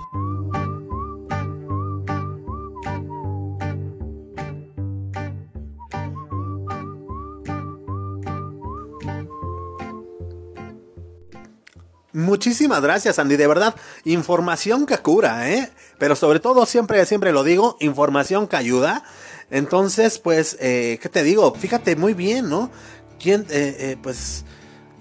Muchísimas 12.11 12.81
gracias, 12.81 13.19
Andy. 13.19 13.35
De 13.35 13.45
verdad, 13.45 13.75
información 14.03 14.87
que 14.87 14.97
cura, 14.97 15.51
¿eh? 15.51 15.71
Pero 15.99 16.15
sobre 16.15 16.39
todo, 16.39 16.65
siempre, 16.65 17.05
siempre 17.05 17.31
lo 17.31 17.43
digo, 17.43 17.77
información 17.79 18.47
que 18.47 18.55
ayuda. 18.55 19.03
Entonces, 19.51 20.17
pues, 20.17 20.57
eh, 20.59 20.97
¿qué 21.01 21.09
te 21.09 21.21
digo? 21.23 21.53
Fíjate 21.53 21.95
muy 21.95 22.15
bien, 22.15 22.49
¿no? 22.49 22.71
¿Quién, 23.19 23.41
eh, 23.49 23.75
eh, 23.79 23.97
pues, 24.01 24.43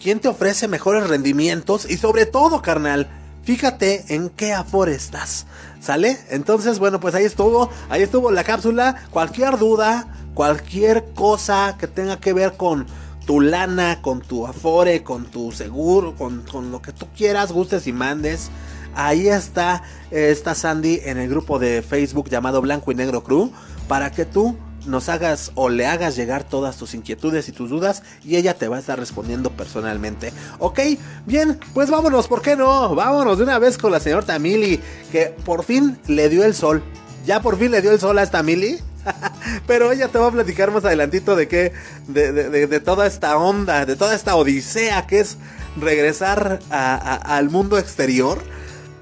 quién 0.02 0.20
te 0.20 0.28
ofrece 0.28 0.68
mejores 0.68 1.08
rendimientos? 1.08 1.90
Y 1.90 1.96
sobre 1.96 2.26
todo, 2.26 2.60
carnal, 2.60 3.08
fíjate 3.42 4.04
en 4.14 4.28
qué 4.28 4.52
afore 4.52 4.94
estás. 4.94 5.46
¿Sale? 5.80 6.18
Entonces, 6.28 6.78
bueno, 6.78 7.00
pues 7.00 7.14
ahí 7.14 7.24
estuvo, 7.24 7.70
ahí 7.88 8.02
estuvo 8.02 8.30
la 8.30 8.44
cápsula. 8.44 9.06
Cualquier 9.10 9.56
duda, 9.56 10.12
cualquier 10.34 11.06
cosa 11.14 11.76
que 11.78 11.86
tenga 11.86 12.18
que 12.20 12.34
ver 12.34 12.56
con 12.58 12.86
tu 13.28 13.42
lana, 13.42 14.00
con 14.00 14.22
tu 14.22 14.46
afore, 14.46 15.02
con 15.02 15.26
tu 15.26 15.52
seguro, 15.52 16.14
con, 16.16 16.70
lo 16.70 16.80
que 16.80 16.92
tú 16.92 17.06
quieras, 17.14 17.52
gustes 17.52 17.86
y 17.86 17.92
mandes. 17.92 18.48
Ahí 18.94 19.28
está, 19.28 19.82
está 20.10 20.54
Sandy 20.54 21.02
en 21.04 21.18
el 21.18 21.28
grupo 21.28 21.58
de 21.58 21.82
Facebook 21.82 22.30
llamado 22.30 22.62
Blanco 22.62 22.90
y 22.90 22.94
Negro 22.94 23.22
Crew 23.22 23.52
para 23.86 24.12
que 24.12 24.24
tú 24.24 24.56
nos 24.86 25.10
hagas 25.10 25.52
o 25.56 25.68
le 25.68 25.86
hagas 25.86 26.16
llegar 26.16 26.42
todas 26.42 26.78
tus 26.78 26.94
inquietudes 26.94 27.50
y 27.50 27.52
tus 27.52 27.68
dudas 27.68 28.02
y 28.24 28.36
ella 28.36 28.54
te 28.54 28.66
va 28.66 28.76
a 28.76 28.80
estar 28.80 28.98
respondiendo 28.98 29.50
personalmente. 29.50 30.32
Ok, 30.58 30.80
bien, 31.26 31.60
pues 31.74 31.90
vámonos, 31.90 32.28
¿por 32.28 32.40
qué 32.40 32.56
no? 32.56 32.94
Vámonos 32.94 33.36
de 33.36 33.44
una 33.44 33.58
vez 33.58 33.76
con 33.76 33.92
la 33.92 34.00
señora 34.00 34.24
Tamili 34.24 34.80
que 35.12 35.34
por 35.44 35.64
fin 35.64 35.98
le 36.06 36.30
dio 36.30 36.44
el 36.44 36.54
sol. 36.54 36.82
Ya 37.26 37.42
por 37.42 37.58
fin 37.58 37.72
le 37.72 37.82
dio 37.82 37.90
el 37.90 38.00
sol 38.00 38.18
a 38.18 38.22
esta 38.22 38.42
Mili. 38.42 38.78
Pero 39.66 39.92
ella 39.92 40.08
te 40.08 40.18
va 40.18 40.28
a 40.28 40.30
platicar 40.30 40.70
más 40.70 40.84
adelantito 40.84 41.36
de 41.36 41.48
qué, 41.48 41.72
de, 42.06 42.80
toda 42.80 43.06
esta 43.06 43.36
onda, 43.36 43.86
de 43.86 43.96
toda 43.96 44.14
esta 44.14 44.36
odisea 44.36 45.06
que 45.06 45.20
es 45.20 45.36
regresar 45.76 46.60
al 46.70 47.50
mundo 47.50 47.78
exterior. 47.78 48.38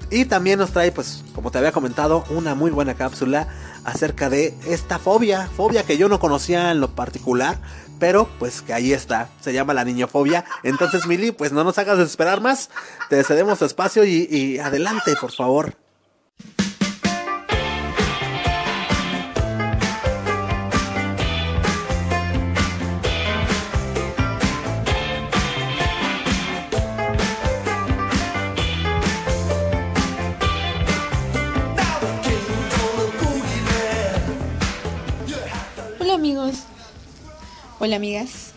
Y 0.09 0.23
también 0.23 0.59
nos 0.59 0.71
trae, 0.71 0.93
pues, 0.93 1.23
como 1.35 1.51
te 1.51 1.57
había 1.57 1.73
comentado, 1.73 2.23
una 2.29 2.55
muy 2.55 2.71
buena 2.71 2.93
cápsula 2.93 3.49
acerca 3.83 4.29
de 4.29 4.53
esta 4.65 4.99
fobia, 4.99 5.47
fobia 5.47 5.83
que 5.83 5.97
yo 5.97 6.07
no 6.07 6.19
conocía 6.19 6.71
en 6.71 6.79
lo 6.79 6.95
particular, 6.95 7.57
pero 7.99 8.29
pues 8.39 8.61
que 8.61 8.73
ahí 8.73 8.93
está, 8.93 9.29
se 9.41 9.51
llama 9.51 9.73
la 9.73 9.83
niñofobia. 9.83 10.45
Entonces, 10.63 11.07
Mili, 11.07 11.31
pues 11.31 11.51
no 11.51 11.65
nos 11.65 11.77
hagas 11.77 11.99
esperar 11.99 12.39
más, 12.39 12.69
te 13.09 13.21
cedemos 13.23 13.61
espacio 13.61 14.05
y 14.05 14.59
adelante, 14.59 15.13
por 15.19 15.33
favor. 15.33 15.75
Hola 37.79 37.97
amigas, 37.97 38.53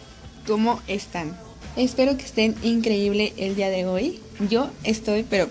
¿cómo 0.46 0.80
están? 0.86 1.36
Espero 1.76 2.16
que 2.16 2.24
estén 2.24 2.56
increíble 2.62 3.34
el 3.36 3.54
día 3.54 3.68
de 3.68 3.84
hoy. 3.84 4.18
Yo 4.48 4.70
estoy, 4.82 5.24
pero 5.24 5.46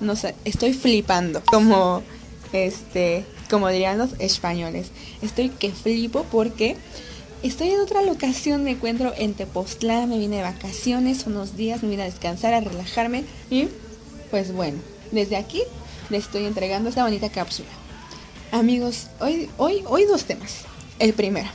no 0.00 0.16
sé, 0.16 0.34
estoy 0.46 0.72
flipando, 0.72 1.42
como 1.44 2.02
este, 2.54 3.26
como 3.50 3.68
dirían 3.68 3.98
los 3.98 4.14
españoles. 4.20 4.90
Estoy 5.20 5.50
que 5.50 5.70
flipo 5.70 6.24
porque 6.32 6.76
estoy 7.42 7.68
en 7.68 7.80
otra 7.80 8.00
locación, 8.00 8.64
me 8.64 8.70
encuentro 8.70 9.12
en 9.18 9.34
Tepoztlán, 9.34 10.08
me 10.08 10.18
vine 10.18 10.36
de 10.36 10.42
vacaciones 10.42 11.26
unos 11.26 11.58
días, 11.58 11.82
me 11.82 11.90
vine 11.90 12.04
a 12.04 12.06
descansar, 12.06 12.54
a 12.54 12.60
relajarme 12.62 13.24
y 13.50 13.68
pues 14.30 14.54
bueno, 14.54 14.78
desde 15.12 15.36
aquí 15.36 15.60
les 16.08 16.24
estoy 16.24 16.46
entregando 16.46 16.88
esta 16.88 17.04
bonita 17.04 17.28
cápsula. 17.28 17.68
Amigos, 18.50 19.08
hoy 19.20 19.50
hoy 19.58 19.82
hoy 19.86 20.06
dos 20.06 20.24
temas. 20.24 20.60
El 20.98 21.12
primero, 21.12 21.50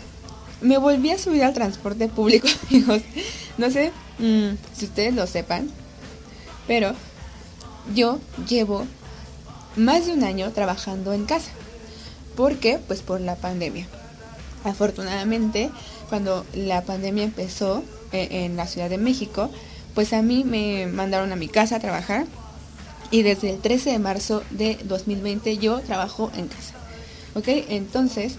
me 0.62 0.78
volví 0.78 1.12
a 1.12 1.18
subir 1.18 1.44
al 1.44 1.54
transporte 1.54 2.08
público, 2.08 2.48
amigos. 2.70 3.02
No 3.58 3.70
sé 3.70 3.92
mm, 4.20 4.56
si 4.74 4.86
ustedes 4.86 5.14
lo 5.14 5.28
sepan, 5.28 5.70
pero 6.68 6.94
yo 7.94 8.20
llevo 8.48 8.86
más 9.76 10.06
de 10.06 10.14
un 10.14 10.24
año 10.24 10.52
trabajando 10.52 11.14
en 11.14 11.26
casa. 11.26 11.52
¿Por 12.36 12.58
qué? 12.58 12.80
Pues 12.88 13.02
por 13.02 13.20
la 13.20 13.36
pandemia. 13.36 13.88
Afortunadamente, 14.64 15.70
cuando 16.10 16.46
la 16.54 16.84
pandemia 16.84 17.24
empezó 17.24 17.84
eh, 18.12 18.46
en 18.46 18.56
la 18.56 18.68
Ciudad 18.68 18.90
de 18.90 18.98
México, 18.98 19.50
pues 19.96 20.14
a 20.14 20.22
mí 20.22 20.44
me 20.44 20.88
mandaron 20.88 21.32
a 21.32 21.36
mi 21.36 21.48
casa 21.48 21.78
a 21.78 21.80
trabajar 21.80 22.26
y 23.10 23.24
desde 23.24 23.50
el 23.50 23.60
13 23.60 23.92
de 23.92 24.00
marzo 24.00 24.44
de 24.52 24.78
2020 24.86 25.58
yo 25.58 25.80
trabajo 25.82 26.32
en 26.38 26.48
casa. 26.48 26.76
¿Ok? 27.34 27.48
Entonces, 27.70 28.36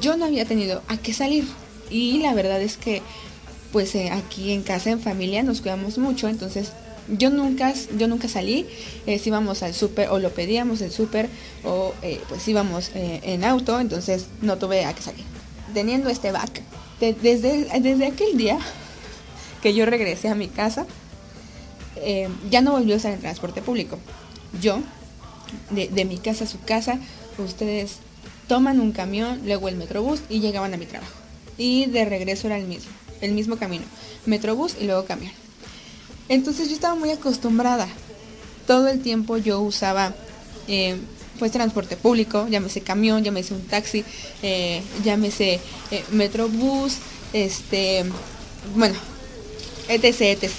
yo 0.00 0.16
no 0.16 0.24
había 0.24 0.44
tenido 0.44 0.82
a 0.88 0.96
qué 0.96 1.12
salir 1.12 1.46
y 1.90 2.18
la 2.18 2.34
verdad 2.34 2.60
es 2.60 2.76
que 2.76 3.02
pues 3.72 3.94
eh, 3.94 4.10
aquí 4.10 4.52
en 4.52 4.62
casa, 4.62 4.90
en 4.90 5.00
familia, 5.00 5.42
nos 5.42 5.60
cuidamos 5.60 5.98
mucho, 5.98 6.28
entonces 6.28 6.72
yo 7.08 7.28
nunca, 7.28 7.74
yo 7.98 8.08
nunca 8.08 8.26
salí, 8.26 8.66
eh, 9.06 9.18
si 9.18 9.28
íbamos 9.28 9.62
al 9.62 9.74
súper 9.74 10.08
o 10.08 10.18
lo 10.18 10.30
pedíamos 10.30 10.80
el 10.80 10.90
súper 10.90 11.28
o 11.62 11.92
eh, 12.00 12.20
pues 12.26 12.48
íbamos 12.48 12.90
en 12.94 13.44
auto, 13.44 13.78
entonces 13.78 14.28
no 14.40 14.56
tuve 14.56 14.86
a 14.86 14.94
qué 14.94 15.02
salir. 15.02 15.24
Teniendo 15.74 16.08
este 16.08 16.32
back, 16.32 16.62
desde, 17.00 17.68
desde 17.80 18.06
aquel 18.06 18.38
día 18.38 18.58
que 19.62 19.74
yo 19.74 19.84
regresé 19.84 20.28
a 20.28 20.34
mi 20.34 20.48
casa, 20.48 20.86
ya 22.50 22.62
no 22.62 22.72
volví 22.72 22.94
a 22.94 22.96
usar 22.96 23.12
el 23.12 23.20
transporte 23.20 23.60
público. 23.60 23.98
Yo, 24.60 24.78
de, 25.68 25.88
de 25.88 26.04
mi 26.06 26.16
casa 26.16 26.44
a 26.44 26.46
su 26.46 26.60
casa, 26.60 26.98
ustedes 27.36 27.96
toman 28.48 28.80
un 28.80 28.92
camión, 28.92 29.42
luego 29.44 29.68
el 29.68 29.76
metrobús 29.76 30.20
y 30.30 30.40
llegaban 30.40 30.72
a 30.72 30.78
mi 30.78 30.86
trabajo 30.86 31.25
y 31.58 31.86
de 31.86 32.04
regreso 32.04 32.46
era 32.46 32.58
el 32.58 32.66
mismo, 32.66 32.90
el 33.20 33.32
mismo 33.32 33.56
camino, 33.56 33.84
metrobús 34.26 34.74
y 34.80 34.84
luego 34.84 35.04
camión. 35.04 35.32
Entonces 36.28 36.68
yo 36.68 36.74
estaba 36.74 36.94
muy 36.94 37.10
acostumbrada. 37.10 37.88
Todo 38.66 38.88
el 38.88 39.00
tiempo 39.00 39.36
yo 39.36 39.60
usaba 39.60 40.14
eh, 40.66 40.96
pues 41.38 41.52
transporte 41.52 41.96
público, 41.96 42.48
llámese 42.48 42.80
camión, 42.80 43.22
llámese 43.22 43.54
un 43.54 43.62
taxi, 43.62 44.04
eh, 44.42 44.82
llámese 45.04 45.60
eh, 45.90 46.04
metrobús, 46.10 46.96
este, 47.32 48.04
bueno, 48.74 48.96
etc, 49.88 50.20
etc. 50.20 50.50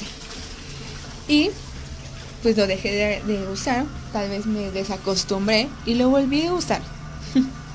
Y 1.28 1.50
pues 2.44 2.56
lo 2.56 2.68
dejé 2.68 3.22
de 3.26 3.48
usar, 3.52 3.86
tal 4.14 4.30
vez 4.30 4.46
me 4.46 4.72
desacostumbré 4.72 5.68
y 5.86 5.96
lo 5.96 6.10
volví 6.10 6.46
a 6.46 6.54
usar. 6.54 6.82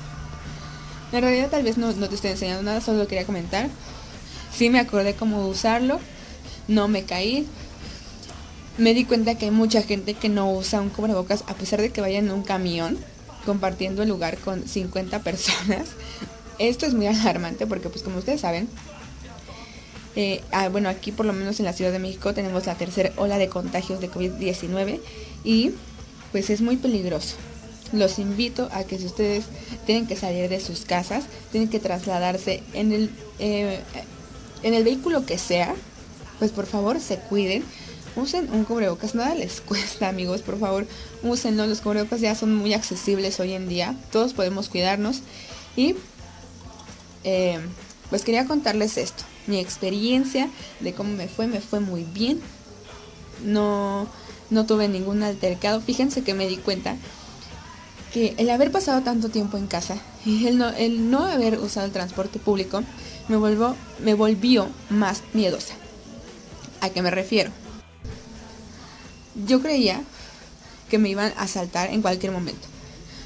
En 1.13 1.21
realidad 1.21 1.51
tal 1.51 1.61
vez 1.61 1.77
no, 1.77 1.93
te 1.93 2.15
estoy 2.15 2.31
enseñando 2.31 2.63
nada, 2.63 2.81
solo 2.81 3.07
quería 3.07 3.23
comentar. 3.23 3.69
Sí 4.51 4.71
me 4.71 4.79
acordé 4.79 5.13
cómo 5.13 5.47
usarlo, 5.47 5.99
no 6.67 6.87
me 6.87 7.03
caí. 7.03 7.45
Me 8.79 8.95
di 8.95 9.05
cuenta 9.05 9.35
que 9.35 9.45
hay 9.45 9.51
mucha 9.51 9.83
gente 9.83 10.15
que 10.15 10.27
no 10.27 10.51
usa 10.51 10.81
un 10.81 10.89
cubrebocas 10.89 11.43
a 11.45 11.53
pesar 11.53 11.81
de 11.81 11.91
que 11.91 12.01
vaya 12.01 12.17
en 12.17 12.31
un 12.31 12.41
camión 12.41 12.97
compartiendo 13.45 14.01
el 14.01 14.09
lugar 14.09 14.39
con 14.39 14.67
50 14.67 15.19
personas. 15.19 15.89
Esto 16.57 16.87
es 16.87 16.95
muy 16.95 17.05
alarmante 17.05 17.67
porque 17.67 17.89
pues 17.89 18.01
como 18.01 18.17
ustedes 18.17 18.41
saben, 18.41 18.67
eh, 20.15 20.41
ah, 20.51 20.69
bueno, 20.69 20.89
aquí 20.89 21.11
por 21.11 21.27
lo 21.27 21.33
menos 21.33 21.59
en 21.59 21.65
la 21.65 21.73
Ciudad 21.73 21.91
de 21.91 21.99
México 21.99 22.33
tenemos 22.33 22.65
la 22.65 22.73
tercera 22.73 23.11
ola 23.17 23.37
de 23.37 23.49
contagios 23.49 24.01
de 24.01 24.09
COVID-19 24.09 24.99
y 25.43 25.73
pues 26.31 26.49
es 26.49 26.61
muy 26.61 26.77
peligroso 26.77 27.35
los 27.91 28.19
invito 28.19 28.69
a 28.71 28.83
que 28.83 28.97
si 28.97 29.05
ustedes 29.05 29.45
tienen 29.85 30.07
que 30.07 30.15
salir 30.15 30.49
de 30.49 30.59
sus 30.59 30.81
casas, 30.81 31.25
tienen 31.51 31.69
que 31.69 31.79
trasladarse 31.79 32.63
en 32.73 32.91
el, 32.91 33.09
eh, 33.39 33.79
en 34.63 34.73
el 34.73 34.83
vehículo 34.83 35.25
que 35.25 35.37
sea, 35.37 35.75
pues 36.39 36.51
por 36.51 36.65
favor 36.65 36.99
se 36.99 37.17
cuiden, 37.17 37.63
usen 38.15 38.49
un 38.51 38.63
cubrebocas, 38.63 39.15
nada 39.15 39.35
les 39.35 39.61
cuesta 39.67 40.09
amigos, 40.09 40.41
por 40.41 40.59
favor, 40.59 40.87
úsenlo, 41.21 41.67
los 41.67 41.81
cubrebocas 41.81 42.21
ya 42.21 42.35
son 42.35 42.55
muy 42.55 42.73
accesibles 42.73 43.39
hoy 43.39 43.53
en 43.53 43.67
día, 43.67 43.95
todos 44.11 44.33
podemos 44.33 44.69
cuidarnos. 44.69 45.21
Y 45.75 45.95
eh, 47.23 47.59
pues 48.09 48.23
quería 48.23 48.45
contarles 48.45 48.97
esto, 48.97 49.23
mi 49.47 49.59
experiencia 49.59 50.49
de 50.79 50.93
cómo 50.93 51.13
me 51.13 51.27
fue, 51.27 51.47
me 51.47 51.61
fue 51.61 51.79
muy 51.79 52.03
bien, 52.03 52.41
no, 53.43 54.07
no 54.49 54.65
tuve 54.65 54.87
ningún 54.87 55.23
altercado, 55.23 55.81
fíjense 55.81 56.23
que 56.23 56.33
me 56.33 56.47
di 56.47 56.57
cuenta 56.57 56.95
que 58.13 58.35
el 58.37 58.49
haber 58.51 58.71
pasado 58.71 59.01
tanto 59.01 59.29
tiempo 59.29 59.57
en 59.57 59.65
casa 59.65 59.97
y 60.23 60.45
el 60.45 60.59
no, 60.59 60.69
el 60.69 61.09
no 61.09 61.25
haber 61.25 61.57
usado 61.59 61.87
el 61.87 61.91
transporte 61.91 62.37
público 62.37 62.83
me, 63.27 63.35
volvió, 63.37 63.75
me 63.99 64.13
volvió 64.13 64.67
más 64.89 65.23
miedosa. 65.33 65.73
¿A 66.79 66.89
qué 66.89 67.01
me 67.01 67.09
refiero? 67.09 67.51
Yo 69.47 69.61
creía 69.61 70.03
que 70.89 70.99
me 70.99 71.09
iban 71.09 71.33
a 71.37 71.41
asaltar 71.41 71.89
en 71.89 72.03
cualquier 72.03 72.31
momento. 72.31 72.67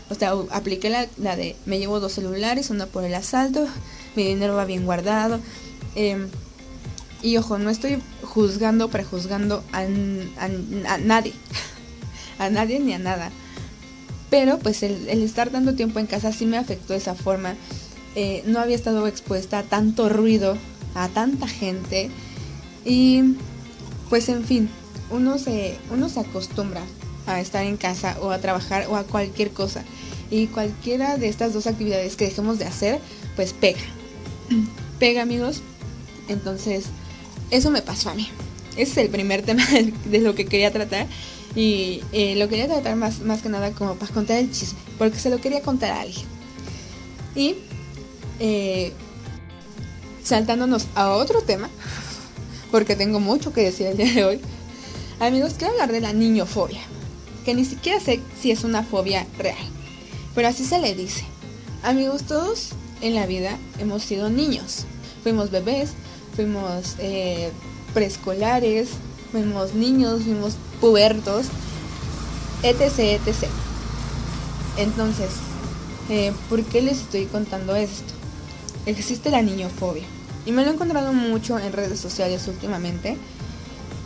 O 0.10 0.16
sea, 0.16 0.34
apliqué 0.52 0.90
la, 0.90 1.36
de 1.36 1.58
me 1.66 1.80
llevo 1.80 2.00
dos 2.00 2.14
celulares, 2.14 2.70
uno 2.70 2.88
por 2.88 3.04
el 3.04 3.14
asalto, 3.14 3.68
mi 4.16 4.24
dinero 4.24 4.56
va 4.56 4.64
bien 4.64 4.86
guardado. 4.86 5.42
Em, 5.96 6.30
y 7.22 7.36
ojo, 7.36 7.58
no 7.58 7.70
estoy 7.70 8.02
juzgando, 8.24 8.88
prejuzgando 8.88 9.64
a, 9.74 9.80
a 9.80 10.98
nadie. 11.00 11.34
a 12.40 12.50
nadie 12.50 12.80
ni 12.80 12.94
a 12.94 13.00
nada. 13.00 13.32
Pero 14.30 14.60
pues 14.60 14.84
el, 14.84 15.08
estar 15.10 15.50
tanto 15.50 15.76
tiempo 15.76 16.00
en 16.00 16.06
casa 16.06 16.32
sí 16.32 16.46
me 16.46 16.58
afectó 16.58 16.94
de 16.94 17.00
esa 17.00 17.16
forma. 17.16 17.56
Eh, 18.16 18.44
no 18.46 18.60
había 18.60 18.76
estado 18.76 19.08
expuesta 19.08 19.60
a 19.60 19.64
tanto 19.64 20.10
ruido, 20.10 20.58
a 20.96 21.08
tanta 21.10 21.48
gente. 21.48 22.10
Y 22.84 23.36
pues 24.10 24.30
en 24.30 24.44
fin, 24.44 24.70
uno 25.12 25.38
se, 25.38 25.78
uno 25.92 26.10
se 26.10 26.20
acostumbra 26.20 26.82
a 27.26 27.40
estar 27.42 27.66
en 27.66 27.78
casa 27.78 28.18
o 28.22 28.32
a 28.32 28.40
trabajar 28.40 28.88
o 28.90 28.96
a 28.96 29.04
cualquier 29.04 29.52
cosa. 29.52 29.84
Y 30.30 30.48
cualquiera 30.48 31.18
de 31.18 31.30
estas 31.30 31.54
dos 31.54 31.68
actividades 31.68 32.16
que 32.16 32.26
dejemos 32.26 32.60
de 32.60 32.66
hacer, 32.66 33.00
pues 33.36 33.54
pega. 33.54 33.80
Pega 35.00 35.22
amigos. 35.22 35.62
Entonces, 36.28 36.86
eso 37.52 37.70
me 37.70 37.82
pasó 37.82 38.10
a 38.10 38.16
mí. 38.16 38.28
Ese 38.76 38.92
es 38.92 38.98
el 38.98 39.10
primer 39.10 39.42
tema 39.46 39.64
de 40.06 40.20
lo 40.20 40.36
que 40.36 40.46
quería 40.46 40.74
tratar. 40.74 41.08
Y 41.58 42.04
eh, 42.12 42.36
lo 42.36 42.48
quería 42.50 42.68
tratar 42.68 42.96
más, 42.96 43.22
más 43.22 43.42
que 43.42 43.50
nada 43.50 43.72
como 43.72 43.96
para 43.96 44.14
contar 44.14 44.38
el 44.38 44.52
chisme, 44.52 44.78
porque 45.00 45.18
se 45.18 45.32
lo 45.32 45.42
quería 45.42 45.64
contar 45.64 45.90
a 45.90 46.02
alguien. 46.02 46.28
Y 47.34 47.56
eh, 48.40 48.94
saltándonos 50.24 50.86
a 50.94 51.10
otro 51.14 51.42
tema, 51.42 51.68
porque 52.70 52.96
tengo 52.96 53.20
mucho 53.20 53.54
que 53.54 53.62
decir 53.62 53.88
el 53.88 53.98
día 53.98 54.14
de 54.14 54.24
hoy, 54.24 54.42
amigos, 55.20 55.56
quiero 55.58 55.74
hablar 55.74 55.92
de 55.92 56.02
la 56.02 56.14
niñofobia, 56.14 56.82
que 57.44 57.56
ni 57.56 57.66
siquiera 57.66 58.00
sé 58.00 58.20
si 58.40 58.52
es 58.52 58.64
una 58.64 58.84
fobia 58.84 59.26
real, 59.40 59.58
pero 60.36 60.50
así 60.50 60.64
se 60.64 60.78
le 60.78 60.94
dice. 60.94 61.26
Amigos, 61.82 62.22
todos 62.28 62.70
en 63.02 63.16
la 63.16 63.26
vida 63.26 63.58
hemos 63.80 64.04
sido 64.04 64.30
niños, 64.30 64.86
fuimos 65.24 65.50
bebés, 65.50 65.94
fuimos 66.36 66.98
eh, 67.00 67.50
preescolares, 67.96 68.90
fuimos 69.32 69.74
niños, 69.74 70.24
fuimos 70.24 70.56
pubertos, 70.80 71.48
etc, 72.64 73.00
etc. 73.26 73.48
Entonces, 74.78 75.30
eh, 76.10 76.34
¿por 76.50 76.64
qué 76.64 76.82
les 76.82 77.00
estoy 77.00 77.26
contando 77.26 77.76
esto? 77.76 78.14
Existe 78.86 79.30
la 79.30 79.42
niñofobia. 79.42 80.06
Y 80.46 80.52
me 80.52 80.64
lo 80.64 80.72
he 80.72 80.74
encontrado 80.74 81.12
mucho 81.14 81.60
en 81.60 81.74
redes 81.74 82.00
sociales 82.00 82.48
últimamente. 82.48 83.18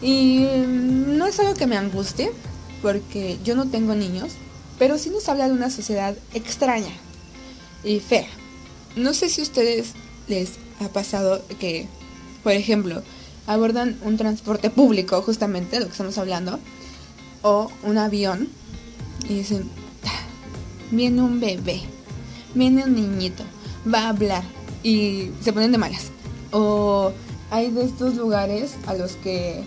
Y 0.02 0.46
no 0.66 1.28
es 1.28 1.40
algo 1.40 1.54
que 1.54 1.68
me 1.68 1.78
angustie, 1.78 2.32
porque 2.82 3.38
yo 3.44 3.56
no 3.56 3.68
tengo 3.68 3.94
niños, 3.94 4.32
pero 4.80 4.98
sí 4.98 5.12
nos 5.12 5.30
habla 5.30 5.48
de 5.48 5.54
una 5.54 5.70
sociedad 5.70 6.16
extraña 6.34 6.94
y 7.84 8.00
fea. 8.00 8.28
No 8.96 9.14
sé 9.14 9.30
si 9.30 9.42
a 9.42 9.44
ustedes 9.44 9.94
les 10.28 10.54
ha 10.80 10.88
pasado 10.90 11.44
que, 11.60 11.88
por 12.44 12.54
ejemplo, 12.54 13.04
abordan 13.54 13.98
un 14.04 14.18
transporte 14.18 14.70
público, 14.70 15.22
justamente 15.22 15.76
de 15.76 15.82
lo 15.82 15.86
que 15.88 15.92
estamos 15.92 16.18
hablando, 16.18 16.60
o 17.42 17.72
un 17.84 17.98
avión, 17.98 18.50
y 19.28 19.36
dicen, 19.36 19.70
viene 20.92 21.22
un 21.22 21.40
bebé, 21.40 21.82
viene 22.54 22.84
un 22.84 22.96
niñito, 22.96 23.44
va 23.92 24.06
a 24.06 24.10
hablar, 24.10 24.44
y 24.84 25.30
se 25.42 25.54
ponen 25.54 25.72
de 25.72 25.78
malas. 25.78 26.12
O 26.52 27.14
hay 27.50 27.72
de 27.72 27.84
estos 27.84 28.16
lugares 28.16 28.76
a 28.88 28.94
los 28.94 29.14
que 29.14 29.64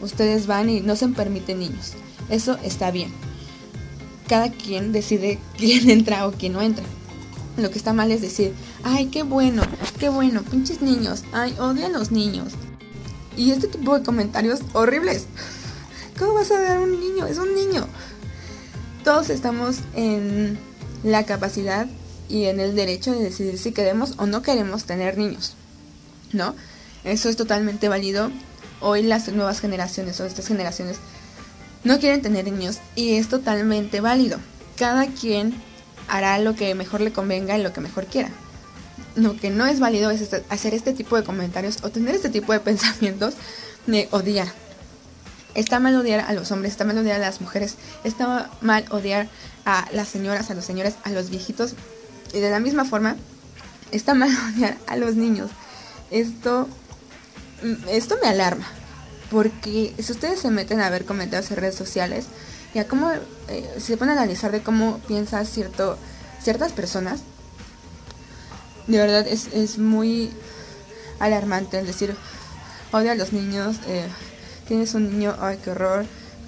ustedes 0.00 0.46
van 0.46 0.68
y 0.68 0.80
no 0.80 0.96
se 0.96 1.08
permiten 1.08 1.58
niños. 1.58 1.92
Eso 2.30 2.58
está 2.62 2.90
bien. 2.90 3.10
Cada 4.28 4.50
quien 4.50 4.92
decide 4.92 5.38
quién 5.56 5.90
entra 5.90 6.26
o 6.26 6.32
quién 6.32 6.52
no 6.52 6.62
entra. 6.62 6.84
Lo 7.56 7.70
que 7.70 7.78
está 7.78 7.92
mal 7.92 8.10
es 8.10 8.20
decir, 8.20 8.52
ay, 8.82 9.06
qué 9.06 9.22
bueno, 9.22 9.62
qué 10.00 10.08
bueno, 10.08 10.42
pinches 10.42 10.82
niños, 10.82 11.22
ay, 11.32 11.54
odio 11.60 11.86
a 11.86 11.88
los 11.88 12.10
niños. 12.10 12.52
Y 13.36 13.50
este 13.50 13.68
tipo 13.68 13.98
de 13.98 14.04
comentarios 14.04 14.60
horribles. 14.72 15.26
¿Cómo 16.18 16.34
vas 16.34 16.50
a 16.50 16.60
dar 16.60 16.76
a 16.76 16.80
un 16.80 17.00
niño? 17.00 17.26
Es 17.26 17.38
un 17.38 17.54
niño. 17.54 17.86
Todos 19.02 19.30
estamos 19.30 19.78
en 19.94 20.58
la 21.02 21.24
capacidad 21.26 21.86
y 22.28 22.44
en 22.44 22.60
el 22.60 22.74
derecho 22.74 23.12
de 23.12 23.22
decidir 23.22 23.58
si 23.58 23.72
queremos 23.72 24.14
o 24.18 24.26
no 24.26 24.42
queremos 24.42 24.84
tener 24.84 25.18
niños. 25.18 25.54
¿No? 26.32 26.54
Eso 27.02 27.28
es 27.28 27.36
totalmente 27.36 27.88
válido. 27.88 28.30
Hoy 28.80 29.02
las 29.02 29.28
nuevas 29.28 29.60
generaciones 29.60 30.20
o 30.20 30.26
estas 30.26 30.46
generaciones 30.46 30.96
no 31.82 31.98
quieren 31.98 32.22
tener 32.22 32.44
niños 32.44 32.78
y 32.94 33.14
es 33.14 33.28
totalmente 33.28 34.00
válido. 34.00 34.38
Cada 34.76 35.06
quien 35.06 35.54
hará 36.08 36.38
lo 36.38 36.54
que 36.54 36.74
mejor 36.74 37.00
le 37.00 37.12
convenga 37.12 37.58
y 37.58 37.62
lo 37.62 37.72
que 37.72 37.80
mejor 37.80 38.06
quiera 38.06 38.30
lo 39.16 39.36
que 39.36 39.50
no 39.50 39.66
es 39.66 39.80
válido 39.80 40.10
es 40.10 40.20
este, 40.20 40.44
hacer 40.48 40.74
este 40.74 40.92
tipo 40.92 41.16
de 41.16 41.24
comentarios 41.24 41.78
o 41.82 41.90
tener 41.90 42.14
este 42.14 42.28
tipo 42.28 42.52
de 42.52 42.60
pensamientos 42.60 43.34
de 43.86 44.08
odiar. 44.10 44.48
Está 45.54 45.78
mal 45.78 45.94
odiar 45.94 46.20
a 46.20 46.32
los 46.32 46.50
hombres, 46.50 46.72
está 46.72 46.84
mal 46.84 46.98
odiar 46.98 47.16
a 47.16 47.26
las 47.26 47.40
mujeres, 47.40 47.76
está 48.02 48.50
mal 48.60 48.84
odiar 48.90 49.28
a 49.64 49.86
las 49.92 50.08
señoras, 50.08 50.50
a 50.50 50.54
los 50.54 50.64
señores, 50.64 50.94
a 51.04 51.10
los 51.10 51.30
viejitos. 51.30 51.74
Y 52.32 52.40
de 52.40 52.50
la 52.50 52.58
misma 52.58 52.84
forma, 52.84 53.16
está 53.92 54.14
mal 54.14 54.30
odiar 54.54 54.76
a 54.86 54.96
los 54.96 55.14
niños. 55.14 55.50
Esto, 56.10 56.68
esto 57.88 58.16
me 58.20 58.28
alarma. 58.28 58.66
Porque 59.30 59.94
si 59.98 60.12
ustedes 60.12 60.40
se 60.40 60.50
meten 60.50 60.80
a 60.80 60.90
ver 60.90 61.04
comentarios 61.04 61.50
en 61.50 61.56
redes 61.56 61.74
sociales 61.76 62.26
y 62.74 62.78
a 62.78 62.88
cómo 62.88 63.10
eh, 63.48 63.74
se 63.78 63.96
ponen 63.96 64.18
a 64.18 64.22
analizar 64.22 64.50
de 64.50 64.62
cómo 64.62 64.98
piensan 65.06 65.46
cierto, 65.46 65.96
ciertas 66.42 66.72
personas, 66.72 67.20
de 68.86 68.98
verdad 68.98 69.26
es, 69.26 69.48
es 69.52 69.78
muy 69.78 70.30
alarmante 71.18 71.78
el 71.78 71.86
decir, 71.86 72.14
odia 72.92 73.12
a 73.12 73.14
los 73.14 73.32
niños, 73.32 73.76
eh, 73.86 74.06
tienes 74.66 74.94
un 74.94 75.10
niño, 75.10 75.36
ay, 75.40 75.58
qué 75.62 75.70
horror. 75.70 76.06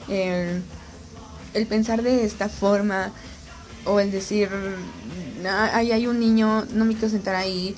el 0.08 1.66
pensar 1.68 2.02
de 2.02 2.24
esta 2.24 2.48
forma, 2.48 3.12
o 3.86 4.00
el 4.00 4.10
decir, 4.10 4.50
ay, 5.48 5.92
hay 5.92 6.06
un 6.06 6.20
niño, 6.20 6.66
no 6.72 6.84
me 6.84 6.94
quiero 6.94 7.08
sentar 7.08 7.34
ahí. 7.34 7.74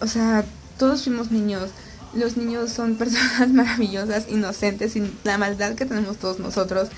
o 0.00 0.06
sea, 0.06 0.44
todos 0.78 1.04
fuimos 1.04 1.30
niños. 1.30 1.70
Los 2.14 2.36
niños 2.36 2.70
son 2.70 2.96
personas 2.98 3.50
maravillosas, 3.52 4.26
inocentes, 4.28 4.92
sin 4.92 5.16
la 5.24 5.38
maldad 5.38 5.74
que 5.74 5.86
tenemos 5.86 6.18
todos 6.18 6.38
nosotros. 6.38 6.88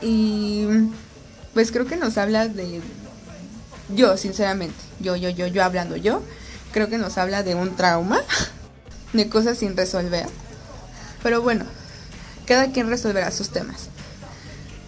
Y 0.00 0.66
pues 1.54 1.70
creo 1.70 1.86
que 1.86 1.96
nos 1.96 2.18
habla 2.18 2.48
de, 2.48 2.80
yo, 3.94 4.16
sinceramente, 4.16 4.76
yo, 5.00 5.16
yo, 5.16 5.28
yo, 5.30 5.46
yo 5.46 5.64
hablando 5.64 5.96
yo, 5.96 6.22
creo 6.72 6.88
que 6.88 6.98
nos 6.98 7.18
habla 7.18 7.42
de 7.42 7.54
un 7.54 7.76
trauma, 7.76 8.20
de 9.12 9.28
cosas 9.28 9.58
sin 9.58 9.76
resolver. 9.76 10.26
Pero 11.22 11.42
bueno, 11.42 11.64
cada 12.46 12.72
quien 12.72 12.88
resolverá 12.88 13.30
sus 13.30 13.50
temas. 13.50 13.88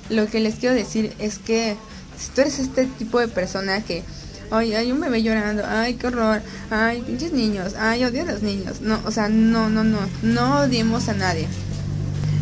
Lo 0.08 0.26
que 0.26 0.40
les 0.40 0.56
quiero 0.56 0.74
decir 0.74 1.14
es 1.18 1.38
que 1.38 1.76
si 2.18 2.30
tú 2.30 2.40
eres 2.42 2.58
este 2.58 2.86
tipo 2.86 3.20
de 3.20 3.28
persona 3.28 3.82
que, 3.82 4.02
ay, 4.50 4.74
hay 4.74 4.92
un 4.92 5.00
bebé 5.00 5.22
llorando, 5.22 5.62
ay, 5.66 5.94
qué 5.94 6.08
horror, 6.08 6.42
ay, 6.70 7.02
pinches 7.02 7.32
niños, 7.32 7.74
ay, 7.78 8.04
odio 8.04 8.22
a 8.22 8.26
los 8.26 8.42
niños. 8.42 8.80
No, 8.80 9.00
o 9.04 9.10
sea, 9.10 9.28
no, 9.28 9.70
no, 9.70 9.84
no, 9.84 9.98
no 10.22 10.60
odiemos 10.60 11.08
a 11.08 11.14
nadie. 11.14 11.46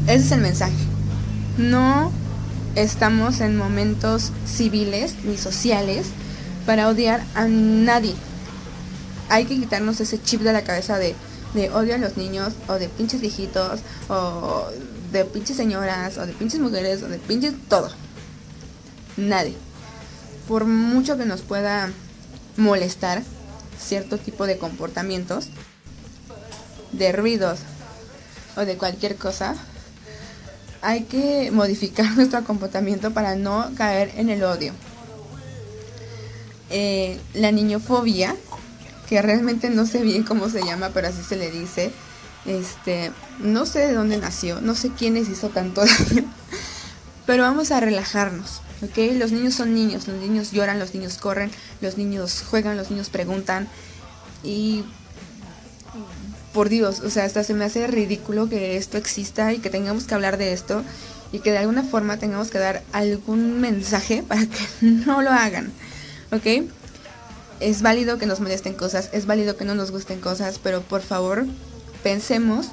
Ese 0.06 0.24
es 0.24 0.32
el 0.32 0.40
mensaje. 0.40 0.74
No 1.58 2.10
estamos 2.74 3.40
en 3.40 3.56
momentos 3.56 4.32
civiles 4.46 5.16
ni 5.24 5.36
sociales 5.36 6.06
para 6.66 6.88
odiar 6.88 7.24
a 7.34 7.46
nadie. 7.46 8.14
Hay 9.28 9.44
que 9.46 9.56
quitarnos 9.56 10.00
ese 10.00 10.22
chip 10.22 10.42
de 10.42 10.52
la 10.52 10.62
cabeza 10.62 10.98
de, 10.98 11.14
de 11.54 11.70
odio 11.70 11.94
a 11.94 11.98
los 11.98 12.16
niños, 12.16 12.52
o 12.68 12.74
de 12.74 12.88
pinches 12.88 13.20
viejitos, 13.20 13.80
o 14.08 14.66
de 15.10 15.24
pinches 15.24 15.56
señoras, 15.56 16.18
o 16.18 16.26
de 16.26 16.32
pinches 16.32 16.60
mujeres, 16.60 17.02
o 17.02 17.08
de 17.08 17.18
pinches 17.18 17.54
todo. 17.68 17.90
Nadie. 19.16 19.56
Por 20.48 20.66
mucho 20.66 21.16
que 21.16 21.24
nos 21.24 21.42
pueda 21.42 21.90
molestar 22.56 23.22
cierto 23.78 24.18
tipo 24.18 24.46
de 24.46 24.58
comportamientos, 24.58 25.48
de 26.92 27.12
ruidos 27.12 27.60
o 28.56 28.60
de 28.60 28.76
cualquier 28.76 29.16
cosa, 29.16 29.54
hay 30.82 31.04
que 31.04 31.50
modificar 31.50 32.10
nuestro 32.16 32.44
comportamiento 32.44 33.12
para 33.12 33.36
no 33.36 33.70
caer 33.76 34.12
en 34.16 34.28
el 34.28 34.44
odio. 34.44 34.72
Eh, 36.72 37.20
la 37.34 37.52
niñofobia, 37.52 38.34
que 39.08 39.20
realmente 39.22 39.70
no 39.70 39.86
sé 39.86 40.02
bien 40.02 40.22
cómo 40.22 40.48
se 40.48 40.64
llama, 40.64 40.90
pero 40.92 41.08
así 41.08 41.22
se 41.22 41.36
le 41.36 41.50
dice. 41.50 41.92
Este, 42.46 43.12
no 43.38 43.66
sé 43.66 43.80
de 43.80 43.92
dónde 43.92 44.16
nació, 44.16 44.60
no 44.60 44.74
sé 44.74 44.90
quiénes 44.90 45.28
hizo 45.28 45.50
tanto 45.50 45.82
pero 47.26 47.44
vamos 47.44 47.70
a 47.70 47.78
relajarnos, 47.78 48.62
¿ok? 48.82 49.14
Los 49.16 49.30
niños 49.30 49.54
son 49.54 49.74
niños, 49.74 50.08
los 50.08 50.16
niños 50.16 50.50
lloran, 50.50 50.80
los 50.80 50.92
niños 50.92 51.18
corren, 51.18 51.52
los 51.80 51.98
niños 51.98 52.42
juegan, 52.48 52.76
los 52.76 52.90
niños 52.90 53.10
preguntan 53.10 53.68
y 54.42 54.84
por 56.52 56.68
Dios, 56.68 57.00
o 57.00 57.10
sea, 57.10 57.24
hasta 57.24 57.44
se 57.44 57.54
me 57.54 57.64
hace 57.64 57.86
ridículo 57.86 58.48
que 58.48 58.76
esto 58.76 58.98
exista 58.98 59.52
y 59.52 59.58
que 59.58 59.70
tengamos 59.70 60.04
que 60.04 60.14
hablar 60.14 60.36
de 60.36 60.52
esto 60.52 60.82
y 61.32 61.38
que 61.38 61.52
de 61.52 61.58
alguna 61.58 61.82
forma 61.82 62.18
tengamos 62.18 62.50
que 62.50 62.58
dar 62.58 62.82
algún 62.92 63.60
mensaje 63.60 64.22
para 64.22 64.46
que 64.46 64.66
no 64.80 65.22
lo 65.22 65.30
hagan, 65.30 65.72
¿ok? 66.32 66.68
Es 67.60 67.82
válido 67.82 68.18
que 68.18 68.26
nos 68.26 68.40
molesten 68.40 68.74
cosas, 68.74 69.10
es 69.12 69.26
válido 69.26 69.56
que 69.56 69.64
no 69.64 69.74
nos 69.74 69.90
gusten 69.90 70.20
cosas, 70.20 70.58
pero 70.60 70.82
por 70.82 71.02
favor 71.02 71.46
pensemos 72.02 72.68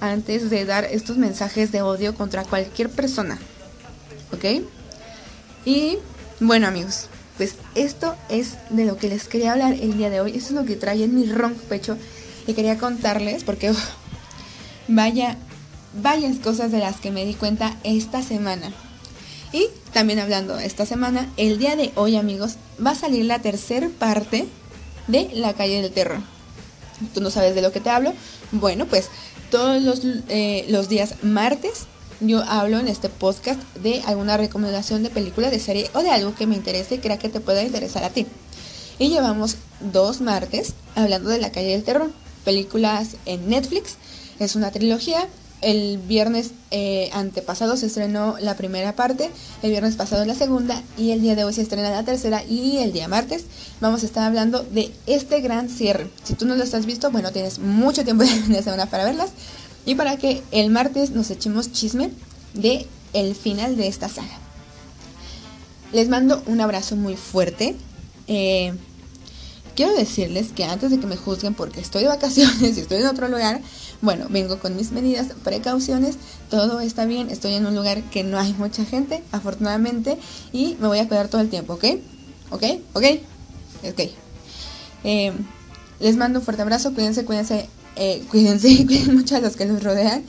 antes 0.00 0.50
de 0.50 0.64
dar 0.66 0.84
estos 0.84 1.16
mensajes 1.16 1.72
de 1.72 1.80
odio 1.80 2.14
contra 2.14 2.44
cualquier 2.44 2.90
persona, 2.90 3.38
¿ok? 4.32 4.62
Y 5.64 5.98
bueno 6.40 6.66
amigos, 6.66 7.06
pues 7.38 7.54
esto 7.74 8.14
es 8.28 8.56
de 8.70 8.84
lo 8.84 8.96
que 8.96 9.08
les 9.08 9.28
quería 9.28 9.52
hablar 9.52 9.72
el 9.72 9.96
día 9.96 10.10
de 10.10 10.20
hoy, 10.20 10.36
eso 10.36 10.48
es 10.48 10.52
lo 10.52 10.64
que 10.64 10.76
trae 10.76 11.04
en 11.04 11.14
mi 11.14 11.26
ronco 11.26 11.62
pecho 11.68 11.96
y 12.46 12.52
quería 12.52 12.76
contarles 12.76 13.44
porque 13.44 13.72
vaya, 14.88 15.38
varias 16.02 16.38
cosas 16.38 16.70
de 16.70 16.78
las 16.78 16.96
que 16.96 17.10
me 17.10 17.24
di 17.24 17.34
cuenta 17.34 17.76
esta 17.84 18.22
semana. 18.22 18.72
Y 19.54 19.68
también 19.92 20.18
hablando 20.18 20.58
esta 20.58 20.84
semana, 20.84 21.30
el 21.36 21.60
día 21.60 21.76
de 21.76 21.92
hoy 21.94 22.16
amigos, 22.16 22.56
va 22.84 22.90
a 22.90 22.96
salir 22.96 23.24
la 23.24 23.38
tercera 23.38 23.88
parte 23.88 24.48
de 25.06 25.30
La 25.32 25.54
calle 25.54 25.80
del 25.80 25.92
terror. 25.92 26.18
¿Tú 27.14 27.20
no 27.20 27.30
sabes 27.30 27.54
de 27.54 27.62
lo 27.62 27.70
que 27.70 27.78
te 27.78 27.88
hablo? 27.88 28.14
Bueno, 28.50 28.86
pues 28.86 29.10
todos 29.52 29.80
los, 29.80 30.00
eh, 30.28 30.64
los 30.70 30.88
días 30.88 31.22
martes 31.22 31.86
yo 32.18 32.42
hablo 32.42 32.80
en 32.80 32.88
este 32.88 33.08
podcast 33.08 33.60
de 33.76 34.02
alguna 34.06 34.36
recomendación 34.36 35.04
de 35.04 35.10
película, 35.10 35.50
de 35.50 35.60
serie 35.60 35.88
o 35.94 36.02
de 36.02 36.10
algo 36.10 36.34
que 36.34 36.48
me 36.48 36.56
interese 36.56 36.96
y 36.96 36.98
crea 36.98 37.20
que 37.20 37.28
te 37.28 37.38
pueda 37.38 37.62
interesar 37.62 38.02
a 38.02 38.10
ti. 38.10 38.26
Y 38.98 39.10
llevamos 39.10 39.56
dos 39.78 40.20
martes 40.20 40.74
hablando 40.96 41.30
de 41.30 41.38
La 41.38 41.52
calle 41.52 41.68
del 41.68 41.84
terror 41.84 42.10
películas 42.44 43.16
en 43.24 43.48
Netflix. 43.48 43.96
Es 44.40 44.56
una 44.56 44.72
trilogía. 44.72 45.28
El 45.60 45.98
viernes 45.98 46.50
eh, 46.70 47.08
antepasado 47.14 47.76
se 47.76 47.86
estrenó 47.86 48.36
la 48.38 48.56
primera 48.56 48.94
parte, 48.94 49.30
el 49.62 49.70
viernes 49.70 49.96
pasado 49.96 50.24
la 50.26 50.34
segunda 50.34 50.82
y 50.98 51.12
el 51.12 51.22
día 51.22 51.34
de 51.36 51.44
hoy 51.44 51.54
se 51.54 51.62
estrena 51.62 51.90
la 51.90 52.04
tercera 52.04 52.44
y 52.44 52.78
el 52.78 52.92
día 52.92 53.08
martes 53.08 53.44
vamos 53.80 54.02
a 54.02 54.06
estar 54.06 54.24
hablando 54.24 54.62
de 54.62 54.92
este 55.06 55.40
gran 55.40 55.68
cierre. 55.70 56.10
Si 56.24 56.34
tú 56.34 56.44
no 56.44 56.54
lo 56.54 56.64
has 56.64 56.86
visto, 56.86 57.10
bueno, 57.10 57.32
tienes 57.32 57.58
mucho 57.58 58.04
tiempo 58.04 58.24
de 58.48 58.62
semana 58.62 58.86
para 58.86 59.04
verlas 59.04 59.30
y 59.86 59.94
para 59.94 60.16
que 60.16 60.42
el 60.50 60.70
martes 60.70 61.10
nos 61.10 61.30
echemos 61.30 61.72
chisme 61.72 62.10
de 62.52 62.86
el 63.14 63.34
final 63.34 63.76
de 63.76 63.86
esta 63.86 64.08
saga. 64.08 64.38
Les 65.92 66.08
mando 66.08 66.42
un 66.46 66.60
abrazo 66.60 66.96
muy 66.96 67.16
fuerte. 67.16 67.76
Eh, 68.26 68.74
Quiero 69.74 69.92
decirles 69.94 70.52
que 70.54 70.64
antes 70.64 70.92
de 70.92 71.00
que 71.00 71.06
me 71.06 71.16
juzguen 71.16 71.54
porque 71.54 71.80
estoy 71.80 72.02
de 72.02 72.08
vacaciones 72.08 72.76
y 72.76 72.80
estoy 72.80 72.98
en 72.98 73.06
otro 73.06 73.28
lugar, 73.28 73.60
bueno, 74.04 74.26
vengo 74.28 74.58
con 74.58 74.76
mis 74.76 74.92
medidas, 74.92 75.28
precauciones, 75.42 76.16
todo 76.50 76.80
está 76.80 77.06
bien, 77.06 77.30
estoy 77.30 77.54
en 77.54 77.66
un 77.66 77.74
lugar 77.74 78.02
que 78.10 78.22
no 78.22 78.38
hay 78.38 78.52
mucha 78.52 78.84
gente, 78.84 79.22
afortunadamente, 79.32 80.18
y 80.52 80.76
me 80.80 80.88
voy 80.88 80.98
a 80.98 81.08
cuidar 81.08 81.28
todo 81.28 81.40
el 81.40 81.48
tiempo, 81.48 81.74
¿ok? 81.74 81.84
¿Ok? 82.50 82.62
¿Ok? 82.92 83.04
Ok. 83.88 84.00
Eh, 85.04 85.32
les 86.00 86.16
mando 86.16 86.38
un 86.38 86.44
fuerte 86.44 86.62
abrazo, 86.62 86.92
cuídense, 86.94 87.24
cuídense, 87.24 87.68
eh, 87.96 88.22
cuídense, 88.30 88.68
cuiden 88.86 89.16
mucho 89.16 89.36
a 89.36 89.40
los 89.40 89.56
que 89.56 89.64
los 89.64 89.82
rodean, 89.82 90.22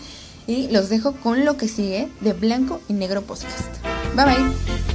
y 0.48 0.68
los 0.70 0.90
dejo 0.90 1.14
con 1.14 1.44
lo 1.44 1.58
que 1.58 1.68
sigue 1.68 2.08
de 2.22 2.34
Blanco 2.34 2.82
y 2.88 2.94
Negro 2.94 3.24
Podcast. 3.24 3.84
Bye 4.16 4.26
bye. 4.26 4.95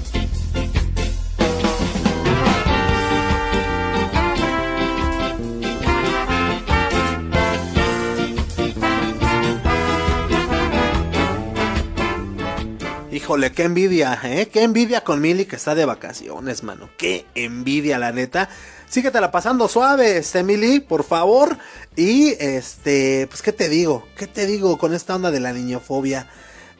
Híjole, 13.30 13.52
qué 13.52 13.62
envidia, 13.62 14.18
¿eh? 14.24 14.48
Qué 14.48 14.64
envidia 14.64 15.04
con 15.04 15.20
Mili 15.20 15.44
que 15.44 15.54
está 15.54 15.76
de 15.76 15.84
vacaciones, 15.84 16.64
mano. 16.64 16.90
Qué 16.96 17.26
envidia, 17.36 17.96
la 17.96 18.10
neta. 18.10 18.48
la 19.20 19.30
pasando 19.30 19.68
suave, 19.68 20.16
este 20.16 20.42
Mili, 20.42 20.80
por 20.80 21.04
favor. 21.04 21.56
Y 21.94 22.30
este, 22.40 23.28
pues, 23.28 23.40
¿qué 23.40 23.52
te 23.52 23.68
digo? 23.68 24.04
¿Qué 24.16 24.26
te 24.26 24.46
digo 24.46 24.78
con 24.78 24.94
esta 24.94 25.14
onda 25.14 25.30
de 25.30 25.38
la 25.38 25.52
niñofobia? 25.52 26.26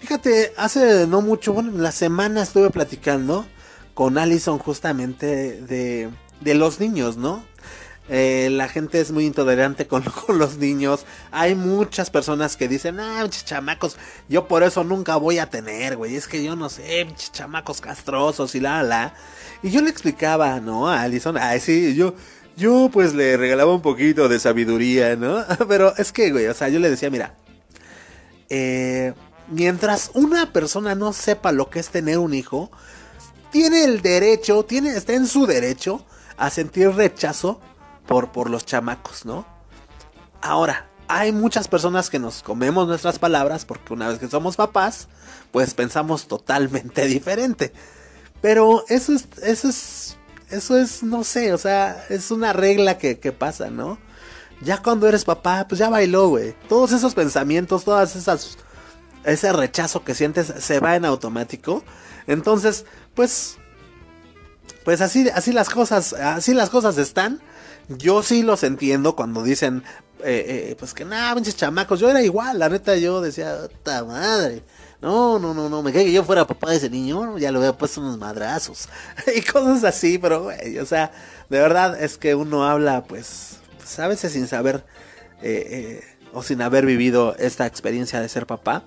Fíjate, 0.00 0.52
hace 0.56 1.06
no 1.06 1.20
mucho, 1.20 1.52
bueno, 1.52 1.70
en 1.70 1.84
la 1.84 1.92
semana 1.92 2.42
estuve 2.42 2.70
platicando 2.70 3.46
con 3.94 4.18
Allison 4.18 4.58
justamente 4.58 5.60
de, 5.60 6.10
de 6.40 6.54
los 6.54 6.80
niños, 6.80 7.16
¿no? 7.16 7.44
Eh, 8.12 8.48
la 8.50 8.66
gente 8.66 9.00
es 9.00 9.12
muy 9.12 9.24
intolerante 9.24 9.86
con, 9.88 10.02
los 10.28 10.56
niños. 10.56 11.06
Hay 11.30 11.54
muchas 11.54 12.10
personas 12.10 12.56
que 12.56 12.66
dicen, 12.66 12.98
ah, 12.98 13.24
chamacos, 13.30 13.96
yo 14.28 14.48
por 14.48 14.64
eso 14.64 14.82
nunca 14.82 15.16
voy 15.16 15.38
a 15.38 15.48
tener, 15.48 15.96
güey. 15.96 16.16
Es 16.16 16.26
que 16.26 16.42
yo 16.42 16.56
no 16.56 16.68
sé, 16.68 17.06
chamacos 17.32 17.80
castrosos 17.80 18.56
y 18.56 18.60
la, 18.60 18.82
la. 18.82 19.14
Y 19.62 19.70
yo 19.70 19.80
le 19.80 19.90
explicaba, 19.90 20.58
¿no? 20.58 20.88
A 20.88 21.02
Alison, 21.02 21.38
ah, 21.38 21.56
sí, 21.60 21.94
yo, 21.94 22.14
yo 22.56 22.90
pues 22.92 23.14
le 23.14 23.36
regalaba 23.36 23.72
un 23.72 23.82
poquito 23.82 24.28
de 24.28 24.40
sabiduría, 24.40 25.14
¿no? 25.14 25.44
Pero 25.68 25.94
es 25.96 26.10
que, 26.10 26.32
güey, 26.32 26.48
o 26.48 26.54
sea, 26.54 26.68
yo 26.68 26.80
le 26.80 26.90
decía, 26.90 27.10
mira, 27.10 27.36
eh, 28.48 29.12
mientras 29.48 30.10
una 30.14 30.52
persona 30.52 30.96
no 30.96 31.12
sepa 31.12 31.52
lo 31.52 31.70
que 31.70 31.78
es 31.78 31.90
tener 31.90 32.18
un 32.18 32.34
hijo, 32.34 32.72
tiene 33.52 33.84
el 33.84 34.02
derecho, 34.02 34.64
tiene, 34.64 34.96
está 34.96 35.12
en 35.12 35.28
su 35.28 35.46
derecho 35.46 36.04
a 36.36 36.50
sentir 36.50 36.90
rechazo 36.90 37.60
por, 38.10 38.32
por 38.32 38.50
los 38.50 38.66
chamacos, 38.66 39.24
¿no? 39.24 39.46
Ahora, 40.42 40.90
hay 41.06 41.30
muchas 41.30 41.68
personas 41.68 42.10
que 42.10 42.18
nos 42.18 42.42
comemos 42.42 42.88
nuestras 42.88 43.20
palabras 43.20 43.64
porque 43.64 43.92
una 43.92 44.08
vez 44.08 44.18
que 44.18 44.26
somos 44.26 44.56
papás, 44.56 45.06
pues 45.52 45.74
pensamos 45.74 46.26
totalmente 46.26 47.06
diferente. 47.06 47.72
Pero 48.40 48.84
eso 48.88 49.12
es, 49.12 49.28
eso 49.44 49.68
es, 49.68 50.16
eso 50.48 50.76
es, 50.76 51.04
no 51.04 51.22
sé, 51.22 51.52
o 51.52 51.58
sea, 51.58 52.04
es 52.08 52.32
una 52.32 52.52
regla 52.52 52.98
que, 52.98 53.14
pasa, 53.30 53.70
¿no? 53.70 53.96
Ya 54.60 54.82
cuando 54.82 55.06
eres 55.06 55.24
papá, 55.24 55.66
pues 55.68 55.78
ya 55.78 55.88
bailó, 55.88 56.30
güey. 56.30 56.56
Todos 56.68 56.90
esos 56.90 57.14
pensamientos, 57.14 57.84
todas 57.84 58.16
esas, 58.16 58.58
ese 59.22 59.52
rechazo 59.52 60.02
que 60.02 60.16
sientes 60.16 60.52
se 60.58 60.80
va 60.80 60.96
en 60.96 61.04
automático. 61.04 61.84
Entonces, 62.26 62.86
pues, 63.14 63.56
pues 64.84 65.00
así, 65.00 65.28
así 65.28 65.52
las 65.52 65.70
cosas, 65.70 66.12
así 66.12 66.54
las 66.54 66.70
cosas 66.70 66.98
están. 66.98 67.40
Yo 67.90 68.22
sí 68.22 68.42
los 68.42 68.62
entiendo 68.62 69.16
cuando 69.16 69.42
dicen, 69.42 69.82
eh, 70.22 70.70
eh, 70.70 70.76
pues 70.78 70.94
que 70.94 71.04
nada, 71.04 71.34
pinches 71.34 71.56
chamacos. 71.56 71.98
Yo 71.98 72.08
era 72.08 72.22
igual, 72.22 72.58
la 72.58 72.68
neta, 72.68 72.96
yo 72.96 73.20
decía, 73.20 73.56
puta 73.68 74.04
madre. 74.04 74.62
No, 75.02 75.38
no, 75.38 75.54
no, 75.54 75.68
no, 75.68 75.82
me 75.82 75.92
cae 75.92 76.04
que 76.04 76.12
yo 76.12 76.22
fuera 76.22 76.46
papá 76.46 76.70
de 76.70 76.76
ese 76.76 76.90
niño, 76.90 77.38
ya 77.38 77.50
lo 77.50 77.58
había 77.58 77.76
puesto 77.76 78.00
unos 78.00 78.18
madrazos. 78.18 78.88
y 79.34 79.40
cosas 79.42 79.82
así, 79.82 80.18
pero, 80.18 80.44
güey, 80.44 80.78
o 80.78 80.86
sea, 80.86 81.10
de 81.48 81.58
verdad 81.58 82.00
es 82.00 82.16
que 82.16 82.34
uno 82.34 82.64
habla, 82.64 83.04
pues, 83.04 83.58
pues 83.78 83.98
a 83.98 84.06
veces 84.06 84.32
sin 84.32 84.46
saber 84.46 84.84
eh, 85.42 86.04
o 86.32 86.42
sin 86.42 86.62
haber 86.62 86.86
vivido 86.86 87.34
esta 87.38 87.66
experiencia 87.66 88.20
de 88.20 88.28
ser 88.28 88.46
papá. 88.46 88.84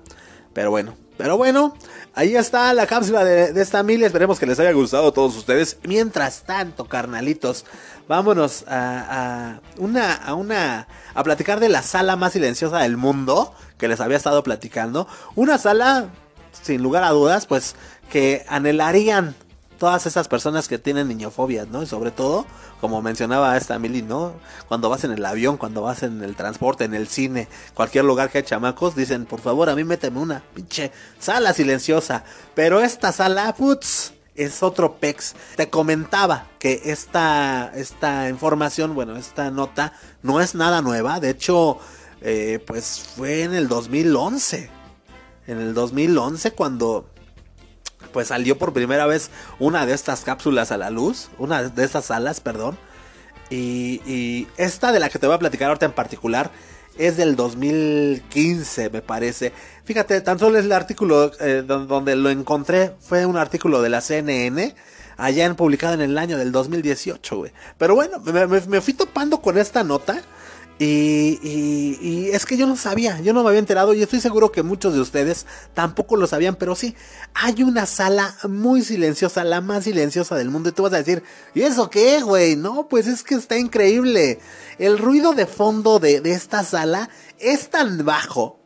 Pero 0.53 0.69
bueno, 0.69 0.95
pero 1.17 1.35
bueno, 1.35 1.75
ahí 2.16 2.36
está 2.36 2.74
la 2.74 2.88
cápsula 2.88 3.24
de, 3.24 3.61
esta 3.61 3.84
mil. 3.84 4.03
Esperemos 4.03 4.39
que 4.39 4.45
les 4.45 4.59
haya 4.59 4.72
gustado 4.72 5.09
a 5.09 5.14
todos 5.14 5.36
ustedes. 5.36 5.78
Mientras 5.84 6.43
tanto, 6.43 6.86
carnalitos, 6.86 7.66
vámonos 8.07 8.66
a, 8.68 9.59
una, 9.78 10.14
a 10.14 10.34
una, 10.34 10.88
a 11.14 11.24
platicar 11.24 11.59
de 11.59 11.70
la 11.70 11.82
sala 11.82 12.16
más 12.16 12.34
silenciosa 12.34 12.80
del 12.80 12.97
mundo 12.97 13.53
que 13.78 13.88
les 13.88 13.99
había 13.99 14.18
estado 14.18 14.43
platicando. 14.43 15.07
Una 15.36 15.57
sala, 15.57 16.07
sin 16.61 16.82
lugar 16.82 17.03
a 17.03 17.09
dudas, 17.09 17.45
pues 17.45 17.76
que 18.11 18.45
anhelarían 18.47 19.36
todas 19.84 20.05
esas 20.05 20.29
personas 20.29 20.69
que 20.69 20.79
tienen 20.79 21.09
niñofobia, 21.09 21.65
¿no? 21.69 21.84
Y 21.84 21.88
sobre 21.88 22.09
todo, 22.09 22.45
como 22.79 23.01
mencionaba 23.01 23.57
esta 23.57 23.77
Mili, 23.79 24.01
¿no? 24.01 24.31
Cuando 24.69 24.88
vas 24.88 25.03
en 25.03 25.11
el 25.11 25.25
avión, 25.25 25.57
cuando 25.57 25.81
vas 25.81 26.03
en 26.03 26.23
el 26.23 26.38
transporte, 26.38 26.86
en 26.86 26.93
el 26.93 27.09
cine, 27.09 27.49
cualquier 27.73 28.05
lugar 28.05 28.29
que 28.29 28.38
hay 28.38 28.43
chamacos, 28.45 28.95
dicen, 28.95 29.25
por 29.25 29.41
favor, 29.41 29.69
a 29.69 29.75
mí 29.75 29.84
méteme 29.84 30.21
una 30.21 30.41
pinche 30.53 30.93
sala 31.19 31.51
silenciosa. 31.51 32.23
Pero 32.55 32.79
esta 32.79 33.11
sala, 33.11 33.53
putz, 33.55 34.13
es 34.36 34.63
otro 34.63 34.95
pex. 35.01 35.36
Te 35.57 35.69
comentaba 35.69 36.47
que 36.59 36.84
esta, 36.86 37.69
esta 37.75 38.29
información, 38.29 38.95
bueno, 38.95 39.17
esta 39.17 39.51
nota 39.51 39.91
no 40.21 40.39
es 40.39 40.55
nada 40.55 40.81
nueva. 40.81 41.19
De 41.19 41.29
hecho, 41.29 41.77
eh, 42.21 42.63
pues 42.65 43.01
fue 43.17 43.43
en 43.43 43.53
el 43.53 43.67
2011 43.67 44.69
en 45.47 45.59
el 45.59 45.73
2011 45.73 46.51
cuando 46.51 47.09
pues 48.11 48.27
salió 48.27 48.57
por 48.57 48.73
primera 48.73 49.05
vez 49.05 49.29
una 49.59 49.85
de 49.85 49.93
estas 49.93 50.21
cápsulas 50.21 50.71
a 50.71 50.77
la 50.77 50.89
luz, 50.89 51.29
una 51.37 51.63
de 51.63 51.83
estas 51.83 52.05
salas, 52.05 52.41
perdón. 52.41 52.77
Y, 53.49 54.01
y, 54.05 54.47
esta 54.57 54.91
de 54.91 54.99
la 54.99 55.09
que 55.09 55.19
te 55.19 55.27
voy 55.27 55.35
a 55.35 55.39
platicar 55.39 55.67
ahorita 55.67 55.85
en 55.85 55.91
particular 55.91 56.51
es 56.97 57.17
del 57.17 57.35
2015, 57.35 58.89
me 58.89 59.01
parece. 59.01 59.51
Fíjate, 59.83 60.21
tan 60.21 60.39
solo 60.39 60.57
es 60.57 60.65
el 60.65 60.71
artículo 60.71 61.31
eh, 61.39 61.63
donde 61.65 62.15
lo 62.15 62.29
encontré, 62.29 62.93
fue 62.99 63.25
un 63.25 63.37
artículo 63.37 63.81
de 63.81 63.89
la 63.89 64.01
CNN, 64.01 64.75
allá 65.17 65.45
en, 65.45 65.55
publicado 65.55 65.93
en 65.93 66.01
el 66.01 66.17
año 66.17 66.37
del 66.37 66.51
2018, 66.51 67.37
güey. 67.37 67.51
Pero 67.77 67.95
bueno, 67.95 68.19
me, 68.19 68.47
me 68.47 68.81
fui 68.81 68.93
topando 68.93 69.41
con 69.41 69.57
esta 69.57 69.83
nota 69.83 70.21
y, 70.80 71.39
y, 71.43 72.30
es 72.34 72.45
que 72.47 72.57
yo 72.57 72.65
no 72.65 72.76
sabía, 72.76 73.19
yo 73.21 73.32
no 73.32 73.43
me 73.43 73.49
había 73.49 73.59
enterado 73.59 73.93
y 73.93 74.01
estoy 74.01 74.19
seguro 74.19 74.51
que 74.51 74.63
muchos 74.63 74.93
de 74.93 75.01
ustedes 75.01 75.45
tampoco 75.76 76.17
lo 76.17 76.26
sabían, 76.26 76.55
pero 76.55 76.76
sí, 76.76 76.95
hay 77.36 77.61
una 77.61 77.86
sala 77.86 78.36
muy 78.49 78.82
silenciosa, 78.82 79.43
la 79.43 79.61
más 79.61 79.84
silenciosa 79.84 80.36
del 80.36 80.49
mundo 80.49 80.69
y 80.69 80.71
tú 80.71 80.84
vas 80.84 80.93
a 80.93 80.97
decir, 80.97 81.21
¿y 81.53 81.61
eso 81.61 81.91
qué, 81.91 82.21
güey? 82.21 82.55
No, 82.55 82.88
pues 82.88 83.05
es 83.05 83.24
que 83.24 83.36
está 83.36 83.57
increíble. 83.57 84.39
El 84.80 84.97
ruido 84.97 85.34
de 85.34 85.45
fondo 85.45 85.99
de, 85.99 86.21
esta 86.26 86.63
sala 86.63 87.09
es 87.38 87.69
tan 87.69 88.03
bajo 88.03 88.59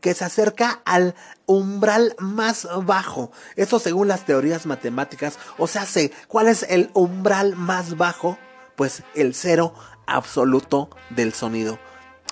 que 0.00 0.14
se 0.14 0.24
acerca 0.24 0.80
al 0.86 1.14
umbral 1.44 2.16
más 2.18 2.66
bajo. 2.84 3.32
Esto 3.56 3.78
según 3.78 4.08
las 4.08 4.24
teorías 4.24 4.64
matemáticas, 4.64 5.38
o 5.58 5.66
sea, 5.66 5.86
¿cuál 6.26 6.48
es 6.48 6.64
el 6.68 6.90
umbral 6.94 7.54
más 7.54 7.98
bajo? 7.98 8.38
Pues 8.76 9.02
el 9.14 9.34
cero 9.34 9.74
absoluto 10.06 10.88
del 11.10 11.32
sonido. 11.32 11.78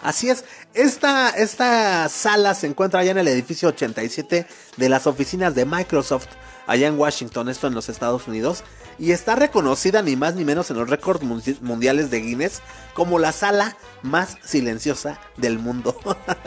Así 0.03 0.31
es, 0.31 0.45
esta, 0.75 1.31
esta 1.31 2.09
sala 2.09 2.55
se 2.55 2.67
encuentra 2.67 3.01
allá 3.01 3.13
en 3.13 3.19
el 3.19 3.29
edificio 3.29 3.69
87 3.69 4.47
de 4.77 4.89
las 4.89 5.07
oficinas 5.07 5.55
de 5.55 5.65
Microsoft, 5.65 6.27
allá 6.67 6.89
en 6.89 6.99
Washington, 6.99 7.49
esto 7.49 7.69
en 7.69 7.75
los 7.75 7.89
Estados 7.89 8.27
Unidos, 8.27 8.65
y 8.99 9.13
está 9.13 9.37
reconocida 9.37 10.03
ni 10.03 10.17
más 10.17 10.35
ni 10.35 10.45
menos 10.45 10.71
en 10.71 10.79
los 10.79 10.91
récords 10.91 11.23
mundiales 11.61 12.11
de 12.11 12.21
Guinness 12.21 12.63
como 12.95 13.21
la 13.21 13.31
sala 13.31 13.77
más 14.03 14.39
silenciosa 14.45 15.21
del 15.37 15.61
mundo. 15.61 15.97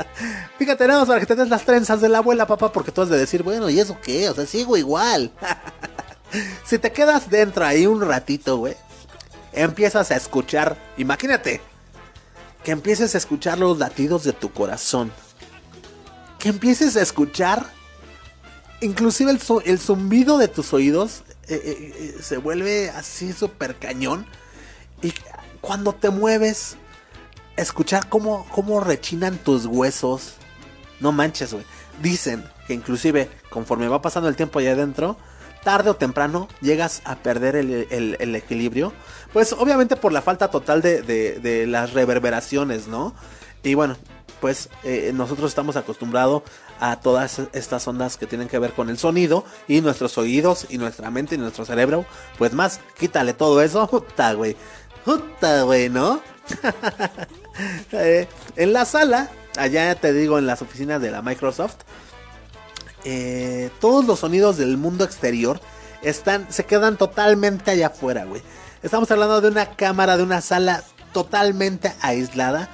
Fíjate, 0.59 0.87
nada 0.87 0.99
más 0.99 1.07
para 1.07 1.21
que 1.21 1.25
te 1.25 1.45
las 1.45 1.63
trenzas 1.63 2.01
de 2.01 2.09
la 2.09 2.17
abuela, 2.17 2.47
papá, 2.47 2.73
porque 2.73 2.91
tú 2.91 3.01
has 3.01 3.09
de 3.09 3.17
decir, 3.17 3.41
bueno, 3.43 3.69
¿y 3.69 3.79
eso 3.79 3.97
qué? 4.01 4.29
O 4.29 4.35
sea, 4.35 4.45
sigo 4.45 4.75
igual. 4.75 5.31
si 6.65 6.77
te 6.77 6.91
quedas 6.91 7.29
dentro 7.29 7.65
ahí 7.65 7.87
un 7.87 8.01
ratito, 8.01 8.57
güey, 8.57 8.75
empiezas 9.55 10.11
a 10.11 10.15
escuchar, 10.15 10.77
imagínate, 10.97 11.61
que 12.63 12.71
empieces 12.71 13.15
a 13.15 13.17
escuchar 13.17 13.57
los 13.57 13.77
latidos 13.77 14.23
de 14.23 14.33
tu 14.33 14.51
corazón. 14.51 15.11
Que 16.39 16.49
empieces 16.49 16.95
a 16.97 17.01
escuchar 17.01 17.65
inclusive 18.81 19.31
el, 19.65 19.79
zumbido 19.79 20.37
de 20.37 20.47
tus 20.47 20.73
oídos 20.73 21.23
eh, 21.47 21.61
eh, 21.63 21.93
eh, 21.97 22.21
se 22.21 22.37
vuelve 22.37 22.89
así 22.89 23.33
súper 23.33 23.75
cañón. 23.75 24.25
Y 25.01 25.13
cuando 25.61 25.93
te 25.93 26.09
mueves, 26.09 26.77
escuchar 27.55 28.09
cómo, 28.09 28.47
cómo 28.51 28.79
rechinan 28.79 29.37
tus 29.37 29.65
huesos. 29.65 30.33
No 30.99 31.11
manches, 31.11 31.53
güey. 31.53 31.65
Dicen 32.01 32.43
que 32.67 32.73
inclusive 32.73 33.29
conforme 33.49 33.87
va 33.87 34.01
pasando 34.01 34.27
el 34.27 34.35
tiempo 34.35 34.59
allá 34.59 34.71
adentro, 34.71 35.17
tarde 35.65 35.89
o 35.89 35.95
temprano 35.95 36.47
llegas 36.61 37.01
a 37.03 37.17
perder 37.17 37.57
el, 37.57 38.35
equilibrio. 38.35 38.93
Pues 39.33 39.51
obviamente 39.51 39.97
por 39.97 40.13
la 40.13 40.21
falta 40.21 40.49
total 40.49 40.81
de, 40.81 41.65
las 41.67 41.91
reverberaciones, 41.91 42.87
¿no? 42.87 43.13
Y 43.63 43.73
bueno, 43.73 43.97
pues 44.39 44.69
eh, 44.83 45.11
nosotros 45.13 45.51
estamos 45.51 45.75
acostumbrados 45.75 46.43
a 46.79 46.99
todas 46.99 47.41
estas 47.53 47.87
ondas 47.87 48.15
que 48.15 48.27
tienen 48.27 48.47
que 48.47 48.59
ver 48.59 48.73
con 48.73 48.89
el 48.89 48.97
sonido 48.97 49.43
y 49.67 49.81
nuestros 49.81 50.17
oídos 50.19 50.67
y 50.69 50.77
nuestra 50.77 51.09
mente 51.09 51.35
y 51.35 51.39
nuestro 51.39 51.65
cerebro. 51.65 52.05
Pues 52.37 52.53
más, 52.53 52.79
quítale 52.97 53.33
todo 53.33 53.61
eso. 53.61 53.87
Puta, 53.89 54.33
güey. 54.33 54.55
Puta, 55.03 55.63
güey, 55.63 55.89
¿no? 55.89 56.21
Eh, 57.93 58.27
en 58.57 58.73
la 58.73 58.83
sala, 58.83 59.31
allá 59.55 59.95
te 59.95 60.11
digo, 60.11 60.37
en 60.37 60.45
las 60.45 60.61
oficinas 60.61 61.01
de 61.01 61.09
la 61.09 61.21
Microsoft, 61.21 61.77
eh, 63.05 63.69
todos 63.79 64.03
los 64.05 64.19
sonidos 64.19 64.57
del 64.57 64.77
mundo 64.77 65.03
exterior 65.03 65.61
están, 66.01 66.51
se 66.51 66.65
quedan 66.65 66.97
totalmente 66.97 67.71
allá 67.71 67.87
afuera, 67.87 68.25
güey. 68.25 68.41
Estamos 68.81 69.09
hablando 69.11 69.41
de 69.41 69.47
una 69.47 69.75
cámara, 69.75 70.17
de 70.17 70.23
una 70.23 70.41
sala 70.41 70.83
totalmente 71.13 71.93
aislada. 72.01 72.67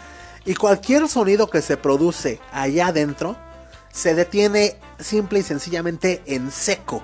Y 0.46 0.56
cualquier 0.56 1.08
sonido 1.10 1.50
que 1.50 1.62
se 1.62 1.78
produce 1.78 2.40
allá 2.52 2.88
adentro 2.88 3.38
se 3.92 4.16
detiene 4.16 4.78
simple 5.00 5.40
y 5.40 5.44
sencillamente 5.44 6.24
en 6.26 6.50
seco. 6.50 7.04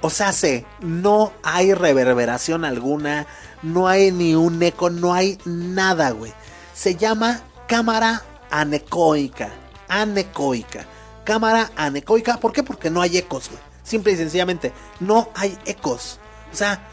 O 0.00 0.10
sea, 0.10 0.32
se, 0.32 0.66
no 0.80 1.32
hay 1.44 1.74
reverberación 1.74 2.64
alguna, 2.64 3.26
no 3.62 3.86
hay 3.86 4.10
ni 4.10 4.34
un 4.34 4.60
eco, 4.60 4.90
no 4.90 5.14
hay 5.14 5.38
nada, 5.44 6.10
güey. 6.10 6.32
Se 6.74 6.96
llama 6.96 7.40
cámara 7.68 8.22
anecoica. 8.50 9.50
Anecoica 9.88 10.86
cámara 11.24 11.70
anecoica. 11.76 12.38
¿Por 12.38 12.52
qué? 12.52 12.62
Porque 12.62 12.90
no 12.90 13.02
hay 13.02 13.18
ecos, 13.18 13.48
güey. 13.48 13.60
Simple 13.82 14.12
y 14.12 14.16
sencillamente, 14.16 14.72
no 15.00 15.30
hay 15.34 15.58
ecos. 15.66 16.18
O 16.52 16.56
sea, 16.56 16.86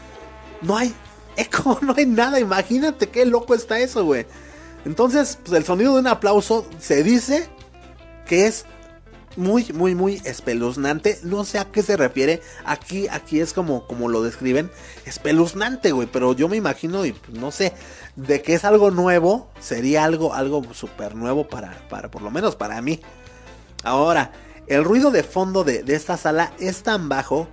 no 0.62 0.76
hay 0.76 0.94
eco, 1.36 1.78
no 1.82 1.94
hay 1.96 2.06
nada. 2.06 2.40
Imagínate 2.40 3.08
qué 3.08 3.26
loco 3.26 3.54
está 3.54 3.78
eso, 3.78 4.04
güey. 4.04 4.26
Entonces, 4.84 5.38
pues 5.42 5.52
el 5.52 5.64
sonido 5.64 5.94
de 5.94 6.00
un 6.00 6.06
aplauso 6.06 6.66
se 6.78 7.02
dice 7.02 7.48
que 8.26 8.46
es 8.46 8.64
muy, 9.36 9.66
muy, 9.72 9.94
muy 9.94 10.20
espeluznante. 10.24 11.18
No 11.22 11.44
sé 11.44 11.58
a 11.58 11.66
qué 11.66 11.82
se 11.82 11.96
refiere. 11.96 12.40
Aquí, 12.64 13.06
aquí 13.08 13.40
es 13.40 13.52
como, 13.52 13.86
como 13.86 14.08
lo 14.08 14.22
describen. 14.22 14.70
Espeluznante, 15.04 15.92
güey. 15.92 16.08
Pero 16.10 16.34
yo 16.34 16.48
me 16.48 16.56
imagino 16.56 17.04
y 17.04 17.12
pues, 17.12 17.38
no 17.38 17.50
sé. 17.50 17.72
De 18.16 18.42
que 18.42 18.54
es 18.54 18.64
algo 18.64 18.90
nuevo. 18.90 19.50
Sería 19.60 20.04
algo, 20.04 20.34
algo 20.34 20.62
súper 20.74 21.14
nuevo 21.14 21.46
para, 21.48 21.86
para, 21.88 22.10
por 22.10 22.22
lo 22.22 22.30
menos 22.30 22.56
para 22.56 22.80
mí. 22.82 23.00
Ahora, 23.82 24.32
el 24.66 24.84
ruido 24.84 25.10
de 25.10 25.22
fondo 25.22 25.64
de, 25.64 25.82
esta 25.88 26.16
sala 26.16 26.52
es 26.58 26.82
tan 26.82 27.08
bajo 27.08 27.48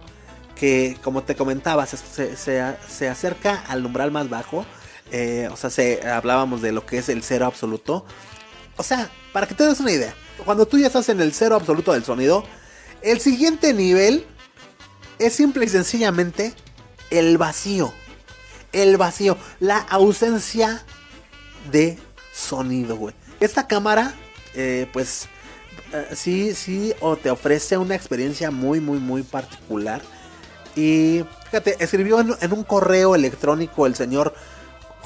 que, 0.56 0.98
como 1.04 1.24
te 1.24 1.36
comentaba, 1.36 1.86
se, 1.86 3.08
acerca 3.10 3.64
al 3.68 3.86
umbral 3.86 4.12
más 4.12 4.30
bajo. 4.30 4.66
Eh, 5.12 5.48
o 5.52 5.56
sea, 5.56 5.70
se, 5.70 6.08
hablábamos 6.08 6.62
de 6.62 6.72
lo 6.72 6.86
que 6.86 6.98
es 6.98 7.10
el 7.10 7.24
cero 7.24 7.46
absoluto. 7.46 8.06
O 8.76 8.84
sea, 8.84 9.10
para 9.34 9.48
que 9.48 9.56
te 9.56 9.66
des 9.66 9.80
una 9.80 9.92
idea, 9.92 10.14
cuando 10.46 10.68
tú 10.68 10.78
ya 10.78 10.88
estás 10.88 11.10
en 11.10 11.22
el 11.22 11.34
cero 11.34 11.56
absoluto 11.56 11.94
del 11.94 12.04
sonido, 12.04 12.44
el 13.02 13.20
siguiente 13.20 13.74
nivel 13.74 14.26
es 15.20 15.34
simple 15.34 15.66
y 15.66 15.70
sencillamente 15.70 16.54
el 17.10 17.38
vacío. 17.38 17.94
El 18.74 18.98
vacío, 18.98 19.38
la 19.60 19.78
ausencia 19.78 20.84
de 21.72 21.98
sonido, 22.34 22.98
güey. 22.98 23.16
Esta 23.40 23.68
cámara, 23.68 24.14
eh, 24.54 24.88
pues 24.94 25.28
eh, 25.94 26.08
sí, 26.16 26.54
sí, 26.54 26.94
o 27.00 27.16
te 27.16 27.30
ofrece 27.30 27.78
una 27.78 27.96
experiencia 27.96 28.52
muy, 28.52 28.80
muy, 28.80 29.00
muy 29.00 29.24
particular. 29.24 30.02
Y 30.76 31.26
fíjate, 31.46 31.76
escribió 31.84 32.20
en, 32.20 32.54
un 32.54 32.64
correo 32.64 33.16
electrónico 33.16 33.88
el 33.88 33.96
señor 33.96 34.34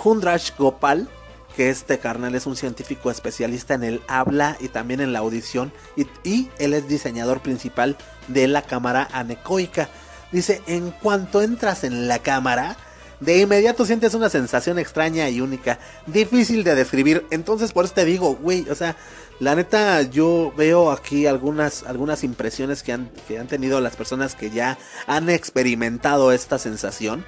Hundrash 0.03 0.51
Gopal, 0.57 1.07
que 1.55 1.69
este 1.69 1.99
carnal 1.99 2.35
es 2.35 2.45
un 2.45 2.55
científico 2.55 3.11
especialista 3.11 3.73
en 3.73 3.83
el 3.83 4.01
habla 4.07 4.57
y 4.59 4.69
también 4.69 5.01
en 5.01 5.13
la 5.13 5.19
audición, 5.19 5.71
y, 5.95 6.07
y 6.23 6.49
él 6.59 6.73
es 6.73 6.87
diseñador 6.87 7.41
principal 7.41 7.97
de 8.27 8.47
la 8.47 8.61
cámara 8.61 9.07
anecoica. 9.11 9.89
Dice, 10.31 10.61
en 10.67 10.91
cuanto 10.91 11.41
entras 11.41 11.83
en 11.83 12.07
la 12.07 12.19
cámara, 12.19 12.77
de 13.21 13.39
inmediato 13.39 13.85
sientes 13.85 14.15
una 14.15 14.29
sensación 14.29 14.79
extraña 14.79 15.29
y 15.29 15.41
única, 15.41 15.79
difícil 16.07 16.63
de 16.63 16.75
describir. 16.75 17.25
Entonces 17.29 17.71
por 17.71 17.85
eso 17.85 17.93
te 17.93 18.03
digo, 18.03 18.35
güey, 18.35 18.67
o 18.69 18.75
sea, 18.75 18.97
la 19.39 19.55
neta, 19.55 20.01
yo 20.01 20.51
veo 20.57 20.91
aquí 20.91 21.27
algunas, 21.27 21.83
algunas 21.83 22.23
impresiones 22.23 22.83
que 22.83 22.93
han, 22.93 23.11
que 23.27 23.39
han 23.39 23.47
tenido 23.47 23.79
las 23.79 23.95
personas 23.95 24.35
que 24.35 24.49
ya 24.49 24.77
han 25.07 25.29
experimentado 25.29 26.31
esta 26.31 26.57
sensación. 26.57 27.23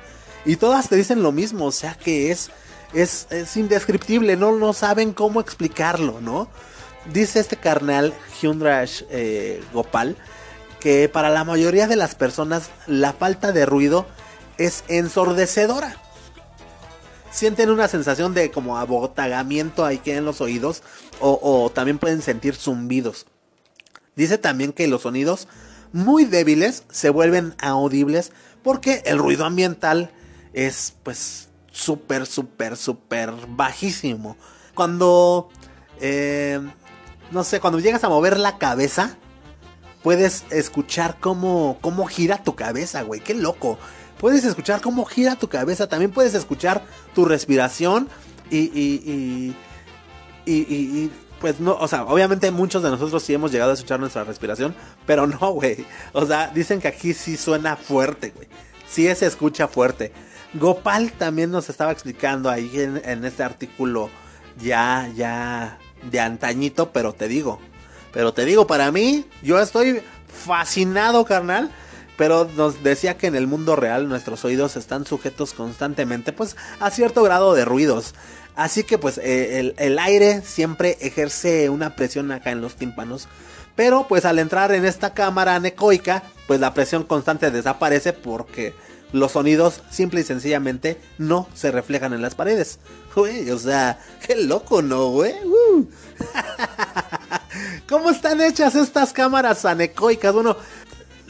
Y 0.46 0.58
todas 0.58 0.90
te 0.90 0.96
dicen 0.96 1.24
lo 1.24 1.32
mismo, 1.32 1.66
o 1.66 1.72
sea 1.72 1.94
que 1.94 2.32
es, 2.32 2.50
es, 2.94 3.28
es 3.30 3.56
indescriptible, 3.56 4.36
¿no? 4.36 4.52
no 4.52 4.74
saben 4.74 5.14
cómo 5.14 5.40
explicarlo, 5.42 6.22
¿no? 6.22 6.50
Dice 7.12 7.40
este 7.40 7.58
carnal, 7.58 8.14
Hyundrash 8.42 9.04
eh, 9.10 9.64
Gopal, 9.74 10.16
que 10.80 11.08
para 11.08 11.30
la 11.30 11.44
mayoría 11.44 11.88
de 11.88 11.96
las 11.96 12.16
personas 12.16 12.70
la 12.88 13.14
falta 13.14 13.52
de 13.52 13.66
ruido 13.66 14.08
es 14.58 14.84
ensordecedora 14.88 15.98
sienten 17.34 17.72
una 17.72 17.88
sensación 17.88 18.34
de 18.34 18.52
como 18.52 18.78
abotagamiento 18.78 19.84
ahí 19.84 19.98
que 19.98 20.16
en 20.16 20.24
los 20.24 20.40
oídos 20.40 20.84
o, 21.20 21.72
también 21.74 21.98
pueden 22.00 22.22
sentir 22.22 22.56
zumbidos. 22.56 23.26
Dice 24.16 24.38
también 24.38 24.72
que 24.74 24.88
los 24.88 25.04
sonidos 25.04 25.48
muy 25.92 26.26
débiles 26.26 26.84
se 26.90 27.10
vuelven 27.10 27.56
audibles 27.60 28.32
porque 28.62 29.02
el 29.06 29.18
ruido 29.18 29.46
ambiental 29.46 30.12
es 30.54 30.94
pues 31.04 31.50
súper, 31.72 32.26
súper, 32.26 32.78
súper 32.78 33.32
bajísimo. 33.48 34.38
Cuando, 34.76 35.50
eh, 36.02 36.60
no 37.32 37.44
sé, 37.44 37.60
cuando 37.60 37.80
llegas 37.80 38.04
a 38.04 38.10
mover 38.10 38.38
la 38.38 38.58
cabeza, 38.58 39.18
puedes 40.04 40.44
escuchar 40.52 41.18
cómo, 41.20 41.78
cómo 41.82 42.06
gira 42.06 42.44
tu 42.44 42.56
cabeza, 42.56 43.02
güey. 43.02 43.22
Qué 43.22 43.34
loco. 43.34 43.80
Puedes 44.24 44.46
escuchar 44.46 44.80
cómo 44.80 45.04
gira 45.04 45.36
tu 45.36 45.50
cabeza. 45.50 45.90
También 45.90 46.10
puedes 46.10 46.34
escuchar 46.34 46.82
tu 47.14 47.26
respiración. 47.26 48.08
Y, 48.50 48.58
y, 48.60 49.54
y, 50.46 50.54
y, 50.54 51.12
pues 51.42 51.60
no, 51.60 51.74
o 51.74 51.90
sea, 51.90 52.06
obviamente 52.06 52.50
muchos 52.50 52.82
de 52.84 52.90
nosotros 52.90 53.22
sí 53.22 53.34
hemos 53.34 53.52
llegado 53.52 53.72
a 53.72 53.74
escuchar 53.74 54.00
nuestra 54.00 54.24
respiración. 54.24 54.74
Pero 55.06 55.28
no, 55.42 55.52
güey. 55.52 55.86
O 56.14 56.26
sea, 56.26 56.48
dicen 56.48 56.80
que 56.80 56.88
aquí 56.88 57.14
sí 57.14 57.36
suena 57.36 57.76
fuerte, 57.76 58.32
güey. 58.34 58.48
Sí 58.88 59.14
se 59.14 59.26
escucha 59.26 59.68
fuerte. 59.68 60.14
Gopal 60.54 61.12
también 61.12 61.52
nos 61.52 61.68
estaba 61.68 61.92
explicando 61.92 62.50
ahí 62.50 62.72
en, 62.80 63.02
en 63.04 63.26
este 63.26 63.44
artículo 63.44 64.10
ya, 64.58 65.12
ya 65.18 65.80
de 66.10 66.22
antañito, 66.22 66.94
pero 66.94 67.12
te 67.12 67.28
digo, 67.28 67.60
pero 68.14 68.34
te 68.34 68.46
digo, 68.46 68.68
para 68.68 68.90
mí, 68.90 69.26
yo 69.42 69.60
estoy 69.60 70.02
fascinado, 70.30 71.26
carnal. 71.26 71.74
Pero 72.24 72.48
nos 72.56 72.82
decía 72.84 73.18
que 73.18 73.28
en 73.28 73.36
el 73.36 73.48
mundo 73.48 73.76
real 73.76 74.08
nuestros 74.08 74.46
oídos 74.46 74.78
están 74.78 75.06
sujetos 75.06 75.52
constantemente 75.52 76.32
pues 76.32 76.56
a 76.80 76.90
cierto 76.90 77.22
grado 77.22 77.54
de 77.54 77.66
ruidos. 77.66 78.16
Así 78.56 78.86
que 78.86 78.98
pues 78.98 79.18
eh, 79.18 79.74
el, 79.76 80.00
aire 80.00 80.42
siempre 80.42 80.98
ejerce 81.02 81.70
una 81.70 81.98
presión 81.98 82.32
acá 82.32 82.52
en 82.52 82.62
los 82.62 82.78
tímpanos. 82.78 83.28
Pero 83.76 84.08
pues 84.08 84.24
al 84.24 84.40
entrar 84.40 84.72
en 84.72 84.86
esta 84.86 85.14
cámara 85.14 85.56
anecoica 85.56 86.24
pues 86.48 86.62
la 86.62 86.74
presión 86.74 87.04
constante 87.04 87.52
desaparece 87.52 88.14
porque 88.14 88.74
los 89.12 89.34
sonidos 89.34 89.82
simple 89.90 90.22
y 90.22 90.24
sencillamente 90.24 91.02
no 91.18 91.50
se 91.54 91.72
reflejan 91.72 92.14
en 92.14 92.22
las 92.22 92.36
paredes. 92.36 92.80
O 93.16 93.60
sea, 93.60 94.00
qué 94.26 94.38
loco, 94.38 94.82
¿no, 94.82 95.10
güey? 95.10 95.36
¿Cómo 97.88 98.10
están 98.10 98.42
hechas 98.42 98.76
estas 98.76 99.14
cámaras 99.14 99.66
anecoicas? 99.66 100.34
Bueno, 100.34 100.58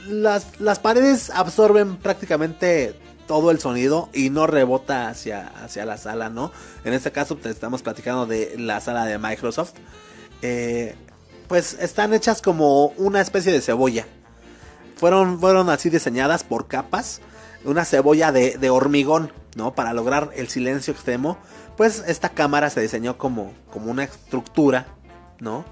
las, 0.07 0.59
las 0.59 0.79
paredes 0.79 1.29
absorben 1.29 1.97
prácticamente 1.97 2.95
todo 3.27 3.51
el 3.51 3.59
sonido 3.59 4.09
y 4.13 4.29
no 4.29 4.47
rebota 4.47 5.07
hacia, 5.07 5.47
hacia 5.63 5.85
la 5.85 5.97
sala, 5.97 6.29
¿no? 6.29 6.51
En 6.83 6.93
este 6.93 7.11
caso 7.11 7.35
te 7.35 7.49
estamos 7.49 7.81
platicando 7.81 8.25
de 8.25 8.55
la 8.57 8.81
sala 8.81 9.05
de 9.05 9.17
Microsoft. 9.17 9.73
Eh, 10.41 10.95
pues 11.47 11.77
están 11.79 12.13
hechas 12.13 12.41
como 12.41 12.87
una 12.97 13.21
especie 13.21 13.51
de 13.51 13.61
cebolla. 13.61 14.05
Fueron, 14.95 15.39
fueron 15.39 15.69
así 15.69 15.89
diseñadas 15.89 16.43
por 16.43 16.67
capas. 16.67 17.21
Una 17.65 17.85
cebolla 17.85 18.31
de, 18.31 18.57
de 18.57 18.69
hormigón, 18.69 19.31
¿no? 19.55 19.73
Para 19.73 19.93
lograr 19.93 20.31
el 20.35 20.49
silencio 20.49 20.93
extremo. 20.93 21.37
Pues 21.77 22.03
esta 22.07 22.29
cámara 22.29 22.69
se 22.69 22.81
diseñó 22.81 23.17
como, 23.17 23.53
como 23.71 23.89
una 23.89 24.03
estructura, 24.03 24.87
¿no? 25.39 25.65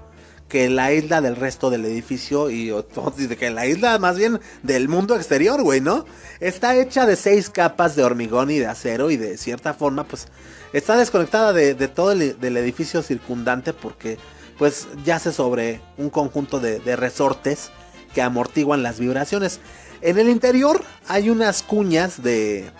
Que 0.52 0.68
la 0.68 0.92
isla 0.92 1.22
del 1.22 1.36
resto 1.36 1.70
del 1.70 1.86
edificio 1.86 2.50
y 2.50 2.70
que 3.38 3.50
la 3.50 3.64
isla 3.64 3.98
más 3.98 4.18
bien 4.18 4.38
del 4.62 4.86
mundo 4.86 5.16
exterior, 5.16 5.62
güey, 5.62 5.80
¿no? 5.80 6.04
Está 6.40 6.76
hecha 6.76 7.06
de 7.06 7.16
seis 7.16 7.48
capas 7.48 7.96
de 7.96 8.04
hormigón 8.04 8.50
y 8.50 8.58
de 8.58 8.66
acero 8.66 9.10
y 9.10 9.16
de 9.16 9.38
cierta 9.38 9.72
forma, 9.72 10.04
pues, 10.04 10.28
está 10.74 10.98
desconectada 10.98 11.54
de, 11.54 11.74
todo 11.88 12.12
el 12.12 12.56
edificio 12.58 13.00
circundante 13.00 13.72
porque, 13.72 14.18
pues, 14.58 14.88
yace 15.06 15.32
sobre 15.32 15.80
un 15.96 16.10
conjunto 16.10 16.60
de, 16.60 16.80
de 16.80 16.96
resortes 16.96 17.70
que 18.12 18.20
amortiguan 18.20 18.82
las 18.82 19.00
vibraciones. 19.00 19.58
En 20.02 20.18
el 20.18 20.28
interior 20.28 20.84
hay 21.08 21.30
unas 21.30 21.62
cuñas 21.62 22.22
de, 22.22 22.70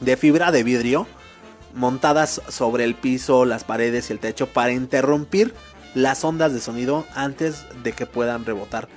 de 0.00 0.16
fibra 0.18 0.52
de 0.52 0.62
vidrio 0.62 1.06
montadas 1.74 2.42
sobre 2.48 2.84
el 2.84 2.94
piso, 2.94 3.46
las 3.46 3.64
paredes 3.64 4.10
y 4.10 4.12
el 4.12 4.18
techo 4.18 4.46
para 4.46 4.72
interrumpir 4.72 5.54
las 5.94 6.24
ondas 6.24 6.52
de 6.52 6.60
sonido 6.60 7.06
antes 7.14 7.64
de 7.82 7.92
que 7.92 8.06
puedan 8.06 8.44
rebotar. 8.44 8.88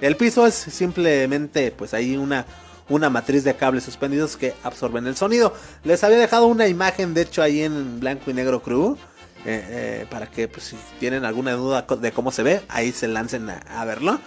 El 0.00 0.16
piso 0.16 0.46
es 0.46 0.54
simplemente 0.54 1.70
pues 1.70 1.94
ahí 1.94 2.16
una, 2.16 2.46
una 2.88 3.08
matriz 3.08 3.44
de 3.44 3.54
cables 3.54 3.84
suspendidos 3.84 4.36
que 4.36 4.54
absorben 4.62 5.06
el 5.06 5.16
sonido. 5.16 5.54
Les 5.84 6.02
había 6.02 6.18
dejado 6.18 6.46
una 6.46 6.66
imagen 6.66 7.14
de 7.14 7.22
hecho 7.22 7.42
ahí 7.42 7.62
en 7.62 8.00
blanco 8.00 8.30
y 8.30 8.34
negro 8.34 8.62
crew. 8.62 8.96
Eh, 9.44 9.66
eh, 9.68 10.06
para 10.08 10.28
que 10.28 10.46
pues, 10.46 10.66
si 10.66 10.76
tienen 11.00 11.24
alguna 11.24 11.54
duda 11.54 11.84
de 12.00 12.12
cómo 12.12 12.30
se 12.30 12.44
ve, 12.44 12.62
ahí 12.68 12.92
se 12.92 13.08
lancen 13.08 13.50
a, 13.50 13.84
verlo. 13.84 14.20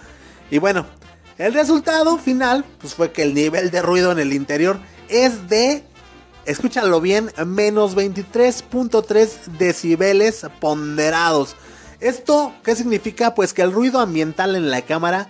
Y 0.50 0.58
bueno, 0.58 0.84
el 1.38 1.54
resultado 1.54 2.18
final 2.18 2.66
pues, 2.78 2.94
fue 2.94 3.12
que 3.12 3.22
el 3.22 3.32
nivel 3.32 3.70
de 3.70 3.80
ruido 3.80 4.12
en 4.12 4.18
el 4.18 4.34
interior 4.34 4.78
es 5.08 5.48
de, 5.48 5.84
escúchalo 6.44 7.00
bien, 7.00 7.32
menos 7.46 7.96
23.3 7.96 9.28
decibeles 9.58 10.46
ponderados. 10.60 11.56
¿Esto 12.00 12.52
qué 12.62 12.76
significa? 12.76 13.34
Pues 13.34 13.54
que 13.54 13.62
el 13.62 13.72
ruido 13.72 14.00
ambiental 14.00 14.54
en 14.56 14.70
la 14.70 14.82
cámara 14.82 15.28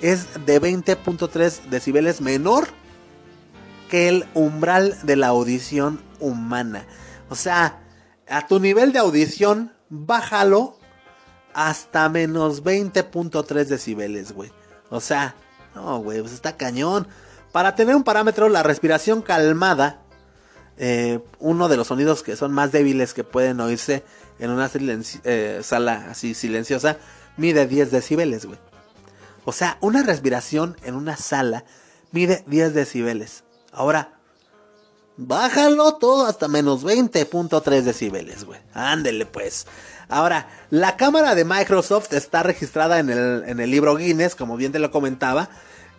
es 0.00 0.46
de 0.46 0.60
20.3 0.60 1.62
decibeles 1.70 2.20
menor 2.20 2.68
que 3.88 4.08
el 4.08 4.26
umbral 4.34 4.96
de 5.02 5.16
la 5.16 5.28
audición 5.28 6.00
humana. 6.20 6.86
O 7.30 7.34
sea, 7.34 7.80
a 8.28 8.46
tu 8.46 8.60
nivel 8.60 8.92
de 8.92 8.98
audición, 8.98 9.72
bájalo 9.88 10.78
hasta 11.54 12.08
menos 12.08 12.62
20.3 12.62 13.64
decibeles, 13.64 14.32
güey. 14.32 14.52
O 14.90 15.00
sea, 15.00 15.34
no, 15.74 15.98
güey, 16.00 16.20
pues 16.20 16.32
está 16.32 16.56
cañón. 16.56 17.08
Para 17.52 17.74
tener 17.74 17.96
un 17.96 18.04
parámetro, 18.04 18.48
la 18.48 18.62
respiración 18.62 19.22
calmada, 19.22 20.02
eh, 20.76 21.20
uno 21.38 21.68
de 21.68 21.76
los 21.76 21.88
sonidos 21.88 22.22
que 22.22 22.36
son 22.36 22.52
más 22.52 22.72
débiles 22.72 23.14
que 23.14 23.24
pueden 23.24 23.60
oírse 23.60 24.04
en 24.38 24.50
una 24.50 24.70
eh, 25.24 25.60
sala 25.62 26.06
así 26.10 26.34
silenciosa 26.34 26.98
mide 27.36 27.66
10 27.66 27.90
decibeles, 27.90 28.46
güey. 28.46 28.58
O 29.44 29.52
sea, 29.52 29.78
una 29.80 30.02
respiración 30.02 30.76
en 30.82 30.94
una 30.94 31.16
sala 31.16 31.64
mide 32.12 32.44
10 32.46 32.74
decibeles. 32.74 33.44
Ahora, 33.72 34.18
bájalo 35.16 35.94
todo 35.94 36.26
hasta 36.26 36.48
menos 36.48 36.84
20.3 36.84 37.82
decibeles, 37.82 38.44
güey. 38.44 38.60
Ándele 38.74 39.24
pues. 39.24 39.66
Ahora, 40.08 40.48
la 40.70 40.96
cámara 40.96 41.34
de 41.34 41.44
Microsoft 41.44 42.12
está 42.12 42.42
registrada 42.42 42.98
en 42.98 43.10
el, 43.10 43.44
en 43.46 43.60
el 43.60 43.70
libro 43.70 43.96
Guinness, 43.96 44.34
como 44.34 44.56
bien 44.56 44.72
te 44.72 44.78
lo 44.78 44.90
comentaba, 44.90 45.50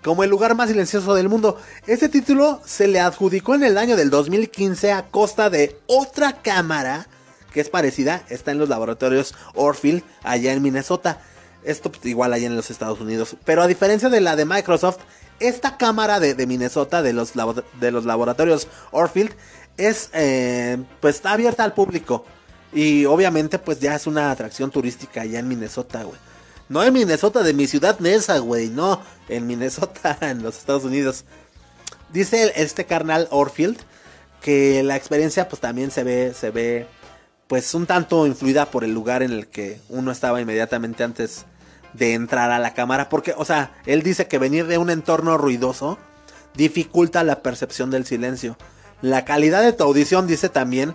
como 0.03 0.23
el 0.23 0.29
lugar 0.29 0.55
más 0.55 0.69
silencioso 0.69 1.13
del 1.13 1.29
mundo. 1.29 1.59
Este 1.85 2.09
título 2.09 2.61
se 2.65 2.87
le 2.87 2.99
adjudicó 2.99 3.55
en 3.55 3.63
el 3.63 3.77
año 3.77 3.95
del 3.95 4.09
2015 4.09 4.91
a 4.91 5.07
costa 5.07 5.49
de 5.49 5.79
otra 5.87 6.41
cámara 6.41 7.07
que 7.53 7.61
es 7.61 7.69
parecida, 7.69 8.23
está 8.29 8.51
en 8.51 8.59
los 8.59 8.69
laboratorios 8.69 9.33
Orfield, 9.55 10.03
allá 10.23 10.53
en 10.53 10.61
Minnesota. 10.61 11.21
Esto 11.63 11.91
pues, 11.91 12.05
igual 12.05 12.33
allá 12.33 12.47
en 12.47 12.55
los 12.55 12.69
Estados 12.69 12.99
Unidos. 13.01 13.35
Pero 13.45 13.61
a 13.61 13.67
diferencia 13.67 14.09
de 14.09 14.21
la 14.21 14.35
de 14.35 14.45
Microsoft, 14.45 14.99
esta 15.39 15.77
cámara 15.77 16.19
de, 16.19 16.47
Minnesota, 16.47 17.01
de 17.01 17.13
los, 17.13 17.33
de 17.33 17.91
los 17.91 18.05
laboratorios 18.05 18.67
Orfield, 18.91 19.33
es, 19.77 20.09
eh, 20.13 20.77
pues 20.99 21.15
está 21.15 21.31
abierta 21.31 21.63
al 21.63 21.73
público. 21.73 22.25
Y 22.71 23.05
obviamente 23.05 23.57
pues 23.57 23.79
ya 23.79 23.95
es 23.95 24.05
una 24.05 24.31
atracción 24.31 24.69
turística 24.69 25.21
allá 25.21 25.39
en 25.39 25.47
Minnesota, 25.47 26.03
güey. 26.03 26.17
No 26.67 26.83
en 26.83 26.93
Minnesota 26.93 27.41
de 27.41 27.53
mi 27.53 27.65
ciudad 27.65 27.99
Nesa, 27.99 28.37
güey, 28.37 28.69
no, 28.69 29.01
en 29.27 29.47
Minnesota, 29.47 30.17
en 30.21 30.43
los 30.43 30.57
Estados 30.57 30.83
Unidos. 30.83 31.25
Dice 32.13 32.53
este 32.55 32.85
carnal 32.85 33.27
Orfield 33.31 33.77
que 34.41 34.83
la 34.83 34.95
experiencia 34.95 35.49
pues 35.49 35.61
también 35.61 35.91
se 35.91 36.03
ve, 36.03 36.33
se 36.33 36.51
ve 36.51 36.87
pues 37.49 37.73
un 37.73 37.87
tanto 37.87 38.27
influida 38.27 38.67
por 38.67 38.83
el 38.83 38.93
lugar 38.93 39.23
en 39.23 39.31
el 39.31 39.47
que 39.47 39.81
uno 39.89 40.11
estaba 40.11 40.39
inmediatamente 40.39 41.03
antes 41.03 41.47
de 41.93 42.13
entrar 42.13 42.51
a 42.51 42.59
la 42.59 42.75
cámara. 42.75 43.09
Porque, 43.09 43.33
o 43.35 43.43
sea, 43.43 43.73
él 43.87 44.03
dice 44.03 44.27
que 44.27 44.37
venir 44.37 44.67
de 44.67 44.77
un 44.77 44.91
entorno 44.91 45.35
ruidoso 45.35 45.97
dificulta 46.53 47.23
la 47.23 47.41
percepción 47.41 47.89
del 47.89 48.05
silencio. 48.05 48.55
La 49.01 49.25
calidad 49.25 49.63
de 49.63 49.73
tu 49.73 49.83
audición, 49.83 50.27
dice 50.27 50.49
también, 50.49 50.91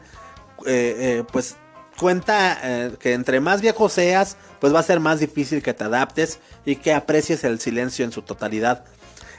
eh, 0.65 0.95
eh, 0.97 1.25
pues 1.33 1.57
cuenta 1.99 2.57
eh, 2.63 2.93
que 3.01 3.15
entre 3.15 3.41
más 3.41 3.61
viejo 3.61 3.89
seas, 3.89 4.37
pues 4.61 4.73
va 4.73 4.79
a 4.79 4.85
ser 4.85 5.01
más 5.01 5.19
difícil 5.19 5.61
que 5.61 5.75
te 5.75 5.83
adaptes 5.83 6.39
y 6.65 6.77
que 6.77 6.95
aprecies 6.95 7.43
el 7.43 7.59
silencio 7.59 8.05
en 8.05 8.13
su 8.13 8.23
totalidad. 8.23 8.85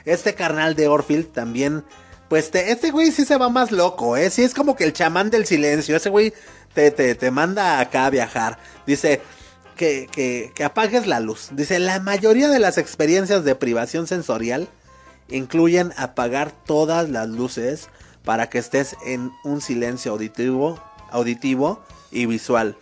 Este 0.04 0.34
carnal 0.34 0.74
de 0.74 0.88
Orfield 0.88 1.32
también, 1.32 1.82
pues 2.28 2.50
este 2.52 2.90
güey 2.90 3.10
sí 3.10 3.24
se 3.24 3.38
va 3.38 3.48
más 3.48 3.72
loco, 3.72 4.18
¿eh? 4.18 4.28
Sí 4.28 4.42
es 4.42 4.52
como 4.52 4.76
que 4.76 4.84
el 4.84 4.92
chamán 4.92 5.30
del 5.30 5.46
silencio. 5.46 5.96
Ese 5.96 6.10
güey 6.10 6.34
te, 6.76 7.30
manda 7.30 7.80
acá 7.80 8.06
a 8.06 8.10
viajar. 8.10 8.58
Dice 8.86 9.22
que, 9.76 10.08
que, 10.54 10.64
apagues 10.64 11.06
la 11.06 11.20
luz. 11.20 11.48
Dice, 11.52 11.78
la 11.78 12.00
mayoría 12.00 12.48
de 12.48 12.58
las 12.58 12.78
experiencias 12.78 13.44
de 13.44 13.54
privación 13.54 14.06
sensorial 14.06 14.68
incluyen 15.28 15.92
apagar 15.96 16.52
todas 16.52 17.08
las 17.08 17.28
luces 17.28 17.88
para 18.24 18.48
que 18.48 18.58
estés 18.58 18.96
en 19.06 19.32
un 19.44 19.60
silencio 19.60 20.12
auditivo, 20.12 20.82
auditivo 21.10 21.82
y 22.10 22.26
visual, 22.26 22.76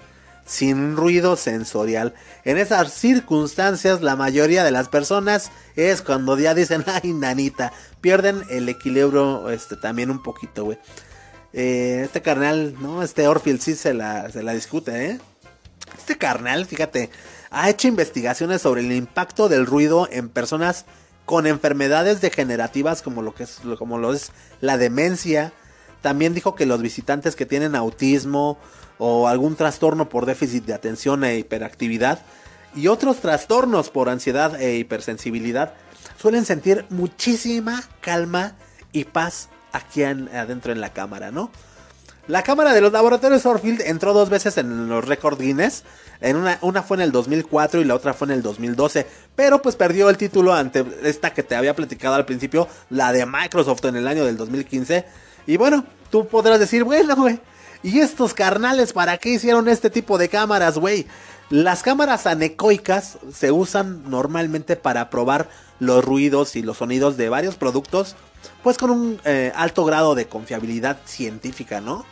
sin 0.45 0.97
ruido 0.97 1.37
sensorial. 1.37 2.15
En 2.45 2.59
esas 2.59 2.93
circunstancias, 2.93 4.03
la 4.03 4.17
mayoría 4.17 4.65
de 4.65 4.71
las 4.71 4.89
personas 4.89 5.51
es 5.77 6.03
cuando 6.03 6.39
ya 6.39 6.55
dicen, 6.55 6.85
ay, 6.87 7.13
nanita, 7.13 7.73
pierden 8.01 8.43
el 8.51 8.69
equilibrio 8.69 9.49
este, 9.51 9.77
también 9.77 10.11
un 10.11 10.23
poquito, 10.23 10.65
güey. 10.65 10.79
Eh, 11.57 12.03
este 12.05 12.21
carnal, 12.21 12.75
¿no? 12.81 13.05
Este 13.05 13.29
Orfield 13.29 13.61
sí 13.61 13.77
se 13.77 13.95
la, 13.95 14.29
se 14.31 14.43
la 14.43 14.55
discute, 14.55 15.11
¿eh? 15.11 15.21
Este 15.97 16.19
carnal, 16.19 16.67
fíjate, 16.67 17.11
ha 17.51 17.71
hecho 17.71 17.87
investigaciones 17.87 18.63
sobre 18.63 18.81
el 18.81 18.91
impacto 18.91 19.49
del 19.49 19.65
ruido 19.65 20.09
en 20.11 20.29
personas 20.29 20.85
con 21.25 21.47
enfermedades 21.47 22.21
degenerativas 22.21 23.03
como 23.03 23.23
lo 23.23 23.35
que 23.35 23.45
es 23.45 23.61
como 23.79 23.99
lo 23.99 24.13
es 24.13 24.33
la 24.61 24.77
demencia. 24.77 25.53
También 26.03 26.35
dijo 26.35 26.57
que 26.57 26.67
los 26.67 26.83
visitantes 26.83 27.37
que 27.37 27.47
tienen 27.47 27.77
autismo 27.77 28.59
o 28.99 29.29
algún 29.29 29.55
trastorno 29.55 30.09
por 30.09 30.27
déficit 30.27 30.65
de 30.65 30.75
atención 30.75 31.23
e 31.23 31.39
hiperactividad 31.39 32.19
y 32.75 32.89
otros 32.89 33.21
trastornos 33.21 33.91
por 33.91 34.09
ansiedad 34.09 34.61
e 34.61 34.77
hipersensibilidad 34.77 35.75
suelen 36.21 36.45
sentir 36.45 36.85
muchísima 36.91 37.85
calma 38.01 38.57
y 38.93 39.05
paz 39.05 39.49
aquí 39.75 40.03
adentro 40.03 40.73
en 40.73 40.81
la 40.81 40.93
cámara, 40.93 41.31
¿no? 41.31 41.51
La 42.27 42.43
cámara 42.43 42.73
de 42.73 42.81
los 42.81 42.91
laboratorios 42.91 43.45
Orfield 43.45 43.83
entró 43.83 44.15
dos 44.15 44.31
veces 44.31 44.57
en 44.57 44.89
los 44.89 45.05
récords 45.05 45.39
Guinness. 45.39 45.85
En 46.23 46.37
una, 46.37 46.59
una 46.63 46.83
fue 46.83 46.97
en 46.97 47.03
el 47.03 47.13
2004 47.13 47.83
y 47.83 47.85
la 47.85 47.95
otra 47.95 48.15
fue 48.15 48.29
en 48.29 48.33
el 48.33 48.43
2012. 48.43 49.07
Pero 49.37 49.61
pues 49.61 49.77
perdió 49.77 50.09
el 50.09 50.17
título 50.17 50.55
ante 50.55 50.87
esta 51.03 51.35
que 51.35 51.43
te 51.43 51.55
había 51.55 51.77
platicado 51.77 52.15
al 52.15 52.25
principio, 52.25 52.67
la 52.89 53.13
de 53.13 53.27
Microsoft 53.27 53.85
en 53.85 53.97
el 53.97 54.09
año 54.09 54.25
del 54.25 54.39
2015. 54.39 55.05
Y 55.47 55.59
bueno, 55.59 55.85
tú 56.11 56.27
podrás 56.27 56.59
decir, 56.59 56.85
bueno, 56.85 57.15
güey, 57.15 57.41
¿y 57.83 58.01
estos 58.01 58.33
carnales 58.33 58.95
para 58.95 59.19
qué 59.19 59.31
hicieron 59.31 59.69
este 59.69 59.91
tipo 59.91 60.17
de 60.17 60.31
cámaras, 60.31 60.79
güey? 60.79 61.07
Las 61.51 61.83
cámaras 61.83 62.27
anecoicas 62.27 63.19
se 63.35 63.53
usan 63.53 64.09
normalmente 64.09 64.77
para 64.77 65.11
probar 65.11 65.51
los 65.79 66.03
ruidos 66.03 66.57
y 66.57 66.63
los 66.63 66.79
sonidos 66.79 67.19
de 67.19 67.29
varios 67.29 67.57
productos 67.57 68.17
pues 68.63 68.79
con 68.79 68.91
un 68.91 69.21
eh, 69.25 69.53
alto 69.55 69.85
grado 69.85 70.15
de 70.15 70.27
confiabilidad 70.27 70.99
científica, 71.05 71.81
¿no? 71.81 72.05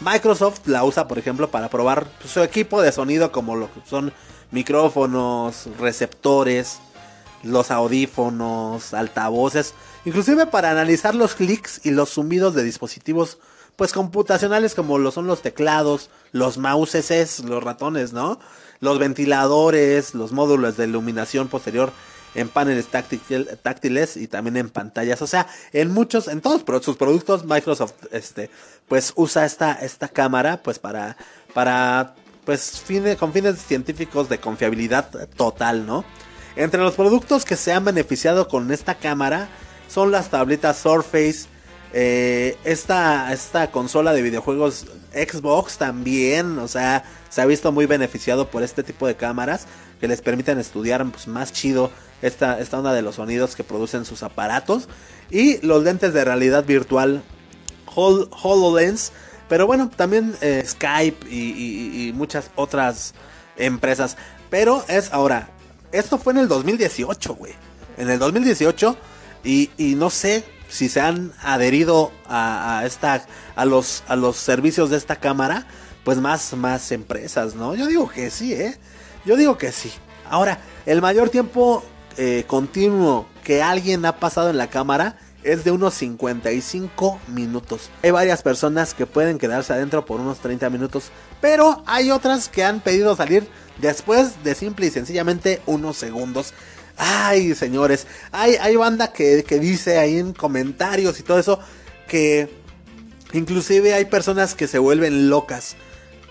Microsoft 0.00 0.66
la 0.66 0.84
usa, 0.84 1.08
por 1.08 1.18
ejemplo, 1.18 1.50
para 1.50 1.68
probar 1.68 2.06
su 2.24 2.40
equipo 2.42 2.80
de 2.82 2.92
sonido 2.92 3.32
como 3.32 3.56
lo 3.56 3.72
que 3.72 3.80
son 3.84 4.12
micrófonos, 4.50 5.68
receptores, 5.78 6.78
los 7.42 7.70
audífonos, 7.70 8.94
altavoces, 8.94 9.74
inclusive 10.04 10.46
para 10.46 10.70
analizar 10.70 11.14
los 11.14 11.34
clics 11.34 11.80
y 11.84 11.90
los 11.90 12.10
zumbidos 12.10 12.54
de 12.54 12.62
dispositivos 12.62 13.38
pues 13.76 13.92
computacionales 13.92 14.74
como 14.74 14.98
lo 14.98 15.12
son 15.12 15.28
los 15.28 15.40
teclados, 15.40 16.10
los 16.32 16.58
mouses, 16.58 17.40
los 17.40 17.62
ratones, 17.62 18.12
¿no? 18.12 18.40
Los 18.80 18.98
ventiladores, 18.98 20.14
los 20.14 20.32
módulos 20.32 20.76
de 20.76 20.84
iluminación 20.84 21.46
posterior 21.46 21.92
en 22.34 22.48
paneles 22.48 22.86
táctiles 23.62 24.16
y 24.16 24.28
también 24.28 24.56
en 24.56 24.70
pantallas. 24.70 25.22
O 25.22 25.26
sea, 25.26 25.46
en 25.72 25.92
muchos, 25.92 26.28
en 26.28 26.40
todos 26.40 26.62
sus 26.84 26.96
productos, 26.96 27.44
Microsoft, 27.44 27.94
este, 28.12 28.50
pues 28.86 29.12
usa 29.16 29.44
esta, 29.44 29.72
esta 29.72 30.08
cámara, 30.08 30.62
pues 30.62 30.78
para, 30.78 31.16
para, 31.54 32.14
pues, 32.44 32.82
con 33.18 33.32
fines 33.32 33.58
científicos 33.60 34.28
de 34.28 34.38
confiabilidad 34.38 35.10
total, 35.36 35.86
¿no? 35.86 36.04
Entre 36.56 36.80
los 36.80 36.94
productos 36.94 37.44
que 37.44 37.56
se 37.56 37.72
han 37.72 37.84
beneficiado 37.84 38.48
con 38.48 38.72
esta 38.72 38.96
cámara 38.96 39.48
son 39.88 40.10
las 40.10 40.28
tabletas 40.28 40.78
Surface, 40.78 41.46
eh, 41.92 42.56
esta, 42.64 43.32
esta 43.32 43.70
consola 43.70 44.12
de 44.12 44.22
videojuegos 44.22 44.86
Xbox 45.14 45.78
también, 45.78 46.58
o 46.58 46.68
sea, 46.68 47.04
se 47.30 47.40
ha 47.40 47.46
visto 47.46 47.72
muy 47.72 47.86
beneficiado 47.86 48.50
por 48.50 48.62
este 48.62 48.82
tipo 48.82 49.06
de 49.06 49.16
cámaras 49.16 49.66
que 50.00 50.08
les 50.08 50.20
permiten 50.20 50.58
estudiar 50.58 51.04
pues, 51.10 51.26
más 51.28 51.52
chido 51.52 51.90
esta, 52.22 52.58
esta 52.58 52.78
onda 52.78 52.92
de 52.92 53.02
los 53.02 53.16
sonidos 53.16 53.56
que 53.56 53.64
producen 53.64 54.04
sus 54.04 54.22
aparatos. 54.22 54.88
Y 55.30 55.64
los 55.66 55.82
lentes 55.82 56.12
de 56.12 56.24
realidad 56.24 56.64
virtual 56.64 57.22
HoloLens. 57.94 59.12
Pero 59.48 59.66
bueno, 59.66 59.90
también 59.94 60.36
eh, 60.40 60.62
Skype 60.66 61.26
y, 61.30 62.12
muchas 62.14 62.50
otras 62.54 63.14
empresas. 63.56 64.16
Pero 64.50 64.84
es 64.88 65.12
ahora, 65.12 65.50
esto 65.92 66.18
fue 66.18 66.32
en 66.32 66.40
el 66.40 66.48
2018, 66.48 67.34
güey. 67.34 67.54
En 67.96 68.10
el 68.10 68.18
2018. 68.18 68.96
Y, 69.44 69.70
y, 69.78 69.94
no 69.94 70.10
sé 70.10 70.44
si 70.68 70.88
se 70.88 71.00
han 71.00 71.32
adherido 71.42 72.12
a, 72.28 72.82
esta, 72.84 73.24
a, 73.56 73.64
los, 73.64 74.02
a 74.08 74.16
los 74.16 74.36
servicios 74.36 74.90
de 74.90 74.96
esta 74.96 75.16
cámara. 75.16 75.66
Pues 76.04 76.18
más, 76.18 76.54
más 76.54 76.90
empresas, 76.92 77.54
¿no? 77.54 77.74
Yo 77.74 77.86
digo 77.86 78.08
que 78.08 78.30
sí, 78.30 78.54
¿eh? 78.54 78.78
Yo 79.24 79.36
digo 79.36 79.58
que 79.58 79.72
sí. 79.72 79.92
Ahora, 80.30 80.58
el 80.86 81.02
mayor 81.02 81.28
tiempo 81.28 81.84
eh, 82.20 82.44
continuo 82.48 83.28
que 83.44 83.62
alguien 83.62 84.04
ha 84.04 84.18
pasado 84.18 84.50
en 84.50 84.58
la 84.58 84.68
cámara 84.68 85.16
es 85.44 85.62
de 85.62 85.70
unos 85.70 85.94
55 85.94 87.20
minutos. 87.28 87.90
Hay 88.02 88.10
varias 88.10 88.42
personas 88.42 88.92
que 88.92 89.06
pueden 89.06 89.38
quedarse 89.38 89.72
adentro 89.72 90.04
por 90.04 90.20
unos 90.20 90.40
30 90.40 90.68
minutos, 90.68 91.12
pero 91.40 91.80
hay 91.86 92.10
otras 92.10 92.48
que 92.48 92.64
han 92.64 92.80
pedido 92.80 93.14
salir 93.14 93.46
después 93.80 94.42
de 94.42 94.56
simple 94.56 94.86
y 94.86 94.90
sencillamente 94.90 95.62
unos 95.64 95.96
segundos. 95.96 96.54
Ay, 96.96 97.54
señores, 97.54 98.08
hay, 98.32 98.56
hay 98.56 98.74
banda 98.74 99.12
que, 99.12 99.44
dice 99.60 99.98
ahí 99.98 100.18
en 100.18 100.32
comentarios 100.32 101.20
y 101.20 101.22
todo 101.22 101.38
eso 101.38 101.60
que 102.08 102.52
inclusive 103.32 103.94
hay 103.94 104.06
personas 104.06 104.56
que 104.56 104.66
se 104.66 104.80
vuelven 104.80 105.30
locas. 105.30 105.76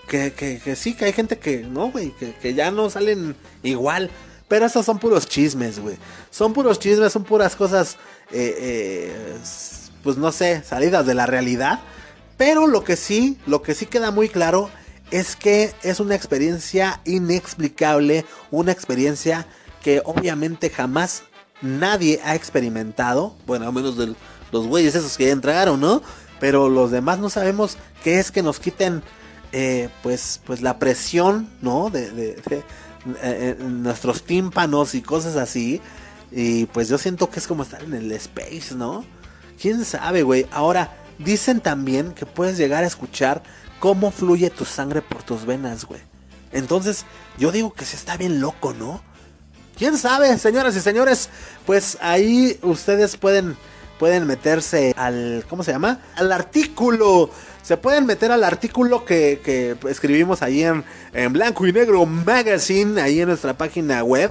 Que, 0.06 0.32
que, 0.32 0.76
sí, 0.76 0.94
que 0.94 1.06
hay 1.06 1.12
gente 1.12 1.38
que 1.38 1.58
no, 1.62 1.90
güey, 1.90 2.10
que, 2.12 2.34
que 2.34 2.52
ya 2.52 2.70
no 2.70 2.90
salen 2.90 3.36
igual. 3.62 4.10
Pero 4.48 4.66
esos 4.66 4.84
son 4.84 4.98
puros 4.98 5.28
chismes, 5.28 5.78
güey. 5.78 5.96
Son 6.30 6.52
puros 6.52 6.78
chismes, 6.78 7.12
son 7.12 7.24
puras 7.24 7.54
cosas, 7.54 7.96
eh, 8.32 8.56
eh, 8.58 9.36
pues 10.02 10.16
no 10.16 10.32
sé, 10.32 10.62
salidas 10.64 11.06
de 11.06 11.14
la 11.14 11.26
realidad. 11.26 11.80
Pero 12.36 12.66
lo 12.66 12.82
que 12.82 12.96
sí, 12.96 13.38
lo 13.46 13.62
que 13.62 13.74
sí 13.74 13.86
queda 13.86 14.10
muy 14.10 14.28
claro 14.28 14.70
es 15.10 15.36
que 15.36 15.72
es 15.82 16.00
una 16.00 16.14
experiencia 16.14 17.00
inexplicable, 17.04 18.24
una 18.50 18.72
experiencia 18.72 19.46
que 19.82 20.02
obviamente 20.04 20.70
jamás 20.70 21.24
nadie 21.62 22.20
ha 22.24 22.34
experimentado. 22.34 23.34
Bueno, 23.46 23.66
a 23.66 23.72
menos 23.72 23.96
de 23.96 24.14
los 24.52 24.66
güeyes 24.66 24.94
esos 24.94 25.16
que 25.16 25.26
ya 25.26 25.32
entregaron, 25.32 25.80
¿no? 25.80 26.02
Pero 26.40 26.68
los 26.68 26.90
demás 26.90 27.18
no 27.18 27.30
sabemos 27.30 27.76
qué 28.02 28.18
es 28.18 28.30
que 28.30 28.42
nos 28.42 28.60
quiten, 28.60 29.02
eh, 29.52 29.88
pues, 30.02 30.40
pues 30.44 30.62
la 30.62 30.78
presión, 30.78 31.48
¿no? 31.60 31.90
de, 31.90 32.06
eh, 32.16 32.62
eh, 33.22 33.56
nuestros 33.60 34.22
tímpanos 34.22 34.94
y 34.94 35.02
cosas 35.02 35.36
así. 35.36 35.80
Y 36.30 36.66
pues 36.66 36.88
yo 36.88 36.98
siento 36.98 37.30
que 37.30 37.38
es 37.38 37.46
como 37.46 37.62
estar 37.62 37.82
en 37.82 37.94
el 37.94 38.12
space, 38.12 38.74
¿no? 38.74 39.04
¿Quién 39.60 39.84
sabe, 39.84 40.22
güey? 40.22 40.46
Ahora, 40.50 40.94
dicen 41.18 41.60
también 41.60 42.12
que 42.12 42.26
puedes 42.26 42.58
llegar 42.58 42.84
a 42.84 42.86
escuchar 42.86 43.42
cómo 43.80 44.10
fluye 44.10 44.50
tu 44.50 44.64
sangre 44.64 45.02
por 45.02 45.22
tus 45.22 45.44
venas, 45.44 45.84
güey. 45.84 46.00
Entonces, 46.52 47.04
yo 47.38 47.52
digo 47.52 47.72
que 47.72 47.84
se 47.84 47.96
está 47.96 48.16
bien 48.16 48.40
loco, 48.40 48.72
¿no? 48.72 49.02
¿Quién 49.76 49.96
sabe, 49.96 50.36
señoras 50.38 50.74
y 50.76 50.80
señores? 50.80 51.28
Pues 51.64 51.98
ahí 52.00 52.58
ustedes 52.62 53.16
pueden 53.16 53.56
pueden 53.98 54.26
meterse 54.26 54.94
al 54.96 55.44
¿cómo 55.48 55.62
se 55.62 55.72
llama? 55.72 56.00
Al 56.16 56.32
artículo 56.32 57.30
se 57.62 57.76
pueden 57.76 58.06
meter 58.06 58.32
al 58.32 58.44
artículo 58.44 59.04
que, 59.04 59.76
escribimos 59.90 60.40
ahí 60.40 60.62
en, 60.64 60.84
Blanco 61.32 61.66
y 61.66 61.72
Negro 61.72 62.06
Magazine, 62.06 62.98
ahí 62.98 63.20
en 63.20 63.28
nuestra 63.28 63.58
página 63.58 64.02
web. 64.02 64.30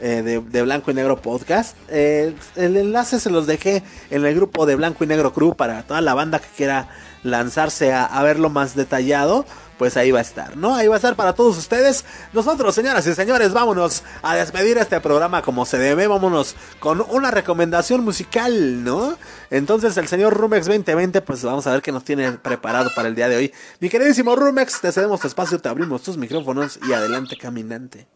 Eh, 0.00 0.42
de, 0.46 0.62
Blanco 0.62 0.90
y 0.90 0.94
Negro 0.94 1.22
Podcast. 1.22 1.76
Eh, 1.88 2.34
el 2.56 2.76
enlace 2.76 3.20
se 3.20 3.30
los 3.30 3.46
dejé 3.46 3.82
en 4.10 4.26
el 4.26 4.34
grupo 4.34 4.66
de 4.66 4.74
Blanco 4.74 5.02
y 5.04 5.06
Negro 5.06 5.32
Crew 5.32 5.54
para 5.54 5.84
toda 5.84 6.02
la 6.02 6.12
banda 6.12 6.40
que 6.40 6.48
quiera 6.54 6.88
lanzarse 7.22 7.94
a 7.94 8.22
verlo 8.22 8.50
más 8.50 8.74
detallado 8.74 9.46
pues 9.78 9.96
ahí 9.96 10.10
va 10.10 10.18
a 10.18 10.22
estar, 10.22 10.56
¿no? 10.56 10.74
Ahí 10.74 10.88
va 10.88 10.94
a 10.94 10.98
estar 10.98 11.16
para 11.16 11.34
todos 11.34 11.56
ustedes. 11.56 12.04
Nosotros, 12.32 12.74
señoras 12.74 13.06
y 13.06 13.14
señores, 13.14 13.52
vámonos 13.52 14.02
a 14.22 14.34
despedir 14.36 14.78
este 14.78 15.00
programa 15.00 15.42
como 15.42 15.66
se 15.66 15.78
debe. 15.78 16.06
Vámonos 16.06 16.54
con 16.80 17.00
una 17.08 17.30
recomendación 17.30 18.04
musical, 18.04 18.84
¿no? 18.84 19.16
Entonces, 19.50 19.96
el 19.96 20.08
señor 20.08 20.34
Rumex 20.34 20.66
2020, 20.66 21.20
pues 21.22 21.42
vamos 21.42 21.66
a 21.66 21.72
ver 21.72 21.82
qué 21.82 21.92
nos 21.92 22.04
tiene 22.04 22.32
preparado 22.32 22.90
para 22.94 23.08
el 23.08 23.14
día 23.14 23.28
de 23.28 23.36
hoy. 23.36 23.52
Mi 23.80 23.88
queridísimo 23.88 24.36
Rumex, 24.36 24.80
te 24.80 24.92
cedemos 24.92 25.20
tu 25.20 25.26
espacio, 25.26 25.58
te 25.58 25.68
abrimos 25.68 26.02
tus 26.02 26.16
micrófonos 26.16 26.78
y 26.88 26.92
adelante, 26.92 27.36
caminante. 27.36 28.06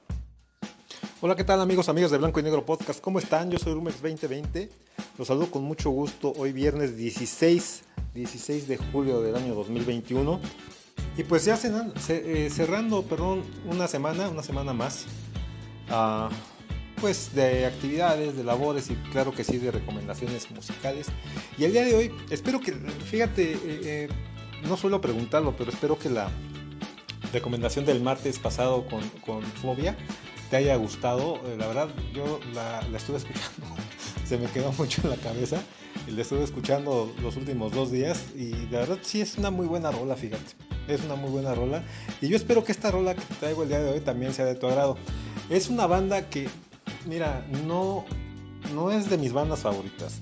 Hola, 1.21 1.35
¿qué 1.35 1.43
tal 1.43 1.61
amigos, 1.61 1.89
amigos 1.89 2.13
de 2.13 2.19
Blanco 2.19 2.39
y 2.39 2.45
Negro 2.45 2.65
Podcast? 2.65 3.01
¿Cómo 3.01 3.19
están? 3.19 3.51
Yo 3.51 3.59
soy 3.59 3.75
Rumex 3.75 4.01
2020. 4.01 4.71
Los 5.19 5.27
saludo 5.27 5.51
con 5.51 5.65
mucho 5.65 5.91
gusto 5.91 6.33
hoy 6.37 6.53
viernes 6.53 6.97
16, 6.97 7.83
16 8.15 8.69
de 8.69 8.77
julio 8.77 9.21
del 9.21 9.35
año 9.35 9.55
2021. 9.57 10.41
Y 11.19 11.25
pues 11.25 11.45
ya 11.45 11.59
eh, 12.09 12.49
cerrando, 12.49 13.03
perdón, 13.03 13.43
una 13.67 13.89
semana, 13.89 14.29
una 14.29 14.45
semana 14.45 14.73
más, 14.73 15.07
ah, 15.91 16.29
pues 17.01 17.35
de 17.35 17.67
actividades, 17.67 18.37
de 18.37 18.45
labores 18.45 18.89
y 18.89 18.95
claro 19.11 19.33
que 19.33 19.43
sí 19.43 19.59
de 19.59 19.73
recomendaciones 19.73 20.49
musicales. 20.53 21.09
Y 21.59 21.65
el 21.65 21.73
día 21.73 21.85
de 21.85 21.97
hoy, 21.97 22.13
espero 22.31 22.61
que, 22.61 22.73
fíjate, 22.73 23.53
eh, 23.53 23.59
eh, 23.65 24.09
no 24.63 24.77
suelo 24.77 25.01
preguntarlo, 25.01 25.57
pero 25.57 25.73
espero 25.73 25.99
que 25.99 26.09
la 26.09 26.31
recomendación 27.33 27.85
del 27.85 28.01
martes 28.01 28.39
pasado 28.39 28.87
con, 28.87 29.43
Fobia 29.61 29.97
te 30.51 30.57
haya 30.57 30.77
gustado. 30.77 31.41
la 31.59 31.67
verdad, 31.67 31.89
yo 32.15 32.39
la, 32.55 32.81
la 32.93 32.97
estuve 32.97 33.17
escuchando, 33.17 33.67
se 34.25 34.39
me 34.39 34.47
quedó 34.47 34.73
mucho 34.75 35.01
en 35.03 35.11
la 35.11 35.17
cabeza. 35.17 35.61
La 36.15 36.23
estuve 36.23 36.43
escuchando 36.43 37.13
los 37.23 37.37
últimos 37.37 37.73
dos 37.73 37.93
días 37.93 38.27
y 38.35 38.51
la 38.71 38.81
verdad 38.81 38.99
sí 39.03 39.21
es 39.21 39.39
una 39.39 39.51
muy 39.51 39.67
buena 39.67 39.93
rola, 39.93 40.17
fíjate. 40.17 40.43
Es 40.89 41.05
una 41.05 41.15
muy 41.15 41.31
buena 41.31 41.55
rola. 41.55 41.85
Y 42.21 42.29
yo 42.29 42.37
espero 42.37 42.65
que 42.65 42.73
esta 42.73 42.91
rola 42.91 43.15
que 43.15 43.21
te 43.21 43.35
traigo 43.35 43.63
el 43.63 43.69
día 43.69 43.81
de 43.81 43.93
hoy 43.93 44.01
también 44.01 44.35
sea 44.35 44.45
de 44.47 44.55
tu 44.55 44.67
agrado. 44.67 44.97
Es 45.49 45.69
una 45.69 45.87
banda 45.87 46.29
que, 46.29 46.49
mira, 47.07 47.47
no, 47.67 48.05
no 48.75 48.91
es 48.91 49.09
de 49.09 49.19
mis 49.19 49.33
bandas 49.33 49.61
favoritas. 49.61 50.21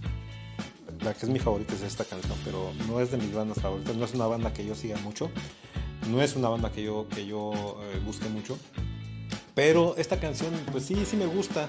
La 1.01 1.14
que 1.14 1.24
es 1.24 1.32
mi 1.32 1.39
favorita 1.39 1.74
es 1.74 1.82
esta 1.82 2.05
canción, 2.05 2.37
pero 2.45 2.72
no 2.89 3.01
es 3.01 3.11
de 3.11 3.16
mis 3.16 3.32
bandas 3.32 3.61
favoritas. 3.61 3.97
No 3.97 4.05
es 4.05 4.12
una 4.12 4.26
banda 4.26 4.53
que 4.53 4.66
yo 4.66 4.74
siga 4.74 4.99
mucho. 4.99 5.30
No 6.11 6.20
es 6.20 6.37
una 6.37 6.49
banda 6.49 6.70
que 6.72 6.82
yo, 6.82 7.07
que 7.09 7.26
yo 7.26 7.53
eh, 7.82 8.01
busque 8.05 8.28
mucho. 8.28 8.59
Pero 9.55 9.95
esta 9.97 10.20
canción, 10.20 10.53
pues 10.72 10.84
sí, 10.84 11.05
sí 11.07 11.16
me 11.16 11.26
gusta. 11.26 11.68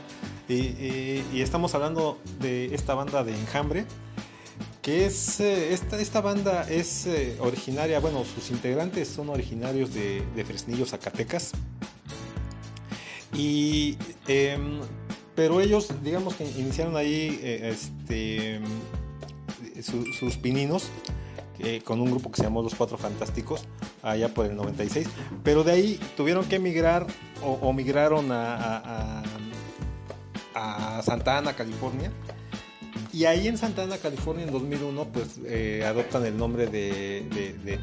Y 0.50 1.40
estamos 1.40 1.76
hablando 1.76 2.18
de 2.40 2.74
esta 2.74 2.94
banda 2.94 3.24
de 3.24 3.34
Enjambre. 3.34 3.86
Que 4.88 5.06
es. 5.06 5.42
eh, 5.42 5.74
esta, 5.74 6.00
esta 6.00 6.22
banda 6.22 6.66
es 6.70 7.06
eh, 7.08 7.36
originaria, 7.42 8.00
bueno, 8.00 8.24
sus 8.24 8.52
integrantes 8.52 9.10
son 9.10 9.28
originarios 9.28 9.94
de, 9.94 10.24
de 10.34 10.46
Fresnillo, 10.46 10.86
Zacatecas. 10.86 11.52
Y. 13.34 13.98
em, 14.30 14.80
pero 15.36 15.60
ellos, 15.60 15.90
digamos 16.06 16.36
que 16.36 16.46
iniciaron 16.46 16.96
ahí 16.96 17.38
eh, 17.44 17.70
este, 17.74 18.62
su- 19.84 20.06
sus 20.14 20.38
pininos 20.38 20.88
con 21.84 22.00
un 22.00 22.10
grupo 22.12 22.32
que 22.32 22.38
se 22.38 22.44
llamó 22.44 22.62
Los 22.62 22.76
Cuatro 22.76 22.98
Fantásticos, 22.98 23.66
allá 24.04 24.34
por 24.34 24.46
el 24.46 24.56
96. 24.56 25.06
Pero 25.44 25.66
de 25.66 25.72
ahí 25.74 26.00
tuvieron 26.16 26.46
que 26.46 26.56
emigrar 26.56 27.06
o, 27.44 27.52
o 27.62 27.74
migraron 27.74 28.32
a, 28.32 28.56
a- 28.56 29.24
a- 30.56 30.98
a 31.00 31.04
Santa 31.04 31.38
Ana, 31.40 31.54
California. 31.58 32.10
Y 33.18 33.26
ahí 33.26 33.48
en 33.48 33.58
Santa 33.58 33.82
Ana, 33.82 33.98
California, 33.98 34.46
en 34.46 34.52
2001, 34.52 35.06
pues 35.06 35.40
eh, 35.48 35.84
adoptan 35.84 36.24
el 36.24 36.38
nombre 36.38 36.68
de, 36.68 37.26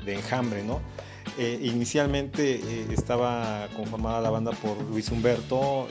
Enjambre, 0.06 0.62
¿no? 0.62 0.80
Eh, 1.36 1.58
inicialmente 1.60 2.60
eh, 2.62 2.86
estaba 2.92 3.66
conformada 3.74 4.20
la 4.20 4.30
banda 4.30 4.52
por 4.52 4.80
Luis 4.82 5.10
Humberto, 5.10 5.88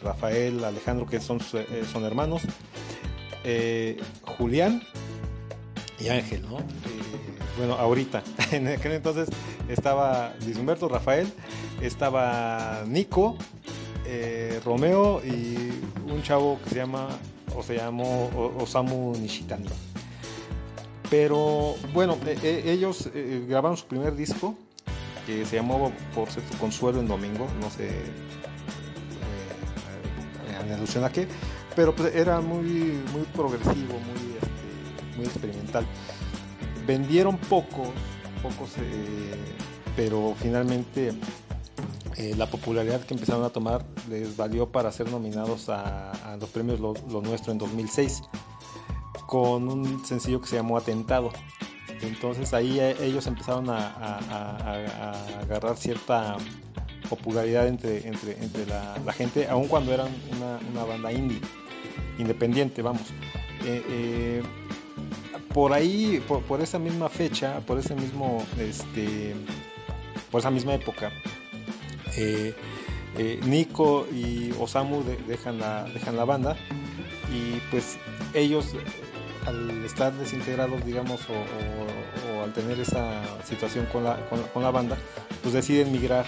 Rafael, 0.00 0.62
Alejandro, 0.62 1.06
que 1.06 1.18
son, 1.18 1.40
son 1.40 2.04
hermanos, 2.04 2.42
Julián 4.38 4.80
y 5.98 6.06
Ángel, 6.10 6.42
¿no? 6.42 6.58
Bueno, 7.58 7.74
ahorita, 7.74 8.22
en 8.52 8.68
aquel 8.68 8.92
entonces 8.92 9.28
estaba 9.68 10.34
Luis 10.44 10.56
Humberto, 10.56 10.88
Rafael, 10.88 11.26
estaba 11.82 12.84
Nico, 12.86 13.36
Romeo 14.64 15.20
y 15.24 15.72
un 16.08 16.22
chavo 16.22 16.60
que 16.62 16.70
se 16.70 16.76
llama, 16.76 17.08
o 17.56 17.62
se 17.62 17.76
llamó 17.76 18.30
Osamu 18.58 19.12
Nishitani. 19.16 19.66
Pero 21.10 21.76
bueno, 21.92 22.16
eh, 22.26 22.38
eh, 22.42 22.62
ellos 22.66 23.08
eh, 23.14 23.44
grabaron 23.48 23.76
su 23.76 23.86
primer 23.86 24.16
disco, 24.16 24.56
que 25.26 25.44
se 25.46 25.56
llamó 25.56 25.92
Por 26.14 26.30
cierto 26.30 26.56
Consuelo 26.58 27.00
en 27.00 27.08
Domingo, 27.08 27.46
no 27.60 27.70
sé 27.70 27.88
eh, 27.88 28.02
eh, 30.48 30.66
en 30.66 30.72
alusión 30.72 31.04
a 31.04 31.10
qué, 31.10 31.28
pero 31.76 31.94
pues 31.94 32.14
era 32.14 32.40
muy, 32.40 32.98
muy 33.12 33.22
progresivo, 33.34 33.94
muy, 33.94 34.36
este, 34.40 35.16
muy 35.16 35.26
experimental. 35.26 35.86
Vendieron 36.86 37.38
pocos, 37.38 37.88
pocos, 38.42 38.70
pero 39.96 40.34
finalmente 40.38 41.12
eh, 42.16 42.34
la 42.36 42.46
popularidad 42.46 43.00
que 43.00 43.14
empezaron 43.14 43.44
a 43.44 43.50
tomar 43.50 43.84
les 44.08 44.36
valió 44.36 44.68
para 44.68 44.92
ser 44.92 45.10
nominados 45.10 45.68
a, 45.68 46.36
los 46.40 46.48
premios 46.50 46.78
Lo, 46.78 46.94
Nuestro 47.20 47.52
en 47.52 47.58
2006 47.58 48.22
con 49.26 49.68
un 49.68 50.04
sencillo 50.04 50.40
que 50.40 50.46
se 50.46 50.56
llamó 50.56 50.76
Atentado. 50.76 51.32
Entonces 52.02 52.52
ahí 52.54 52.78
eh, 52.78 52.96
ellos 53.00 53.26
empezaron 53.26 53.68
a, 53.68 55.40
agarrar 55.40 55.76
cierta 55.76 56.36
popularidad 57.08 57.66
entre, 57.66 58.06
entre, 58.06 58.42
entre 58.42 58.66
la, 58.66 59.12
gente, 59.12 59.48
aun 59.48 59.66
cuando 59.66 59.92
eran 59.92 60.08
una, 60.72 60.84
banda 60.84 61.12
indie, 61.12 61.40
independiente, 62.18 62.80
vamos. 62.82 63.08
Eh, 63.64 64.42
por 65.52 65.72
ahí, 65.72 66.22
por, 66.28 66.42
por 66.42 66.60
esa 66.60 66.78
misma 66.78 67.08
fecha, 67.08 67.60
por 67.66 67.78
ese 67.78 67.94
mismo, 67.94 68.44
este, 68.58 69.34
por 70.30 70.40
esa 70.40 70.50
misma 70.50 70.74
época, 70.74 71.10
eh, 72.16 72.54
eh, 73.18 73.40
Nico 73.44 74.06
y 74.12 74.52
Osamu 74.58 75.02
de- 75.04 75.16
dejan, 75.28 75.58
la, 75.58 75.84
dejan 75.84 76.16
la 76.16 76.24
banda 76.24 76.56
y 77.32 77.58
pues 77.70 77.96
ellos 78.34 78.72
al 79.46 79.84
estar 79.84 80.12
desintegrados 80.14 80.84
digamos 80.84 81.20
o, 81.28 82.42
al 82.42 82.52
tener 82.52 82.78
esa 82.80 83.22
situación 83.44 83.86
con 83.92 84.04
la, 84.04 84.16
con, 84.52 84.62
la 84.62 84.70
banda 84.70 84.96
pues 85.42 85.54
deciden 85.54 85.92
migrar 85.92 86.26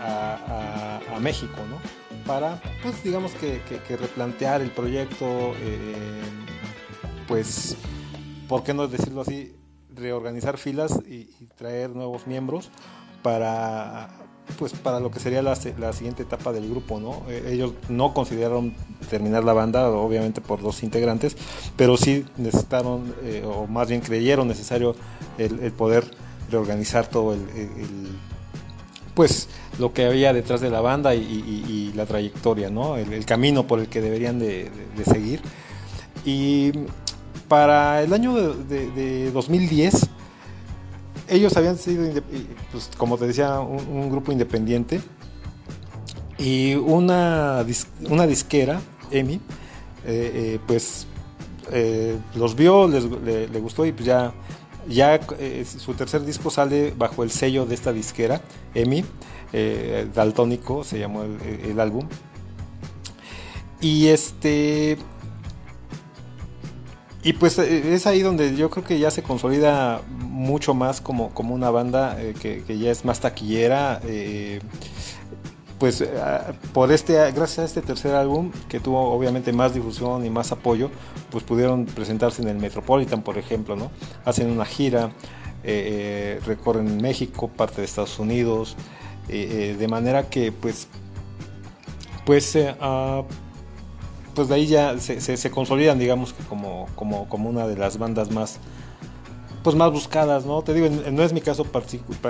a, 0.00 1.00
México 1.20 1.56
¿no? 1.68 1.78
para 2.26 2.60
pues 2.82 3.02
digamos 3.02 3.32
que, 3.32 3.60
que- 3.68 3.96
replantear 3.96 4.60
el 4.60 4.70
proyecto 4.70 5.52
eh, 5.60 6.20
pues 7.26 7.76
por 8.48 8.62
qué 8.62 8.72
no 8.74 8.86
decirlo 8.86 9.22
así 9.22 9.54
reorganizar 9.94 10.58
filas 10.58 11.00
y 11.06 11.24
traer 11.56 11.90
nuevos 11.90 12.26
miembros 12.28 12.70
para 13.22 14.08
pues 14.58 14.72
para 14.72 15.00
lo 15.00 15.10
que 15.10 15.20
sería 15.20 15.42
la, 15.42 15.56
la 15.78 15.92
siguiente 15.92 16.22
etapa 16.22 16.52
del 16.52 16.68
grupo, 16.68 16.98
¿no? 17.00 17.22
Eh, 17.28 17.50
ellos 17.52 17.72
no 17.88 18.14
consideraron 18.14 18.74
terminar 19.10 19.44
la 19.44 19.52
banda, 19.52 19.88
obviamente 19.90 20.40
por 20.40 20.60
dos 20.62 20.82
integrantes, 20.82 21.36
pero 21.76 21.96
sí 21.96 22.24
necesitaron, 22.36 23.14
eh, 23.22 23.42
o 23.46 23.66
más 23.66 23.88
bien 23.88 24.00
creyeron 24.00 24.48
necesario 24.48 24.94
el, 25.38 25.60
el 25.60 25.72
poder 25.72 26.04
reorganizar 26.50 27.06
todo 27.08 27.34
el, 27.34 27.40
pues 29.14 29.48
lo 29.78 29.92
que 29.92 30.04
había 30.06 30.32
detrás 30.32 30.60
de 30.60 30.70
la 30.70 30.80
banda 30.80 31.14
y, 31.14 31.92
la 31.94 32.06
trayectoria, 32.06 32.70
¿no? 32.70 32.96
El, 32.96 33.24
camino 33.24 33.66
por 33.66 33.80
el 33.80 33.88
que 33.88 34.00
deberían 34.00 34.38
de, 34.38 34.70
de- 34.96 35.04
seguir. 35.04 35.40
Y 36.24 36.72
para 37.48 38.02
el 38.02 38.12
año 38.12 38.34
de- 38.34 38.90
de 38.90 39.30
2010 39.32 40.08
ellos 41.28 41.56
habían 41.56 41.76
sido, 41.76 42.04
pues, 42.72 42.90
como 42.96 43.18
te 43.18 43.26
decía, 43.26 43.60
un, 43.60 44.10
grupo 44.10 44.32
independiente. 44.32 45.00
Y 46.38 46.74
una, 46.74 47.64
una 48.08 48.26
disquera, 48.26 48.80
EMI, 49.10 49.34
eh, 49.34 49.40
eh, 50.04 50.58
pues 50.66 51.06
eh, 51.72 52.16
los 52.36 52.54
vio, 52.54 52.86
les, 52.86 53.04
le, 53.04 53.60
gustó 53.60 53.84
y 53.84 53.90
pues 53.90 54.06
ya, 54.06 54.32
ya 54.88 55.18
su 55.64 55.94
tercer 55.94 56.24
disco 56.24 56.48
sale 56.50 56.94
bajo 56.96 57.24
el 57.24 57.32
sello 57.32 57.66
de 57.66 57.74
esta 57.74 57.92
disquera, 57.92 58.40
EMI, 58.74 59.04
Daltónico 60.14 60.84
se 60.84 61.00
llamó 61.00 61.24
el 61.24 61.80
álbum. 61.80 62.06
Y 63.80 64.08
este. 64.08 64.98
Y 67.28 67.34
pues 67.34 67.58
eh, 67.58 67.92
es 67.92 68.06
ahí 68.06 68.22
donde 68.22 68.56
yo 68.56 68.70
creo 68.70 68.86
que 68.86 68.98
ya 68.98 69.10
se 69.10 69.22
consolida 69.22 70.00
mucho 70.08 70.72
más 70.72 71.02
como, 71.02 71.28
como 71.34 71.54
una 71.54 71.68
banda 71.68 72.16
eh, 72.18 72.32
que, 72.32 72.78
ya 72.78 72.90
es 72.90 73.04
más 73.04 73.20
taquillera. 73.20 74.00
eh, 74.04 74.60
pues 75.78 76.02
por 76.72 76.90
este, 76.90 77.12
gracias 77.32 77.58
a 77.58 77.64
este 77.66 77.82
tercer 77.82 78.14
álbum, 78.14 78.50
que 78.70 78.80
tuvo 78.80 79.12
obviamente 79.12 79.52
más 79.52 79.74
difusión 79.74 80.24
y 80.24 80.30
más 80.30 80.52
apoyo, 80.52 80.90
pues 81.30 81.44
pudieron 81.44 81.84
presentarse 81.84 82.40
en 82.40 82.48
el 82.48 82.56
Metropolitan, 82.56 83.22
por 83.22 83.36
ejemplo, 83.36 83.76
¿no? 83.76 83.90
Hacen 84.24 84.50
una 84.50 84.64
gira, 84.64 85.12
eh, 85.64 86.40
recorren 86.46 86.96
México, 86.96 87.48
parte 87.48 87.82
de 87.82 87.84
Estados 87.84 88.18
Unidos, 88.18 88.74
de 89.28 89.86
manera 89.88 90.30
que 90.30 90.50
pues, 90.50 90.88
pues 92.24 92.58
ah, 92.80 93.22
pues 94.38 94.46
de 94.46 94.54
ahí 94.54 94.68
ya 94.68 94.96
se, 95.00 95.50
consolidan, 95.50 95.98
digamos 95.98 96.32
que 96.32 96.44
como, 96.44 96.86
como, 96.94 97.28
como 97.28 97.50
una 97.50 97.66
de 97.66 97.76
las 97.76 97.98
bandas 97.98 98.30
más 98.30 98.60
pues 99.64 99.74
más 99.74 99.90
buscadas, 99.90 100.46
¿no? 100.46 100.62
Te 100.62 100.74
digo, 100.74 100.88
no 101.10 101.24
es 101.24 101.32
mi 101.32 101.40
caso 101.40 101.66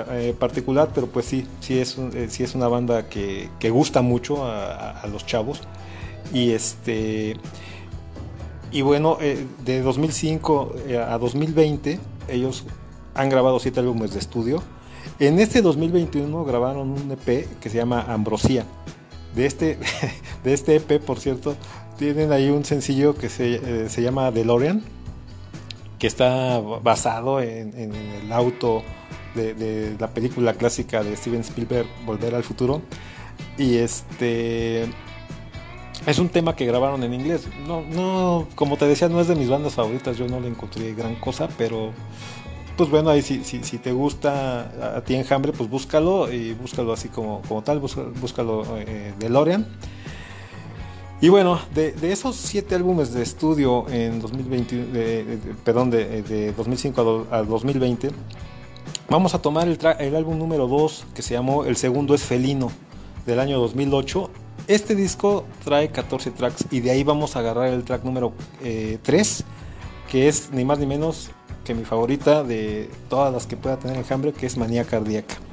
eh, 0.09 0.35
particular, 0.39 0.89
pero 0.95 1.05
pues 1.05 1.27
sí, 1.27 1.45
sí 1.59 1.77
es, 1.77 1.99
eh, 1.99 2.25
sí 2.31 2.41
es 2.41 2.55
una 2.55 2.67
banda 2.67 3.07
que, 3.09 3.51
que 3.59 3.69
gusta 3.69 4.01
mucho 4.01 4.43
a, 4.43 5.05
los 5.11 5.23
chavos. 5.27 5.61
Y 6.33 6.49
este 6.49 7.37
y 8.71 8.81
bueno, 8.81 9.19
eh, 9.21 9.45
de 9.63 9.83
2005 9.83 10.75
eh, 10.87 10.97
a 10.97 11.15
2020 11.19 11.99
ellos 12.27 12.65
han 13.13 13.29
grabado 13.29 13.59
siete 13.59 13.81
álbumes 13.81 14.13
de 14.13 14.19
estudio. 14.19 14.63
En 15.19 15.37
este 15.37 15.61
2021 15.61 16.43
grabaron 16.43 16.89
un 16.89 17.11
EP 17.11 17.47
que 17.59 17.69
se 17.69 17.77
llama 17.77 18.01
Ambrosía. 18.07 18.65
De 19.35 19.45
este, 19.45 19.77
de 20.43 20.53
este 20.53 20.75
EP, 20.77 20.99
por 20.99 21.19
cierto, 21.19 21.55
tienen 21.99 22.31
ahí 22.31 22.49
un 22.49 22.63
sencillo 22.63 23.13
que 23.13 23.27
se, 23.27 23.55
eh, 23.55 23.89
se 23.89 24.01
llama 24.01 24.31
DeLorean, 24.31 24.81
que 25.99 26.07
está 26.07 26.59
basado 26.59 27.41
en, 27.41 27.73
el 27.75 28.31
auto 28.31 28.83
de, 29.35 29.95
la 29.99 30.07
película 30.07 30.53
clásica 30.53 31.03
de 31.03 31.15
Steven 31.17 31.41
Spielberg, 31.41 31.87
Volver 32.05 32.33
al 32.35 32.43
Futuro. 32.43 32.81
Y 33.57 33.75
este 33.75 34.83
es 36.07 36.19
un 36.19 36.29
tema 36.29 36.55
que 36.55 36.65
grabaron 36.65 37.03
en 37.03 37.13
inglés. 37.13 37.49
No, 37.67 37.81
no, 37.81 38.47
como 38.55 38.77
te 38.77 38.85
decía, 38.85 39.09
no 39.09 39.19
es 39.19 39.27
de 39.27 39.35
mis 39.35 39.49
bandas 39.49 39.73
favoritas, 39.73 40.17
yo 40.17 40.25
no 40.25 40.39
le 40.39 40.47
encontré 40.47 40.93
gran 40.93 41.15
cosa, 41.15 41.49
pero 41.57 41.91
pues 42.77 42.89
bueno, 42.89 43.09
ahí 43.09 43.21
si, 43.21 43.43
si, 43.43 43.61
si 43.65 43.77
te 43.77 43.91
gusta 43.91 44.95
a, 44.95 45.01
ti 45.01 45.15
Enjambre, 45.15 45.51
pues 45.51 45.69
búscalo 45.69 46.31
y 46.31 46.53
búscalo 46.53 46.93
así 46.93 47.09
como, 47.09 47.41
como 47.41 47.61
tal, 47.61 47.79
búscalo 47.81 48.63
eh, 48.77 49.13
DeLorean. 49.19 49.67
Y 51.21 51.27
bueno, 51.27 51.59
de, 51.75 51.93
esos 52.03 52.37
siete 52.37 52.75
álbumes 52.75 53.13
de 53.13 53.21
estudio 53.21 53.85
en 53.89 54.21
2020, 54.21 55.37
perdón, 55.65 55.89
de, 55.89 56.53
2005 56.55 57.27
a, 57.29 57.43
2020, 57.43 58.11
vamos 59.09 59.35
a 59.35 59.41
tomar 59.41 59.67
el, 59.67 59.77
el 59.99 60.15
álbum 60.15 60.37
número 60.37 60.67
2 60.67 61.07
que 61.13 61.21
se 61.21 61.33
llamó 61.33 61.65
El 61.65 61.75
segundo 61.75 62.15
es 62.15 62.23
felino 62.23 62.71
del 63.25 63.41
año 63.41 63.59
2008. 63.59 64.29
Este 64.67 64.95
disco 64.95 65.43
trae 65.65 65.89
14 65.89 66.31
tracks 66.31 66.65
y 66.71 66.79
de 66.79 66.91
ahí 66.91 67.03
vamos 67.03 67.35
a 67.35 67.39
agarrar 67.39 67.67
el 67.67 67.83
track 67.83 68.05
número 68.05 68.31
3, 68.61 69.39
eh, 69.41 69.43
que 70.09 70.29
es 70.29 70.51
ni 70.53 70.63
más 70.63 70.79
ni 70.79 70.85
menos 70.85 71.31
que 71.65 71.73
mi 71.73 71.83
favorita 71.83 72.43
de 72.43 72.89
todas 73.09 73.33
las 73.33 73.45
que 73.45 73.57
pueda 73.57 73.77
tener 73.77 73.97
enjambre, 73.97 74.31
que 74.31 74.45
es 74.45 74.55
Manía 74.55 74.85
Cardíaca. 74.85 75.48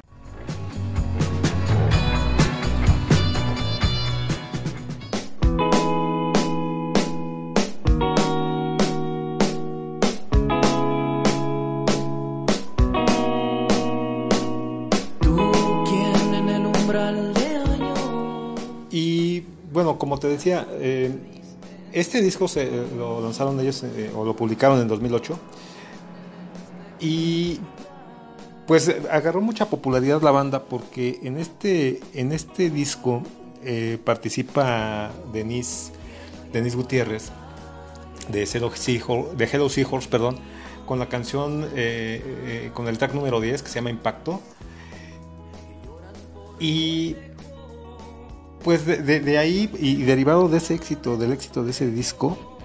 Como 19.97 20.17
te 20.17 20.27
decía, 20.27 20.67
eh, 20.71 21.11
este 21.93 22.21
disco 22.21 22.47
se, 22.47 22.69
lo 22.97 23.21
lanzaron 23.21 23.59
ellos 23.59 23.83
eh, 23.83 24.11
o 24.15 24.25
lo 24.25 24.35
publicaron 24.35 24.79
en 24.81 24.87
2008 24.87 25.39
y 26.99 27.59
pues 28.65 28.93
agarró 29.09 29.41
mucha 29.41 29.69
popularidad 29.69 30.21
la 30.21 30.31
banda 30.31 30.63
porque 30.65 31.19
en 31.23 31.37
este, 31.37 32.01
en 32.13 32.31
este 32.31 32.69
disco 32.69 33.23
eh, 33.63 33.97
participa 34.03 35.11
Denise, 35.31 35.91
Denise 36.51 36.75
Gutiérrez 36.75 37.31
de 38.29 38.43
Hello, 38.43 38.71
Seahorse, 38.75 39.35
de 39.37 39.45
Hello 39.45 39.69
Seahorse, 39.69 40.09
perdón, 40.09 40.37
con 40.85 40.99
la 40.99 41.07
canción, 41.07 41.67
con 42.73 42.87
el 42.87 42.97
track 42.97 43.13
número 43.13 43.39
10 43.39 43.61
que 43.61 43.69
se 43.69 43.75
llama 43.75 43.89
Impacto. 43.89 44.41
Y 46.59 47.15
pues 48.67 48.85
de, 48.85 49.37
ahí 49.37 49.71
y 49.79 50.03
derivado 50.03 50.49
de 50.49 50.57
ese 50.57 50.73
éxito, 50.73 51.15
del 51.15 51.31
éxito 51.31 51.63
de 51.63 51.71
ese 51.71 51.89
disco, 51.89 52.57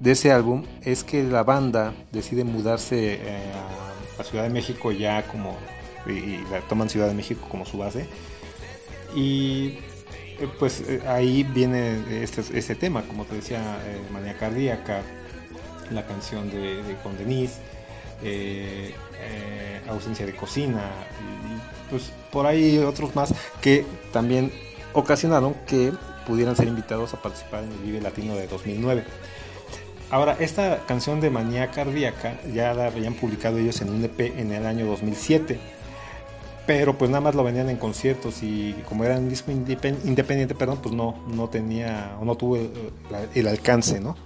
de 0.00 0.12
ese 0.12 0.32
álbum, 0.32 0.64
es 0.80 1.04
que 1.04 1.24
la 1.24 1.42
banda 1.42 1.92
decide 2.10 2.42
mudarse 2.42 3.20
eh, 3.22 3.52
a, 4.18 4.24
Ciudad 4.24 4.44
de 4.44 4.48
México 4.48 4.92
ya 4.92 5.24
como, 5.24 5.58
y, 6.06 6.38
la 6.50 6.62
toman 6.70 6.88
Ciudad 6.88 7.06
de 7.06 7.12
México 7.12 7.46
como 7.50 7.66
su 7.66 7.76
base. 7.76 8.06
Y 9.14 9.80
eh, 10.40 10.48
pues 10.58 10.84
eh, 10.88 11.02
ahí 11.06 11.42
viene 11.42 11.98
este, 12.22 12.40
este, 12.56 12.74
tema, 12.74 13.02
como 13.02 13.26
te 13.26 13.34
decía, 13.34 13.60
Manía 14.10 14.38
Cardíaca, 14.38 15.02
la 15.90 16.06
canción 16.06 16.50
de, 16.50 16.96
con 17.02 17.18
Denise, 17.18 17.60
Ausencia 19.86 20.24
de 20.24 20.34
Cocina, 20.34 20.90
y 21.20 21.90
pues 21.90 22.10
por 22.30 22.46
ahí 22.46 22.78
otros 22.78 23.14
más 23.14 23.34
que 23.60 23.84
también 24.14 24.50
ocasionaron 24.94 25.54
que 25.66 25.92
pudieran 26.26 26.56
ser 26.56 26.68
invitados 26.68 27.14
a 27.14 27.22
participar 27.22 27.64
en 27.64 27.72
el 27.72 27.78
Vive 27.78 28.00
Latino 28.00 28.34
de 28.36 28.46
2009. 28.46 29.04
Ahora, 30.10 30.36
esta 30.40 30.84
canción 30.86 31.20
de 31.20 31.30
Manía 31.30 31.70
Cardíaca 31.70 32.38
ya 32.52 32.74
la 32.74 32.88
habían 32.88 33.14
publicado 33.14 33.58
ellos 33.58 33.80
en 33.80 33.88
un 33.90 34.04
EP 34.04 34.20
en 34.38 34.52
el 34.52 34.66
año 34.66 34.84
2007, 34.86 35.58
pero 36.66 36.98
pues 36.98 37.10
nada 37.10 37.22
más 37.22 37.34
lo 37.34 37.42
venían 37.42 37.70
en 37.70 37.78
conciertos 37.78 38.42
y 38.42 38.74
como 38.88 39.04
era 39.04 39.16
un 39.18 39.30
disco 39.30 39.50
independiente, 39.50 40.54
perdón, 40.54 40.80
pues 40.82 40.94
no, 40.94 41.24
no 41.28 41.48
tenía 41.48 42.16
o 42.20 42.26
no 42.26 42.36
tuvo 42.36 42.58
el, 43.34 43.48
alcance, 43.48 44.00
¿no? 44.00 44.16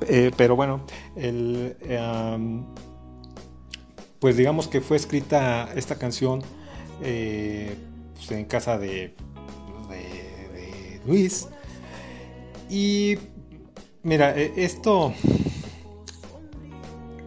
Eh, 0.00 0.32
pero 0.36 0.56
bueno, 0.56 0.80
el, 1.14 1.76
pues 4.18 4.36
digamos 4.36 4.66
que 4.66 4.80
fue 4.80 4.96
escrita 4.96 5.68
esta 5.76 5.96
canción 5.96 6.42
eh, 7.02 7.76
pues, 8.18 8.30
en 8.32 8.44
casa 8.44 8.78
de, 8.78 9.14
de, 9.88 11.00
Luis. 11.06 11.48
Y 12.68 13.16
mira, 14.02 14.36
e, 14.36 14.52
esto, 14.56 15.14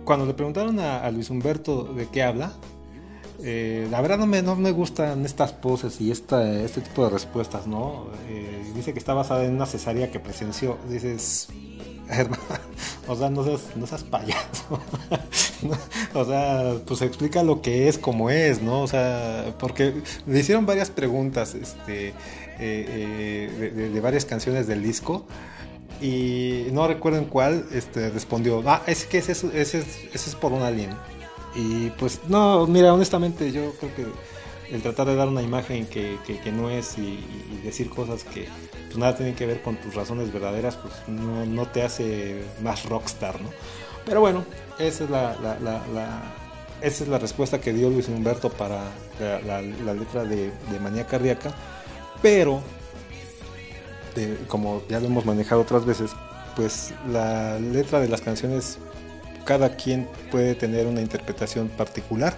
cuando 0.06 0.26
le 0.26 0.34
preguntaron 0.34 0.80
a, 0.80 1.10
Luis 1.10 1.30
Humberto 1.30 1.86
de 1.86 2.08
qué 2.08 2.24
habla, 2.24 2.54
eh, 3.44 3.88
la 3.89 4.02
verdad 4.02 4.20
no 4.20 4.28
me, 4.28 4.44
no 4.44 4.56
me 4.56 4.72
gustan 4.72 5.26
estas 5.26 5.54
poses 5.54 6.00
y 6.00 6.12
esta, 6.12 6.62
este 6.62 6.82
tipo 6.82 7.04
de 7.06 7.10
respuestas, 7.10 7.66
¿no? 7.66 8.08
Eh, 8.30 8.72
dice 8.76 8.94
que 8.94 9.00
está 9.00 9.14
basada 9.14 9.46
en 9.46 9.56
una 9.56 9.66
cesárea 9.66 10.12
que 10.12 10.20
presenció. 10.20 10.78
Dices, 10.88 11.48
hermano, 12.10 12.44
o 13.08 13.16
sea, 13.16 13.30
no 13.30 13.44
seas, 13.44 13.62
no 13.76 13.88
seas 13.88 14.04
payaso. 14.04 14.80
o 16.14 16.26
sea, 16.26 16.76
pues 16.86 17.01
explica 17.01 17.43
lo 17.43 17.62
que 17.62 17.88
es 17.88 17.97
como 17.97 18.30
es, 18.30 18.62
¿no? 18.62 18.82
O 18.82 18.88
sea, 18.88 19.53
porque 19.59 19.93
le 20.26 20.39
hicieron 20.39 20.66
varias 20.66 20.89
preguntas 20.89 21.55
este, 21.55 22.09
eh, 22.09 22.14
eh, 22.59 23.89
de, 23.91 24.01
varias 24.01 24.26
canciones 24.26 24.68
del 24.68 24.84
disco 24.84 25.26
y 26.01 26.68
no 26.72 26.88
recuerdo 26.88 27.20
en 27.20 27.26
cuál 27.26 27.66
este, 27.72 28.09
respondió, 28.09 28.64
ah, 28.66 28.84
es 28.88 29.05
que 29.05 29.20
ese, 29.20 29.34
ese, 29.53 29.84
es 30.14 30.36
por 30.36 30.51
un 30.51 30.62
alien. 30.62 30.91
Y 31.55 31.89
pues 31.91 32.22
no, 32.28 32.66
mira, 32.66 32.93
honestamente 32.93 33.51
yo 33.51 33.74
creo 33.80 33.95
que 33.95 34.05
el 34.74 34.82
tratar 34.82 35.07
de 35.07 35.16
dar 35.16 35.28
una 35.28 35.41
imagen 35.41 35.86
que, 35.86 36.18
no 36.53 36.70
es 36.70 36.97
y, 36.97 37.20
decir 37.64 37.89
cosas 37.89 38.24
que 38.24 38.47
pues 38.86 38.97
nada 38.97 39.16
tienen 39.16 39.36
que 39.36 39.45
ver 39.45 39.62
con 39.62 39.76
tus 39.76 39.93
razones 39.93 40.32
verdaderas, 40.32 40.78
pues 40.78 40.93
no, 41.07 41.45
no 41.45 41.68
te 41.68 41.84
hace 41.84 42.43
más 42.62 42.86
rockstar, 42.86 43.39
¿no? 43.41 43.49
Pero 44.05 44.22
bueno, 44.22 44.43
esa 44.88 45.04
es 45.04 45.10
la, 45.10 45.36
esa 46.82 47.04
es 47.04 47.10
la 47.10 47.20
respuesta 47.20 47.60
que 47.60 47.74
dio 47.74 47.90
Luis 47.90 48.08
Humberto 48.10 48.50
para 48.50 48.82
la, 49.46 49.62
letra 49.62 50.24
de, 50.24 50.52
Manía 50.82 51.06
Cardíaca. 51.06 51.52
Pero, 52.22 52.62
como 54.48 54.84
ya 54.90 55.00
lo 55.00 55.08
hemos 55.08 55.26
manejado 55.26 55.62
otras 55.62 55.86
veces, 55.86 56.12
pues 56.56 56.94
la 57.10 57.60
letra 57.60 58.00
de 58.00 58.08
las 58.08 58.22
canciones, 58.22 58.78
cada 59.46 59.76
quien 59.76 60.08
puede 60.30 60.56
tener 60.56 60.88
una 60.88 61.02
interpretación 61.02 61.70
particular, 61.70 62.38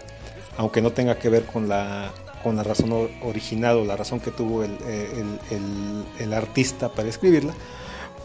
aunque 0.58 0.82
no 0.82 0.92
tenga 0.92 1.18
que 1.18 1.30
ver 1.30 1.46
con 1.46 1.68
la, 1.68 2.12
con 2.44 2.56
la 2.56 2.64
razón 2.64 3.10
original 3.24 3.78
o 3.78 3.86
la 3.86 3.98
razón 3.98 4.20
que 4.20 4.32
tuvo 4.32 4.64
el, 4.64 4.78
el 6.20 6.34
artista 6.34 6.90
para 6.90 7.10
escribirla. 7.10 7.54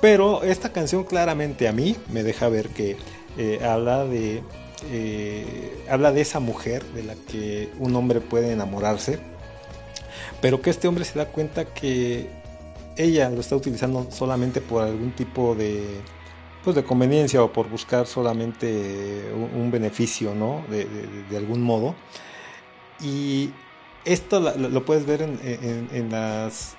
Pero 0.01 0.45
esta 0.45 0.73
canción 0.73 1.03
claramente 1.03 1.67
a 1.67 1.73
mí 1.73 1.97
me 2.13 2.23
deja 2.23 2.49
ver 2.49 2.69
que 2.69 2.97
eh, 3.39 3.65
habla 3.65 4.05
de 4.05 4.43
eh, 4.91 5.85
habla 5.89 6.13
de 6.13 6.21
esa 6.21 6.41
mujer 6.41 6.85
de 6.87 7.03
la 7.03 7.15
que 7.15 7.71
un 7.79 7.95
hombre 7.97 8.21
puede 8.21 8.53
enamorarse, 8.53 9.19
pero 10.41 10.61
que 10.61 10.71
este 10.71 10.89
hombre 10.89 11.05
se 11.05 11.19
da 11.19 11.27
cuenta 11.27 11.65
que 11.65 12.29
ella 12.97 13.31
lo 13.31 13.41
está 13.41 13.57
utilizando 13.57 14.09
solamente 14.11 14.61
por 14.61 14.83
algún 14.83 15.13
tipo 15.13 15.55
de 15.55 15.83
pues 16.65 16.75
de 16.77 16.85
conveniencia 16.85 17.43
o 17.43 17.53
por 17.53 17.69
buscar 17.69 18.07
solamente 18.07 19.31
un, 19.55 19.71
beneficio, 19.71 20.35
¿no? 20.35 20.65
De, 20.69 21.37
algún 21.37 21.63
modo. 21.63 21.95
Y 23.01 23.51
esto 24.05 24.41
lo, 24.41 24.85
puedes 24.85 25.07
ver 25.07 25.23
en, 25.23 25.39
en, 25.93 26.11
las 26.11 26.77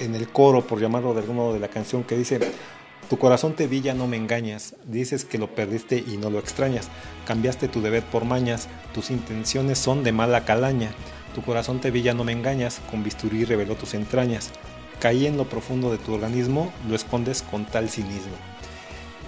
en 0.00 0.14
el 0.14 0.28
coro, 0.28 0.66
por 0.66 0.80
llamarlo 0.80 1.14
de 1.14 1.20
algún 1.20 1.36
modo, 1.36 1.52
de 1.54 1.60
la 1.60 1.68
canción 1.68 2.02
que 2.04 2.16
dice 2.16 2.40
tu 3.08 3.18
corazón 3.18 3.54
te 3.54 3.66
vi, 3.68 3.80
no 3.80 4.06
me 4.06 4.16
engañas. 4.16 4.74
Dices 4.84 5.24
que 5.24 5.38
lo 5.38 5.54
perdiste 5.54 6.02
y 6.06 6.16
no 6.16 6.30
lo 6.30 6.38
extrañas. 6.38 6.88
Cambiaste 7.24 7.68
tu 7.68 7.80
deber 7.80 8.02
por 8.02 8.24
mañas. 8.24 8.68
Tus 8.92 9.10
intenciones 9.10 9.78
son 9.78 10.02
de 10.02 10.12
mala 10.12 10.44
calaña. 10.44 10.90
Tu 11.34 11.42
corazón 11.42 11.80
te 11.80 11.90
vi, 11.90 12.02
no 12.02 12.24
me 12.24 12.32
engañas. 12.32 12.80
Con 12.90 13.04
bisturí 13.04 13.44
reveló 13.44 13.76
tus 13.76 13.94
entrañas. 13.94 14.50
Caí 14.98 15.26
en 15.26 15.36
lo 15.36 15.48
profundo 15.48 15.92
de 15.92 15.98
tu 15.98 16.14
organismo. 16.14 16.72
Lo 16.88 16.96
escondes 16.96 17.42
con 17.42 17.64
tal 17.64 17.88
cinismo. 17.88 18.34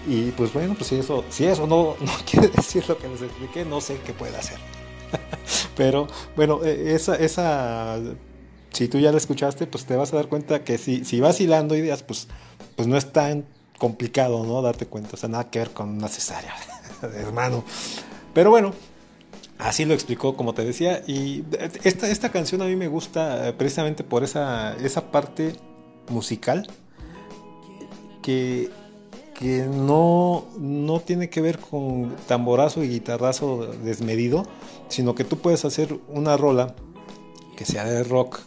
Y 0.09 0.31
pues 0.33 0.53
bueno, 0.53 0.75
pues 0.75 0.89
si 0.89 0.97
eso, 0.97 1.25
si 1.29 1.45
eso 1.45 1.67
no, 1.67 1.95
no 2.01 2.13
quiere 2.29 2.49
decir 2.49 2.85
lo 2.89 2.99
que 2.99 3.09
les 3.09 3.23
expliqué, 3.23 3.65
no 3.65 3.81
sé 3.81 4.01
qué 4.05 4.13
puede 4.13 4.37
hacer. 4.37 4.59
Pero 5.77 6.09
bueno, 6.35 6.65
e, 6.65 6.95
esa, 6.95 7.15
esa, 7.15 7.99
si 8.73 8.89
tú 8.89 8.99
ya 8.99 9.13
la 9.13 9.19
escuchaste, 9.19 9.67
pues 9.67 9.85
te 9.85 9.97
vas 9.97 10.13
a 10.13 10.17
dar 10.17 10.29
cuenta 10.29 10.65
que 10.65 10.79
si, 10.79 11.05
si 11.05 11.21
vas 11.21 11.41
hilando 11.41 11.77
ideas, 11.77 12.03
pues, 12.03 12.29
pues 12.75 12.89
no 12.89 12.97
es 12.97 13.13
tan 13.13 13.45
complicado, 13.79 14.45
¿no? 14.45 14.61
Darte 14.61 14.87
cuenta, 14.87 15.11
o 15.15 15.17
sea, 15.17 15.29
nada 15.29 15.51
que 15.51 15.61
ver 15.61 15.71
con 15.71 15.89
una 15.89 16.09
cesárea, 16.09 16.55
hermano. 17.03 17.65
Pero 18.35 18.51
bueno, 18.51 18.73
así 19.59 19.85
lo 19.85 19.95
explicó, 19.95 20.37
como 20.37 20.55
te 20.55 20.65
decía, 20.65 21.03
y 21.07 21.45
esta, 21.85 22.09
esta 22.09 22.31
canción 22.31 22.63
a 22.63 22.67
mí 22.67 22.77
me 22.77 22.89
gusta 22.89 23.49
eh, 23.49 23.53
precisamente 23.53 24.05
por 24.05 24.25
esa, 24.25 24.77
esa 24.77 25.11
parte 25.11 25.57
musical 26.09 26.69
que, 28.23 28.71
que 29.35 29.65
no, 29.65 30.47
no 30.59 31.01
tiene 31.01 31.31
que 31.31 31.41
ver 31.41 31.59
con 31.59 32.15
tamborazo 32.27 32.85
y 32.85 32.89
guitarrazo 32.89 33.67
desmedido, 33.67 34.45
sino 34.89 35.15
que 35.15 35.25
tú 35.25 35.39
puedes 35.39 35.65
hacer 35.65 35.99
una 36.09 36.37
rola 36.37 36.75
que 37.57 37.65
sea 37.65 37.85
de 37.85 38.05
rock 38.05 38.41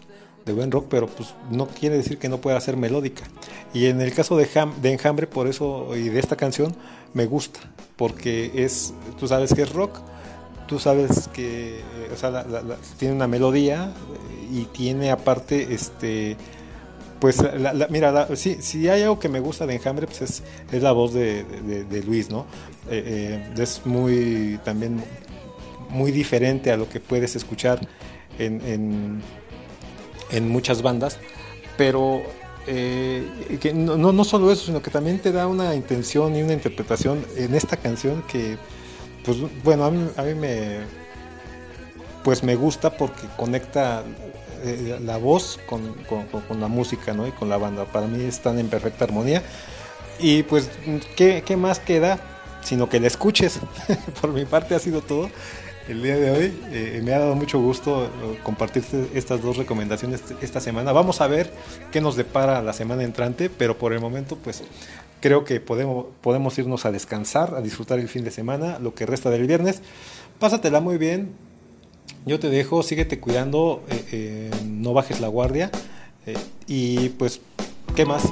de 0.51 0.57
buen 0.57 0.71
rock, 0.71 0.87
pero 0.89 1.07
pues 1.07 1.33
no 1.49 1.67
quiere 1.67 1.97
decir 1.97 2.17
que 2.17 2.29
no 2.29 2.39
pueda 2.39 2.59
ser 2.59 2.77
melódica. 2.77 3.23
Y 3.73 3.87
en 3.87 4.01
el 4.01 4.13
caso 4.13 4.37
de, 4.37 4.47
de 4.81 4.91
Enjambre, 4.91 5.27
por 5.27 5.47
eso, 5.47 5.95
y 5.95 6.09
de 6.09 6.19
esta 6.19 6.35
canción, 6.35 6.75
me 7.13 7.25
gusta, 7.25 7.59
porque 7.95 8.51
es, 8.53 8.93
tú 9.19 9.27
sabes 9.27 9.53
que 9.53 9.61
es 9.61 9.71
rock, 9.73 9.99
tú 10.67 10.79
sabes 10.79 11.27
que 11.33 11.81
o 12.13 12.17
sea, 12.17 12.45
tiene 12.97 13.13
una 13.13 13.27
melodía 13.27 13.91
y 14.51 14.65
tiene 14.65 15.11
aparte, 15.11 15.73
este, 15.73 16.37
pues, 17.19 17.37
mira, 17.89 18.27
si, 18.35 18.87
hay 18.89 19.03
algo 19.03 19.19
que 19.19 19.29
me 19.29 19.39
gusta 19.39 19.65
de 19.65 19.75
Enjambre, 19.75 20.07
pues 20.07 20.21
es, 20.21 20.43
es 20.71 20.83
la 20.83 20.91
voz 20.91 21.13
de, 21.13 22.03
Luis, 22.05 22.29
¿no? 22.29 22.45
Eh, 22.89 23.43
eh, 23.57 23.61
es 23.61 23.85
muy, 23.85 24.59
también, 24.63 25.01
muy 25.89 26.11
diferente 26.11 26.71
a 26.71 26.77
lo 26.77 26.89
que 26.89 26.99
puedes 26.99 27.35
escuchar 27.35 27.79
en 28.39 28.61
en 28.61 29.21
muchas 30.39 30.81
bandas, 30.81 31.17
pero 31.77 32.23
eh, 32.67 33.57
que 33.59 33.73
no, 33.73 33.97
no, 33.97 34.23
solo 34.23 34.51
eso, 34.51 34.65
sino 34.67 34.81
que 34.81 34.91
también 34.91 35.19
te 35.19 35.31
da 35.31 35.47
una 35.47 35.73
intención 35.75 36.35
y 36.35 36.43
una 36.43 36.53
interpretación 36.53 37.25
en 37.35 37.55
esta 37.55 37.77
canción 37.77 38.23
que, 38.23 38.57
pues 39.25 39.37
bueno, 39.63 39.85
a 39.85 39.91
mí, 39.91 40.35
me, 40.35 40.79
pues 42.23 42.43
me 42.43 42.55
gusta 42.55 42.95
porque 42.97 43.23
conecta 43.35 44.03
eh, 44.63 44.99
la 45.03 45.17
voz 45.17 45.59
con, 45.67 45.95
la 46.59 46.67
música 46.67 47.13
¿no? 47.13 47.27
y 47.27 47.31
con 47.31 47.49
la 47.49 47.57
banda. 47.57 47.85
Para 47.85 48.07
mí 48.07 48.23
están 48.25 48.59
en 48.59 48.69
perfecta 48.69 49.05
armonía. 49.05 49.41
Y 50.19 50.43
pues, 50.43 50.69
¿qué, 51.15 51.43
qué 51.43 51.57
más 51.57 51.79
queda? 51.79 52.19
Sino 52.63 52.87
que 52.89 52.99
la 52.99 53.07
escuches. 53.07 53.59
Por 54.21 54.31
mi 54.31 54.45
parte 54.45 54.75
ha 54.75 54.79
sido 54.79 55.01
todo 55.01 55.29
el 55.87 56.01
día 56.01 56.15
de 56.15 56.31
hoy. 56.31 56.53
Eh, 56.71 57.01
me 57.03 57.13
ha 57.13 57.19
dado 57.19 57.35
mucho 57.35 57.59
gusto 57.59 58.05
eh, 58.05 58.39
compartirte 58.43 59.09
estas 59.13 59.41
dos 59.41 59.57
recomendaciones 59.57 60.23
esta 60.41 60.59
semana. 60.59 60.91
Vamos 60.91 61.21
a 61.21 61.27
ver 61.27 61.51
qué 61.91 62.01
nos 62.01 62.15
depara 62.15 62.61
la 62.61 62.73
semana 62.73 63.03
entrante, 63.03 63.49
pero 63.49 63.77
por 63.77 63.93
el 63.93 63.99
momento, 63.99 64.37
pues 64.37 64.63
creo 65.19 65.43
que 65.43 65.59
podemos, 65.59 66.05
podemos 66.21 66.57
irnos 66.57 66.85
a 66.85 66.91
descansar, 66.91 67.55
a 67.55 67.61
disfrutar 67.61 67.99
el 67.99 68.07
fin 68.07 68.23
de 68.23 68.31
semana, 68.31 68.79
lo 68.79 68.93
que 68.93 69.05
resta 69.05 69.29
del 69.29 69.47
viernes. 69.47 69.81
Pásatela 70.39 70.81
muy 70.81 70.97
bien. 70.97 71.31
Yo 72.25 72.39
te 72.39 72.49
dejo, 72.49 72.83
síguete 72.83 73.19
cuidando, 73.19 73.83
eh, 74.11 74.51
no 74.65 74.93
bajes 74.93 75.19
la 75.19 75.27
guardia. 75.27 75.71
y 76.67 77.09
pues, 77.09 77.41
¿qué 77.95 78.05
más? 78.05 78.31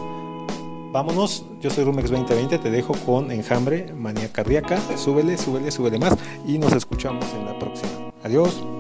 Vámonos, 0.91 1.45
yo 1.61 1.69
soy 1.69 1.83
Rumex 1.83 2.09
2020, 2.09 2.57
te 2.57 2.71
dejo 2.71 2.93
con 3.05 3.31
Enjambre, 3.31 3.93
Manía 3.93 4.31
Cardíaca, 4.31 4.79
súbele, 4.97 5.37
súbele, 5.37 5.69
súbele 5.69 5.99
más 5.99 6.17
y 6.47 6.57
nos 6.57 6.73
escuchamos 6.73 7.25
en 7.35 7.45
la 7.45 7.59
próxima. 7.59 8.11
Adiós. 8.23 8.78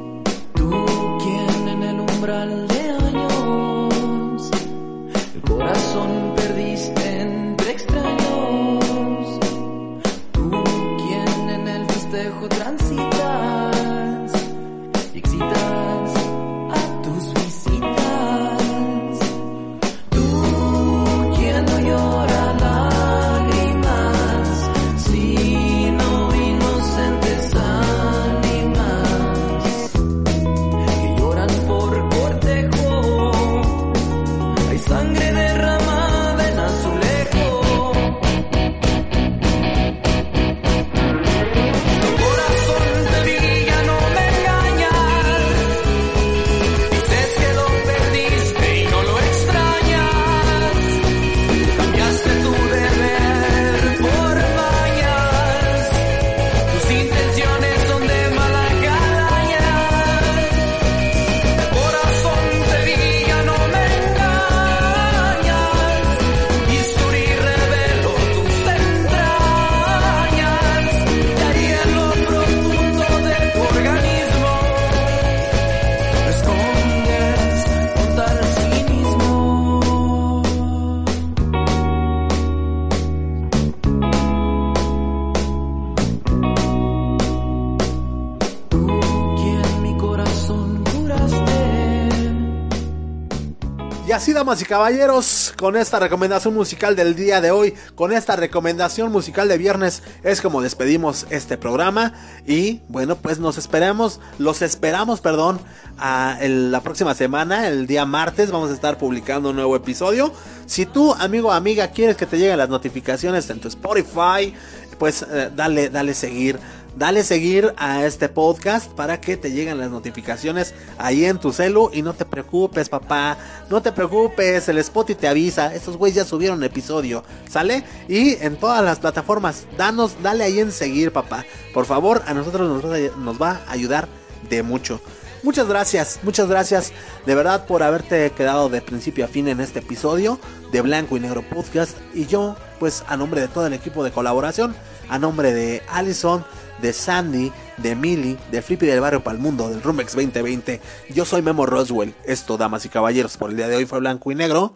Así, 94.19 94.33
damas 94.33 94.61
y 94.61 94.65
caballeros, 94.65 95.53
con 95.57 95.77
esta 95.77 95.97
recomendación 95.97 96.53
musical 96.53 96.93
del 96.97 97.15
día 97.15 97.39
de 97.39 97.51
hoy, 97.51 97.73
con 97.95 98.11
esta 98.11 98.35
recomendación 98.35 99.13
musical 99.13 99.47
de 99.47 99.57
viernes, 99.57 100.03
es 100.23 100.41
como 100.41 100.61
despedimos 100.61 101.25
este 101.29 101.57
programa. 101.57 102.11
Y 102.45 102.81
bueno, 102.89 103.15
pues 103.15 103.39
nos 103.39 103.57
esperamos, 103.57 104.19
los 104.37 104.61
esperamos, 104.61 105.21
perdón, 105.21 105.61
a 105.97 106.37
la 106.41 106.81
próxima 106.81 107.15
semana, 107.15 107.69
el 107.69 107.87
día 107.87 108.05
martes, 108.05 108.51
vamos 108.51 108.71
a 108.71 108.73
estar 108.73 108.97
publicando 108.97 109.51
un 109.51 109.55
nuevo 109.55 109.77
episodio. 109.77 110.33
Si 110.65 110.85
tú, 110.85 111.13
amigo 111.13 111.47
o 111.47 111.51
amiga, 111.53 111.87
quieres 111.87 112.17
que 112.17 112.25
te 112.25 112.37
lleguen 112.37 112.57
las 112.57 112.67
notificaciones 112.67 113.49
en 113.49 113.61
tu 113.61 113.69
Spotify, 113.69 114.53
pues 114.97 115.25
eh, 115.31 115.49
dale, 115.55 115.89
dale 115.89 116.13
seguir 116.13 116.59
Dale 116.95 117.23
seguir 117.23 117.73
a 117.77 118.05
este 118.05 118.27
podcast 118.29 118.91
para 118.91 119.21
que 119.21 119.37
te 119.37 119.51
lleguen 119.51 119.77
las 119.77 119.89
notificaciones 119.91 120.73
ahí 120.97 121.25
en 121.25 121.39
tu 121.39 121.53
celu 121.53 121.89
y 121.93 122.01
no 122.01 122.13
te 122.13 122.25
preocupes, 122.25 122.89
papá. 122.89 123.37
No 123.69 123.81
te 123.81 123.91
preocupes, 123.91 124.67
el 124.67 124.79
Spotify 124.79 125.19
te 125.19 125.27
avisa. 125.27 125.73
Estos 125.73 125.97
güeyes 125.97 126.15
ya 126.15 126.25
subieron 126.25 126.63
episodio, 126.63 127.23
¿sale? 127.49 127.83
Y 128.07 128.33
en 128.43 128.57
todas 128.57 128.83
las 128.83 128.99
plataformas, 128.99 129.65
danos, 129.77 130.21
dale 130.21 130.43
ahí 130.43 130.59
en 130.59 130.71
seguir, 130.71 131.13
papá. 131.13 131.45
Por 131.73 131.85
favor, 131.85 132.23
a 132.25 132.33
nosotros 132.33 132.83
nos, 132.83 133.17
nos 133.17 133.41
va 133.41 133.61
a 133.67 133.71
ayudar 133.71 134.07
de 134.49 134.63
mucho. 134.63 134.99
Muchas 135.41 135.69
gracias, 135.69 136.19
muchas 136.23 136.49
gracias 136.49 136.91
de 137.25 137.33
verdad 137.33 137.65
por 137.65 137.81
haberte 137.81 138.29
quedado 138.31 138.67
de 138.67 138.81
principio 138.81 139.23
a 139.23 139.29
fin 139.29 139.47
en 139.47 139.61
este 139.61 139.79
episodio 139.79 140.37
de 140.73 140.81
Blanco 140.81 141.15
y 141.15 141.21
Negro 141.21 141.43
Podcast. 141.43 141.97
Y 142.13 142.25
yo, 142.25 142.57
pues 142.77 143.05
a 143.07 143.15
nombre 143.15 143.39
de 143.39 143.47
todo 143.47 143.65
el 143.65 143.73
equipo 143.73 144.03
de 144.03 144.11
colaboración, 144.11 144.75
a 145.07 145.17
nombre 145.17 145.53
de 145.53 145.81
Allison, 145.89 146.43
de 146.81 146.93
Sandy, 146.93 147.51
de 147.77 147.95
Millie, 147.95 148.37
de 148.51 148.61
Flippy 148.61 148.85
del 148.85 149.01
Barrio 149.01 149.23
Palmundo, 149.23 149.69
del 149.69 149.81
Rumex 149.81 150.13
2020. 150.13 150.81
Yo 151.09 151.25
soy 151.25 151.41
Memo 151.41 151.65
Roswell. 151.65 152.15
Esto, 152.23 152.57
damas 152.57 152.85
y 152.85 152.89
caballeros, 152.89 153.37
por 153.37 153.49
el 153.49 153.57
día 153.57 153.67
de 153.67 153.75
hoy 153.75 153.85
fue 153.85 153.99
blanco 153.99 154.31
y 154.31 154.35
negro. 154.35 154.73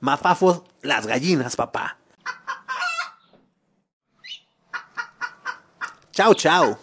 Mafafos, 0.00 0.62
las 0.82 1.06
gallinas, 1.06 1.56
papá. 1.56 1.98
Chao, 6.12 6.34
chao. 6.34 6.78